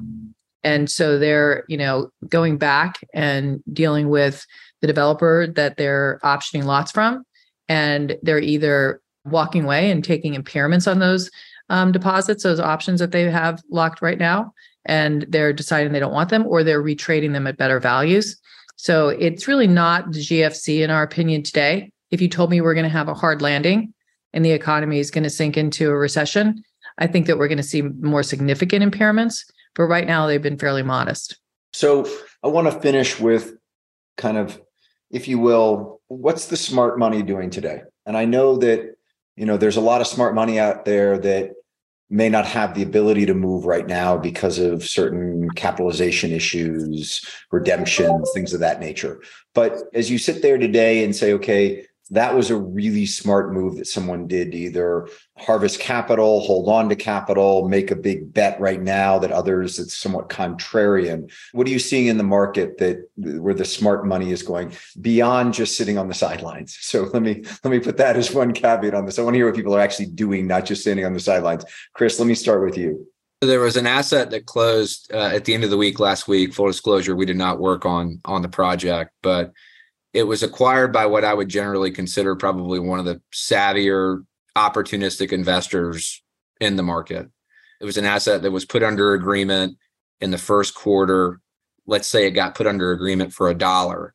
And 0.67 0.91
so 0.91 1.17
they're, 1.17 1.62
you 1.69 1.77
know, 1.77 2.11
going 2.29 2.59
back 2.59 2.99
and 3.14 3.62
dealing 3.73 4.09
with 4.09 4.45
the 4.81 4.89
developer 4.89 5.47
that 5.47 5.77
they're 5.77 6.19
optioning 6.25 6.64
lots 6.64 6.91
from. 6.91 7.25
And 7.69 8.19
they're 8.23 8.41
either 8.41 9.01
walking 9.25 9.62
away 9.62 9.93
and 9.93 10.03
taking 10.03 10.35
impairments 10.35 10.91
on 10.91 10.99
those 10.99 11.31
um, 11.69 11.93
deposits, 11.93 12.43
those 12.43 12.59
options 12.59 12.99
that 12.99 13.12
they 13.12 13.31
have 13.31 13.62
locked 13.71 14.03
right 14.03 14.19
now, 14.19 14.53
and 14.85 15.25
they're 15.29 15.53
deciding 15.53 15.93
they 15.93 16.01
don't 16.01 16.12
want 16.12 16.31
them 16.31 16.45
or 16.45 16.64
they're 16.64 16.83
retrading 16.83 17.33
them 17.33 17.47
at 17.47 17.57
better 17.57 17.79
values. 17.79 18.37
So 18.75 19.11
it's 19.11 19.47
really 19.47 19.69
not 19.69 20.11
the 20.11 20.19
GFC 20.19 20.83
in 20.83 20.91
our 20.91 21.05
opinion 21.05 21.45
today. 21.45 21.93
If 22.11 22.21
you 22.21 22.29
told 22.29 22.51
me 22.51 22.61
we're 22.61 22.75
going 22.75 22.83
to 22.83 22.91
have 22.91 23.09
a 23.09 23.14
hard 23.14 23.41
landing 23.41 23.95
and 24.33 24.45
the 24.45 24.51
economy 24.51 24.99
is 24.99 25.12
going 25.12 25.25
to 25.25 25.31
sink 25.31 25.57
into 25.57 25.91
a 25.91 25.97
recession, 25.97 26.64
I 26.99 27.07
think 27.07 27.27
that 27.29 27.39
we're 27.39 27.49
going 27.49 27.57
to 27.59 27.62
see 27.62 27.83
more 27.83 28.25
significant 28.25 28.85
impairments. 28.85 29.45
But 29.77 29.85
right 29.85 30.07
now, 30.07 30.27
they've 30.27 30.43
been 30.43 30.59
fairly 30.59 30.83
modest. 30.83 31.39
So 31.72 32.09
I 32.43 32.49
want 32.49 32.72
to 32.72 32.81
finish 32.81 33.20
with 33.20 33.55
kind 34.16 34.39
of, 34.39 34.61
if 35.11 35.29
you 35.29 35.39
will, 35.39 36.01
what's 36.09 36.47
the 36.47 36.57
smart 36.57 36.99
money 36.99 37.22
doing 37.22 37.51
today? 37.51 37.83
And 38.07 38.16
I 38.16 38.24
know 38.24 38.57
that, 38.57 38.97
you 39.37 39.45
know, 39.45 39.57
there's 39.57 39.77
a 39.77 39.83
lot 39.83 40.01
of 40.01 40.07
smart 40.07 40.35
money 40.35 40.59
out 40.59 40.87
there 40.87 41.18
that 41.18 41.51
may 42.09 42.29
not 42.29 42.47
have 42.47 42.74
the 42.74 42.83
ability 42.83 43.27
to 43.27 43.35
move 43.35 43.66
right 43.66 43.87
now 43.87 44.16
because 44.16 44.59
of 44.59 44.87
certain 44.87 45.51
capitalization 45.51 46.31
issues, 46.31 47.20
redemptions, 47.51 48.31
things 48.33 48.55
of 48.55 48.61
that 48.61 48.81
nature. 48.81 49.20
But 49.55 49.83
as 49.93 50.11
you 50.11 50.18
sit 50.18 50.41
there 50.41 50.57
today 50.57 51.05
and 51.05 51.14
say, 51.14 51.33
okay, 51.35 51.85
that 52.11 52.35
was 52.35 52.51
a 52.51 52.57
really 52.57 53.05
smart 53.05 53.53
move 53.53 53.77
that 53.77 53.87
someone 53.87 54.27
did 54.29 54.55
either 54.55 55.09
harvest 55.37 55.81
capital, 55.81 56.41
hold 56.41 56.69
on 56.69 56.89
to 56.89 56.97
capital, 56.97 57.69
make 57.69 57.91
a 57.91 57.97
big 57.97 58.33
bet 58.33 58.61
right 58.61 58.81
now 58.81 59.19
that 59.19 59.33
others 59.33 59.79
it's 59.79 59.97
somewhat 59.97 60.29
contrarian. 60.29 61.31
What 61.53 61.67
are 61.67 61.71
you 61.71 61.79
seeing 61.79 62.07
in 62.07 62.17
the 62.17 62.23
market 62.25 62.79
that 62.79 63.09
where 63.17 63.55
the 63.55 63.65
smart 63.65 64.07
money 64.07 64.31
is 64.31 64.43
going 64.43 64.73
beyond 65.01 65.55
just 65.55 65.77
sitting 65.77 65.99
on 65.99 66.09
the 66.09 66.15
sidelines? 66.15 66.79
So 66.97 67.03
let 67.03 67.21
me 67.21 67.43
let 67.63 67.71
me 67.71 67.79
put 67.81 67.99
that 67.99 68.17
as 68.17 68.33
one 68.33 68.53
caveat 68.53 68.95
on 68.95 69.05
this. 69.05 69.19
I 69.19 69.23
want 69.23 69.35
to 69.35 69.39
hear 69.39 69.47
what 69.47 69.57
people 69.57 69.75
are 69.75 69.81
actually 69.81 70.07
doing, 70.07 70.47
not 70.47 70.65
just 70.65 70.81
standing 70.81 71.05
on 71.05 71.13
the 71.13 71.21
sidelines. 71.21 71.65
Chris, 71.95 72.19
let 72.19 72.27
me 72.27 72.35
start 72.35 72.65
with 72.65 72.79
you. 72.79 73.07
There 73.43 73.61
was 73.61 73.77
an 73.77 73.87
asset 73.87 74.31
that 74.31 74.47
closed 74.47 75.11
uh, 75.13 75.31
at 75.35 75.45
the 75.45 75.53
end 75.53 75.65
of 75.65 75.71
the 75.71 75.77
week 75.77 76.01
last 76.01 76.27
week. 76.27 76.55
Full 76.55 76.69
disclosure, 76.69 77.15
we 77.17 77.27
did 77.27 77.37
not 77.37 77.59
work 77.59 77.85
on 77.85 78.21
on 78.25 78.41
the 78.41 78.49
project, 78.49 79.11
but 79.23 79.53
it 80.17 80.27
was 80.27 80.43
acquired 80.43 80.95
by 80.95 81.05
what 81.05 81.27
I 81.27 81.35
would 81.35 81.51
generally 81.51 81.91
consider 81.91 82.35
probably 82.35 82.79
one 82.79 82.99
of 82.99 83.05
the 83.05 83.21
savvier, 83.35 84.25
opportunistic 84.57 85.31
investors 85.31 86.23
in 86.59 86.77
the 86.77 86.83
market. 86.83 87.29
It 87.83 87.85
was 87.85 87.99
an 87.99 88.07
asset 88.07 88.41
that 88.41 88.51
was 88.51 88.64
put 88.64 88.83
under 88.83 89.12
agreement 89.12 89.77
in 90.23 90.31
the 90.31 90.39
first 90.39 90.75
quarter. 90.75 91.43
Let's 91.87 92.09
say 92.09 92.27
it 92.27 92.31
got 92.31 92.55
put 92.55 92.67
under 92.67 92.93
agreement 92.93 93.35
for 93.35 93.51
a 93.51 93.55
dollar 93.55 94.14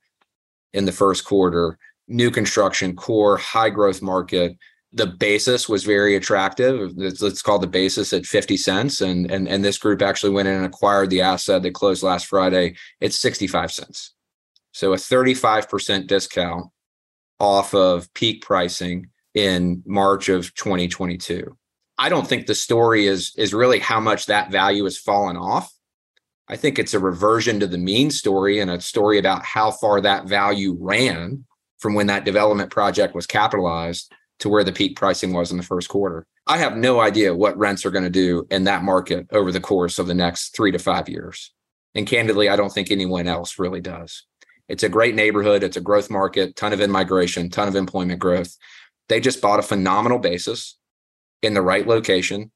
in 0.73 0.85
the 0.85 0.91
first 0.91 1.23
quarter. 1.23 1.77
New 2.07 2.31
construction, 2.31 2.95
core, 2.95 3.37
high 3.37 3.69
growth 3.69 4.01
market. 4.01 4.57
The 4.93 5.05
basis 5.05 5.69
was 5.69 5.83
very 5.83 6.15
attractive. 6.15 6.97
Let's 6.97 7.43
call 7.43 7.59
the 7.59 7.67
basis 7.67 8.11
at 8.11 8.25
50 8.25 8.57
cents. 8.57 9.01
And, 9.01 9.29
and, 9.29 9.47
and 9.47 9.63
this 9.63 9.77
group 9.77 10.01
actually 10.01 10.33
went 10.33 10.47
in 10.47 10.55
and 10.55 10.65
acquired 10.65 11.11
the 11.11 11.21
asset 11.21 11.61
that 11.61 11.75
closed 11.75 12.01
last 12.01 12.25
Friday 12.25 12.73
at 13.01 13.13
65 13.13 13.71
cents. 13.71 14.15
So 14.71 14.93
a 14.93 14.97
35% 14.97 16.07
discount 16.07 16.67
off 17.39 17.73
of 17.73 18.13
peak 18.13 18.43
pricing 18.43 19.07
in 19.33 19.83
March 19.85 20.29
of 20.29 20.53
2022. 20.55 21.57
I 21.97 22.09
don't 22.09 22.27
think 22.27 22.47
the 22.47 22.55
story 22.55 23.05
is 23.05 23.33
is 23.37 23.53
really 23.53 23.79
how 23.79 23.99
much 23.99 24.25
that 24.25 24.51
value 24.51 24.85
has 24.85 24.97
fallen 24.97 25.37
off. 25.37 25.71
I 26.47 26.55
think 26.55 26.79
it's 26.79 26.93
a 26.93 26.99
reversion 26.99 27.59
to 27.59 27.67
the 27.67 27.77
mean 27.77 28.11
story 28.11 28.59
and 28.59 28.71
a 28.71 28.81
story 28.81 29.17
about 29.19 29.45
how 29.45 29.71
far 29.71 30.01
that 30.01 30.25
value 30.25 30.75
ran 30.79 31.45
from 31.79 31.93
when 31.93 32.07
that 32.07 32.25
development 32.25 32.71
project 32.71 33.15
was 33.15 33.25
capitalized 33.25 34.11
to 34.39 34.49
where 34.49 34.63
the 34.63 34.71
peak 34.71 34.97
pricing 34.97 35.33
was 35.33 35.51
in 35.51 35.57
the 35.57 35.63
first 35.63 35.89
quarter. 35.89 36.25
I 36.47 36.57
have 36.57 36.75
no 36.75 36.99
idea 36.99 37.35
what 37.35 37.57
rents 37.57 37.85
are 37.85 37.91
going 37.91 38.03
to 38.03 38.09
do 38.09 38.47
in 38.49 38.63
that 38.65 38.83
market 38.83 39.27
over 39.31 39.51
the 39.51 39.61
course 39.61 39.99
of 39.99 40.07
the 40.07 40.15
next 40.15 40.55
3 40.55 40.71
to 40.71 40.79
5 40.79 41.07
years. 41.07 41.53
And 41.93 42.07
candidly, 42.07 42.49
I 42.49 42.55
don't 42.55 42.73
think 42.73 42.89
anyone 42.89 43.27
else 43.27 43.59
really 43.59 43.81
does. 43.81 44.25
It's 44.71 44.83
a 44.83 44.89
great 44.89 45.15
neighborhood. 45.15 45.63
It's 45.63 45.75
a 45.75 45.81
growth 45.81 46.09
market, 46.09 46.55
ton 46.55 46.71
of 46.71 46.79
in 46.79 46.89
migration, 46.89 47.49
ton 47.49 47.67
of 47.67 47.75
employment 47.75 48.19
growth. 48.19 48.55
They 49.09 49.19
just 49.19 49.41
bought 49.41 49.59
a 49.59 49.63
phenomenal 49.63 50.17
basis 50.17 50.77
in 51.41 51.53
the 51.53 51.61
right 51.61 51.85
location, 51.85 52.51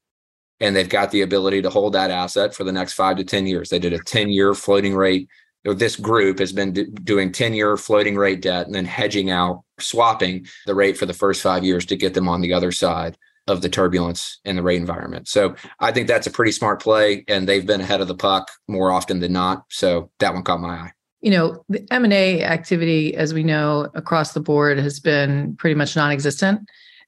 and 0.58 0.74
they've 0.74 0.88
got 0.88 1.10
the 1.10 1.20
ability 1.20 1.60
to 1.60 1.68
hold 1.68 1.92
that 1.92 2.10
asset 2.10 2.54
for 2.54 2.64
the 2.64 2.72
next 2.72 2.94
five 2.94 3.18
to 3.18 3.24
10 3.24 3.46
years. 3.46 3.68
They 3.68 3.78
did 3.78 3.92
a 3.92 3.98
10 3.98 4.30
year 4.30 4.54
floating 4.54 4.96
rate. 4.96 5.28
This 5.62 5.96
group 5.96 6.38
has 6.38 6.52
been 6.52 6.72
doing 7.04 7.32
10 7.32 7.52
year 7.52 7.76
floating 7.76 8.16
rate 8.16 8.40
debt 8.40 8.64
and 8.64 8.74
then 8.74 8.86
hedging 8.86 9.30
out, 9.30 9.64
swapping 9.78 10.46
the 10.64 10.74
rate 10.74 10.96
for 10.96 11.04
the 11.04 11.12
first 11.12 11.42
five 11.42 11.64
years 11.64 11.84
to 11.86 11.96
get 11.96 12.14
them 12.14 12.30
on 12.30 12.40
the 12.40 12.54
other 12.54 12.72
side 12.72 13.18
of 13.46 13.60
the 13.60 13.68
turbulence 13.68 14.40
in 14.46 14.56
the 14.56 14.62
rate 14.62 14.80
environment. 14.80 15.28
So 15.28 15.54
I 15.80 15.92
think 15.92 16.08
that's 16.08 16.26
a 16.26 16.30
pretty 16.30 16.52
smart 16.52 16.80
play, 16.80 17.26
and 17.28 17.46
they've 17.46 17.66
been 17.66 17.82
ahead 17.82 18.00
of 18.00 18.08
the 18.08 18.14
puck 18.14 18.50
more 18.68 18.90
often 18.90 19.20
than 19.20 19.34
not. 19.34 19.64
So 19.68 20.10
that 20.20 20.32
one 20.32 20.44
caught 20.44 20.60
my 20.60 20.68
eye 20.68 20.92
you 21.26 21.32
know 21.32 21.64
the 21.68 21.84
m&a 21.90 22.44
activity 22.44 23.12
as 23.16 23.34
we 23.34 23.42
know 23.42 23.90
across 23.94 24.32
the 24.32 24.38
board 24.38 24.78
has 24.78 25.00
been 25.00 25.56
pretty 25.56 25.74
much 25.74 25.96
non-existent 25.96 26.60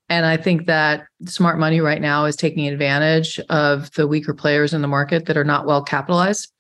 and 0.08 0.26
i 0.26 0.36
think 0.36 0.66
that 0.66 1.06
smart 1.24 1.56
money 1.56 1.80
right 1.80 2.02
now 2.02 2.24
is 2.24 2.34
taking 2.34 2.66
advantage 2.66 3.38
of 3.48 3.92
the 3.92 4.08
weaker 4.08 4.34
players 4.34 4.74
in 4.74 4.82
the 4.82 4.88
market 4.88 5.26
that 5.26 5.36
are 5.36 5.44
not 5.44 5.66
well 5.66 5.82
capitalized 5.84 6.52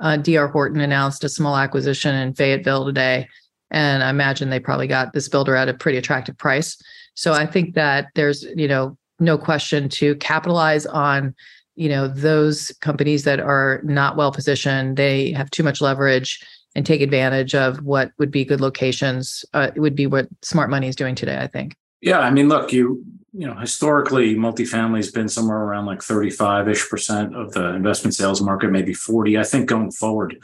Uh, 0.00 0.16
DR 0.18 0.48
Horton 0.52 0.80
announced 0.80 1.24
a 1.24 1.28
small 1.28 1.56
acquisition 1.56 2.14
in 2.14 2.32
Fayetteville 2.34 2.84
today, 2.86 3.26
and 3.70 4.04
I 4.04 4.10
imagine 4.10 4.48
they 4.48 4.60
probably 4.60 4.86
got 4.86 5.12
this 5.12 5.28
builder 5.28 5.56
at 5.56 5.68
a 5.68 5.74
pretty 5.74 5.98
attractive 5.98 6.36
price. 6.36 6.76
So 7.14 7.32
I 7.32 7.46
think 7.46 7.74
that 7.74 8.06
there's 8.14 8.44
you 8.62 8.68
know 8.68 8.96
no 9.18 9.36
question 9.38 9.88
to 9.98 10.14
capitalize 10.16 10.86
on 10.86 11.34
you 11.74 11.88
know 11.88 12.06
those 12.06 12.70
companies 12.80 13.24
that 13.24 13.40
are 13.40 13.80
not 13.82 14.16
well 14.16 14.30
positioned. 14.30 14.96
They 14.96 15.32
have 15.32 15.50
too 15.50 15.64
much 15.64 15.80
leverage 15.80 16.38
and 16.78 16.86
take 16.86 17.00
advantage 17.00 17.56
of 17.56 17.82
what 17.82 18.12
would 18.18 18.30
be 18.30 18.44
good 18.44 18.60
locations. 18.60 19.44
Uh, 19.52 19.72
would 19.76 19.96
be 19.96 20.06
what 20.06 20.28
smart 20.42 20.70
money 20.70 20.86
is 20.86 20.94
doing 20.94 21.16
today. 21.16 21.36
I 21.38 21.48
think. 21.48 21.74
Yeah, 22.00 22.20
I 22.20 22.30
mean, 22.30 22.48
look, 22.48 22.72
you 22.72 23.04
you 23.32 23.46
know, 23.46 23.54
historically, 23.54 24.36
multifamily 24.36 24.96
has 24.98 25.10
been 25.10 25.28
somewhere 25.28 25.58
around 25.58 25.86
like 25.86 26.02
35 26.02 26.68
ish 26.68 26.88
percent 26.88 27.36
of 27.36 27.52
the 27.52 27.74
investment 27.74 28.14
sales 28.14 28.40
market, 28.40 28.70
maybe 28.70 28.94
40. 28.94 29.36
I 29.36 29.42
think 29.42 29.68
going 29.68 29.90
forward, 29.90 30.38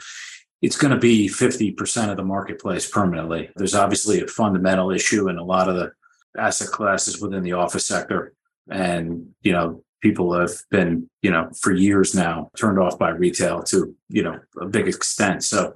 it's 0.61 0.77
going 0.77 0.93
to 0.93 0.99
be 0.99 1.27
50% 1.27 2.11
of 2.11 2.17
the 2.17 2.23
marketplace 2.23 2.89
permanently. 2.89 3.49
There's 3.55 3.75
obviously 3.75 4.21
a 4.21 4.27
fundamental 4.27 4.91
issue 4.91 5.29
in 5.29 5.37
a 5.37 5.43
lot 5.43 5.69
of 5.69 5.75
the 5.75 5.91
asset 6.37 6.67
classes 6.67 7.21
within 7.21 7.43
the 7.43 7.53
office 7.53 7.87
sector. 7.87 8.33
And, 8.69 9.29
you 9.41 9.51
know, 9.51 9.83
people 10.01 10.37
have 10.39 10.51
been, 10.69 11.09
you 11.21 11.31
know, 11.31 11.49
for 11.59 11.71
years 11.71 12.13
now 12.13 12.51
turned 12.55 12.77
off 12.77 12.99
by 12.99 13.09
retail 13.09 13.63
to, 13.63 13.95
you 14.09 14.23
know, 14.23 14.39
a 14.61 14.67
big 14.67 14.87
extent. 14.87 15.43
So 15.43 15.73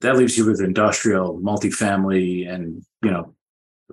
that 0.00 0.16
leaves 0.16 0.36
you 0.36 0.46
with 0.46 0.60
industrial, 0.60 1.40
multifamily, 1.40 2.48
and, 2.52 2.84
you 3.02 3.10
know, 3.10 3.34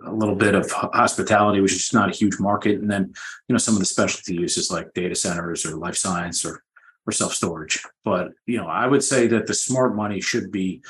a 0.06 0.12
little 0.12 0.36
bit 0.36 0.56
of 0.56 0.70
hospitality, 0.72 1.62
which 1.62 1.72
is 1.72 1.80
just 1.80 1.94
not 1.94 2.10
a 2.10 2.16
huge 2.16 2.40
market, 2.40 2.80
and 2.80 2.90
then 2.90 3.14
you 3.48 3.54
know 3.54 3.58
some 3.58 3.76
of 3.76 3.80
the 3.80 3.86
specialty 3.86 4.34
uses 4.34 4.72
like 4.72 4.94
data 4.94 5.16
centers 5.16 5.66
or 5.66 5.76
life 5.76 5.96
science 5.96 6.44
or 6.44 6.64
or 7.06 7.12
self 7.12 7.34
storage. 7.34 7.84
But 8.04 8.32
you 8.46 8.58
know, 8.58 8.68
I 8.68 8.88
would 8.88 9.04
say 9.04 9.28
that 9.28 9.48
the 9.48 9.54
smart 9.54 9.96
money 9.96 10.20
should 10.22 10.52
be 10.52 10.82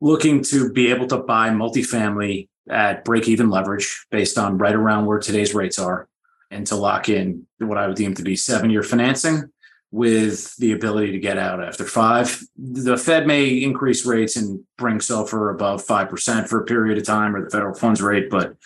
looking 0.00 0.42
to 0.44 0.72
be 0.72 0.90
able 0.90 1.06
to 1.08 1.18
buy 1.18 1.50
multifamily 1.50 2.48
at 2.68 3.04
break 3.04 3.28
even 3.28 3.50
leverage 3.50 4.06
based 4.10 4.38
on 4.38 4.58
right 4.58 4.74
around 4.74 5.06
where 5.06 5.18
today's 5.18 5.54
rates 5.54 5.78
are, 5.78 6.08
and 6.50 6.66
to 6.68 6.76
lock 6.76 7.08
in 7.08 7.46
what 7.58 7.78
I 7.78 7.86
would 7.86 7.96
deem 7.96 8.14
to 8.14 8.22
be 8.22 8.36
seven 8.36 8.70
year 8.70 8.82
financing 8.82 9.50
with 9.90 10.56
the 10.56 10.72
ability 10.72 11.12
to 11.12 11.18
get 11.18 11.38
out 11.38 11.62
after 11.62 11.84
five. 11.84 12.42
The 12.56 12.96
Fed 12.96 13.26
may 13.26 13.62
increase 13.62 14.04
rates 14.04 14.36
and 14.36 14.64
bring 14.76 14.98
SOFR 14.98 15.54
above 15.54 15.86
5% 15.86 16.48
for 16.48 16.60
a 16.60 16.64
period 16.64 16.98
of 16.98 17.04
time 17.04 17.34
or 17.34 17.44
the 17.44 17.50
federal 17.50 17.74
funds 17.74 18.02
rate, 18.02 18.28
but 18.28 18.56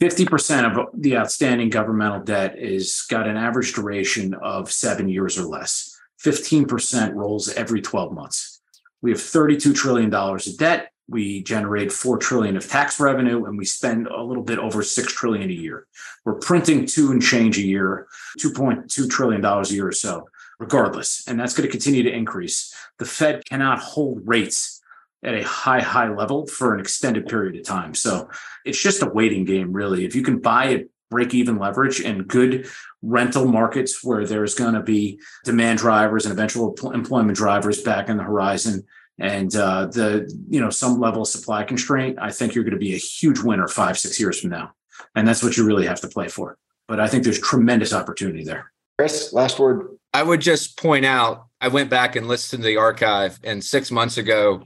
50% 0.00 0.70
of 0.70 0.88
the 0.94 1.16
outstanding 1.16 1.70
governmental 1.70 2.20
debt 2.20 2.58
is 2.58 3.06
got 3.08 3.26
an 3.26 3.36
average 3.36 3.72
duration 3.72 4.34
of 4.34 4.70
seven 4.70 5.08
years 5.08 5.38
or 5.38 5.44
less. 5.44 5.98
15% 6.22 7.14
rolls 7.14 7.48
every 7.54 7.80
12 7.80 8.12
months. 8.12 8.60
We 9.00 9.10
have 9.10 9.20
$32 9.20 9.74
trillion 9.74 10.12
of 10.12 10.58
debt. 10.58 10.92
We 11.08 11.42
generate 11.42 11.92
4 11.92 12.18
trillion 12.18 12.56
of 12.56 12.68
tax 12.68 12.98
revenue 12.98 13.44
and 13.44 13.56
we 13.56 13.64
spend 13.64 14.08
a 14.08 14.22
little 14.22 14.42
bit 14.42 14.58
over 14.58 14.82
6 14.82 15.12
trillion 15.12 15.50
a 15.50 15.54
year. 15.54 15.86
We're 16.24 16.34
printing 16.34 16.86
two 16.86 17.12
and 17.12 17.22
change 17.22 17.58
a 17.58 17.62
year, 17.62 18.08
2.2 18.40 19.08
trillion 19.08 19.40
dollars 19.40 19.70
a 19.70 19.74
year 19.74 19.88
or 19.88 19.92
so, 19.92 20.28
regardless. 20.58 21.26
And 21.28 21.38
that's 21.38 21.54
going 21.54 21.66
to 21.66 21.70
continue 21.70 22.02
to 22.02 22.12
increase. 22.12 22.74
The 22.98 23.04
Fed 23.04 23.44
cannot 23.44 23.78
hold 23.78 24.22
rates 24.24 24.80
at 25.22 25.34
a 25.34 25.44
high, 25.44 25.80
high 25.80 26.08
level 26.08 26.46
for 26.46 26.74
an 26.74 26.80
extended 26.80 27.26
period 27.26 27.56
of 27.56 27.64
time. 27.64 27.94
So 27.94 28.28
it's 28.64 28.82
just 28.82 29.02
a 29.02 29.10
waiting 29.10 29.44
game, 29.44 29.72
really. 29.72 30.04
If 30.04 30.14
you 30.14 30.22
can 30.22 30.40
buy 30.40 30.72
at 30.74 30.86
break 31.10 31.34
even 31.34 31.58
leverage 31.58 32.00
and 32.00 32.26
good 32.26 32.68
rental 33.02 33.46
markets 33.46 34.02
where 34.02 34.26
there's 34.26 34.54
going 34.54 34.74
to 34.74 34.82
be 34.82 35.20
demand 35.44 35.78
drivers 35.78 36.26
and 36.26 36.32
eventual 36.32 36.74
employment 36.92 37.36
drivers 37.36 37.82
back 37.82 38.08
in 38.08 38.16
the 38.16 38.22
horizon 38.22 38.84
and 39.18 39.54
uh, 39.56 39.86
the 39.86 40.30
you 40.48 40.60
know 40.60 40.70
some 40.70 41.00
level 41.00 41.22
of 41.22 41.28
supply 41.28 41.64
constraint 41.64 42.18
i 42.20 42.30
think 42.30 42.54
you're 42.54 42.64
going 42.64 42.74
to 42.74 42.78
be 42.78 42.94
a 42.94 42.98
huge 42.98 43.40
winner 43.40 43.68
five 43.68 43.98
six 43.98 44.20
years 44.20 44.40
from 44.40 44.50
now. 44.50 44.72
And 45.14 45.26
that's 45.26 45.42
what 45.42 45.56
you 45.56 45.66
really 45.66 45.86
have 45.86 46.00
to 46.00 46.08
play 46.08 46.28
for. 46.28 46.58
But 46.88 47.00
i 47.00 47.08
think 47.08 47.24
there's 47.24 47.40
tremendous 47.40 47.92
opportunity 47.92 48.44
there. 48.44 48.72
Chris 48.98 49.32
last 49.32 49.58
word. 49.58 49.88
I 50.12 50.22
would 50.22 50.40
just 50.40 50.78
point 50.78 51.04
out 51.04 51.46
i 51.60 51.68
went 51.68 51.90
back 51.90 52.16
and 52.16 52.28
listened 52.28 52.62
to 52.62 52.66
the 52.68 52.76
archive 52.76 53.38
and 53.44 53.62
six 53.64 53.90
months 53.90 54.18
ago 54.18 54.64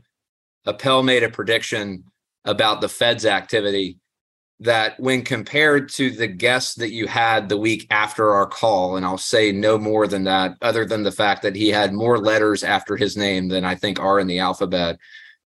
appel 0.66 1.02
made 1.02 1.22
a 1.22 1.30
prediction 1.30 2.04
about 2.44 2.80
the 2.80 2.88
fed's 2.88 3.26
activity 3.26 3.99
that 4.60 5.00
when 5.00 5.22
compared 5.22 5.88
to 5.88 6.10
the 6.10 6.26
guests 6.26 6.74
that 6.74 6.92
you 6.92 7.06
had 7.06 7.48
the 7.48 7.56
week 7.56 7.86
after 7.90 8.34
our 8.34 8.46
call, 8.46 8.96
and 8.96 9.06
I'll 9.06 9.18
say 9.18 9.52
no 9.52 9.78
more 9.78 10.06
than 10.06 10.24
that, 10.24 10.56
other 10.60 10.84
than 10.84 11.02
the 11.02 11.12
fact 11.12 11.42
that 11.42 11.56
he 11.56 11.68
had 11.68 11.94
more 11.94 12.18
letters 12.18 12.62
after 12.62 12.96
his 12.96 13.16
name 13.16 13.48
than 13.48 13.64
I 13.64 13.74
think 13.74 13.98
are 13.98 14.20
in 14.20 14.26
the 14.26 14.38
alphabet. 14.38 14.98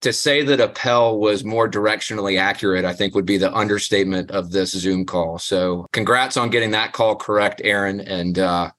To 0.02 0.14
say 0.14 0.44
that 0.44 0.60
Appel 0.60 1.20
was 1.20 1.44
more 1.44 1.68
directionally 1.68 2.40
accurate, 2.40 2.86
I 2.86 2.94
think 2.94 3.16
would 3.16 3.26
be 3.26 3.38
the 3.38 3.52
understatement 3.52 4.30
of 4.30 4.52
this 4.52 4.72
Zoom 4.72 5.06
call. 5.06 5.40
So 5.40 5.88
congrats 5.92 6.38
on 6.38 6.52
getting 6.52 6.72
that 6.72 6.94
call 6.94 7.16
correct, 7.16 7.62
Aaron. 7.64 8.02
And 8.02 8.38
uh, 8.38 8.72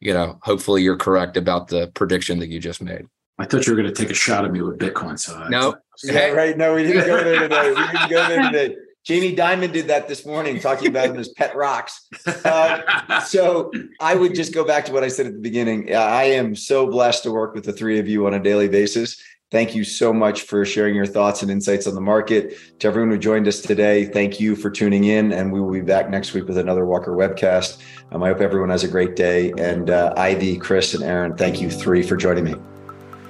you 0.00 0.14
know, 0.14 0.38
hopefully 0.42 0.82
you're 0.82 0.96
correct 0.96 1.36
about 1.36 1.68
the 1.68 1.88
prediction 1.88 2.38
that 2.38 2.48
you 2.48 2.60
just 2.60 2.80
made. 2.80 3.06
I 3.38 3.44
thought 3.44 3.66
you 3.66 3.74
were 3.74 3.82
going 3.82 3.92
to 3.92 4.00
take 4.00 4.10
a 4.10 4.14
shot 4.14 4.44
at 4.44 4.52
me 4.52 4.62
with 4.62 4.78
Bitcoin. 4.78 5.18
So 5.18 5.36
no, 5.48 5.48
nope. 5.48 5.78
yeah, 6.04 6.28
right. 6.28 6.56
No, 6.56 6.74
we 6.74 6.84
didn't 6.84 7.06
go 7.06 7.22
there 7.22 7.40
today. 7.40 7.68
We 7.70 7.74
didn't 7.74 8.10
go 8.10 8.28
there 8.28 8.42
today. 8.50 8.76
Jamie 9.04 9.36
Dimon 9.36 9.70
did 9.70 9.86
that 9.88 10.08
this 10.08 10.24
morning, 10.24 10.58
talking 10.58 10.88
about 10.88 11.10
him 11.10 11.18
as 11.18 11.28
pet 11.28 11.54
rocks. 11.54 12.08
Uh, 12.26 13.20
so 13.20 13.70
I 14.00 14.14
would 14.14 14.34
just 14.34 14.54
go 14.54 14.64
back 14.64 14.86
to 14.86 14.92
what 14.92 15.04
I 15.04 15.08
said 15.08 15.26
at 15.26 15.34
the 15.34 15.40
beginning. 15.40 15.94
I 15.94 16.24
am 16.24 16.56
so 16.56 16.86
blessed 16.86 17.22
to 17.24 17.30
work 17.30 17.54
with 17.54 17.64
the 17.64 17.72
three 17.72 17.98
of 17.98 18.08
you 18.08 18.26
on 18.26 18.34
a 18.34 18.40
daily 18.40 18.68
basis. 18.68 19.22
Thank 19.50 19.74
you 19.74 19.84
so 19.84 20.12
much 20.12 20.42
for 20.42 20.64
sharing 20.64 20.94
your 20.94 21.06
thoughts 21.06 21.42
and 21.42 21.50
insights 21.50 21.86
on 21.86 21.94
the 21.94 22.00
market. 22.00 22.58
To 22.80 22.88
everyone 22.88 23.10
who 23.10 23.18
joined 23.18 23.46
us 23.46 23.60
today, 23.60 24.06
thank 24.06 24.40
you 24.40 24.56
for 24.56 24.70
tuning 24.70 25.04
in. 25.04 25.32
And 25.32 25.52
we 25.52 25.60
will 25.60 25.70
be 25.70 25.82
back 25.82 26.10
next 26.10 26.32
week 26.32 26.48
with 26.48 26.58
another 26.58 26.86
Walker 26.86 27.12
webcast. 27.12 27.82
Um, 28.10 28.22
I 28.22 28.28
hope 28.28 28.40
everyone 28.40 28.70
has 28.70 28.84
a 28.84 28.88
great 28.88 29.16
day. 29.16 29.52
And 29.58 29.90
uh, 29.90 30.14
Ivy, 30.16 30.56
Chris, 30.56 30.94
and 30.94 31.04
Aaron, 31.04 31.36
thank 31.36 31.60
you 31.60 31.70
three 31.70 32.02
for 32.02 32.16
joining 32.16 32.44
me. 32.44 32.54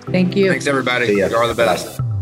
Thank 0.02 0.36
you. 0.36 0.48
Thanks, 0.50 0.66
everybody. 0.66 1.12
You 1.12 1.24
are 1.24 1.48
the 1.48 1.54
best. 1.54 1.98
Bye. 1.98 2.13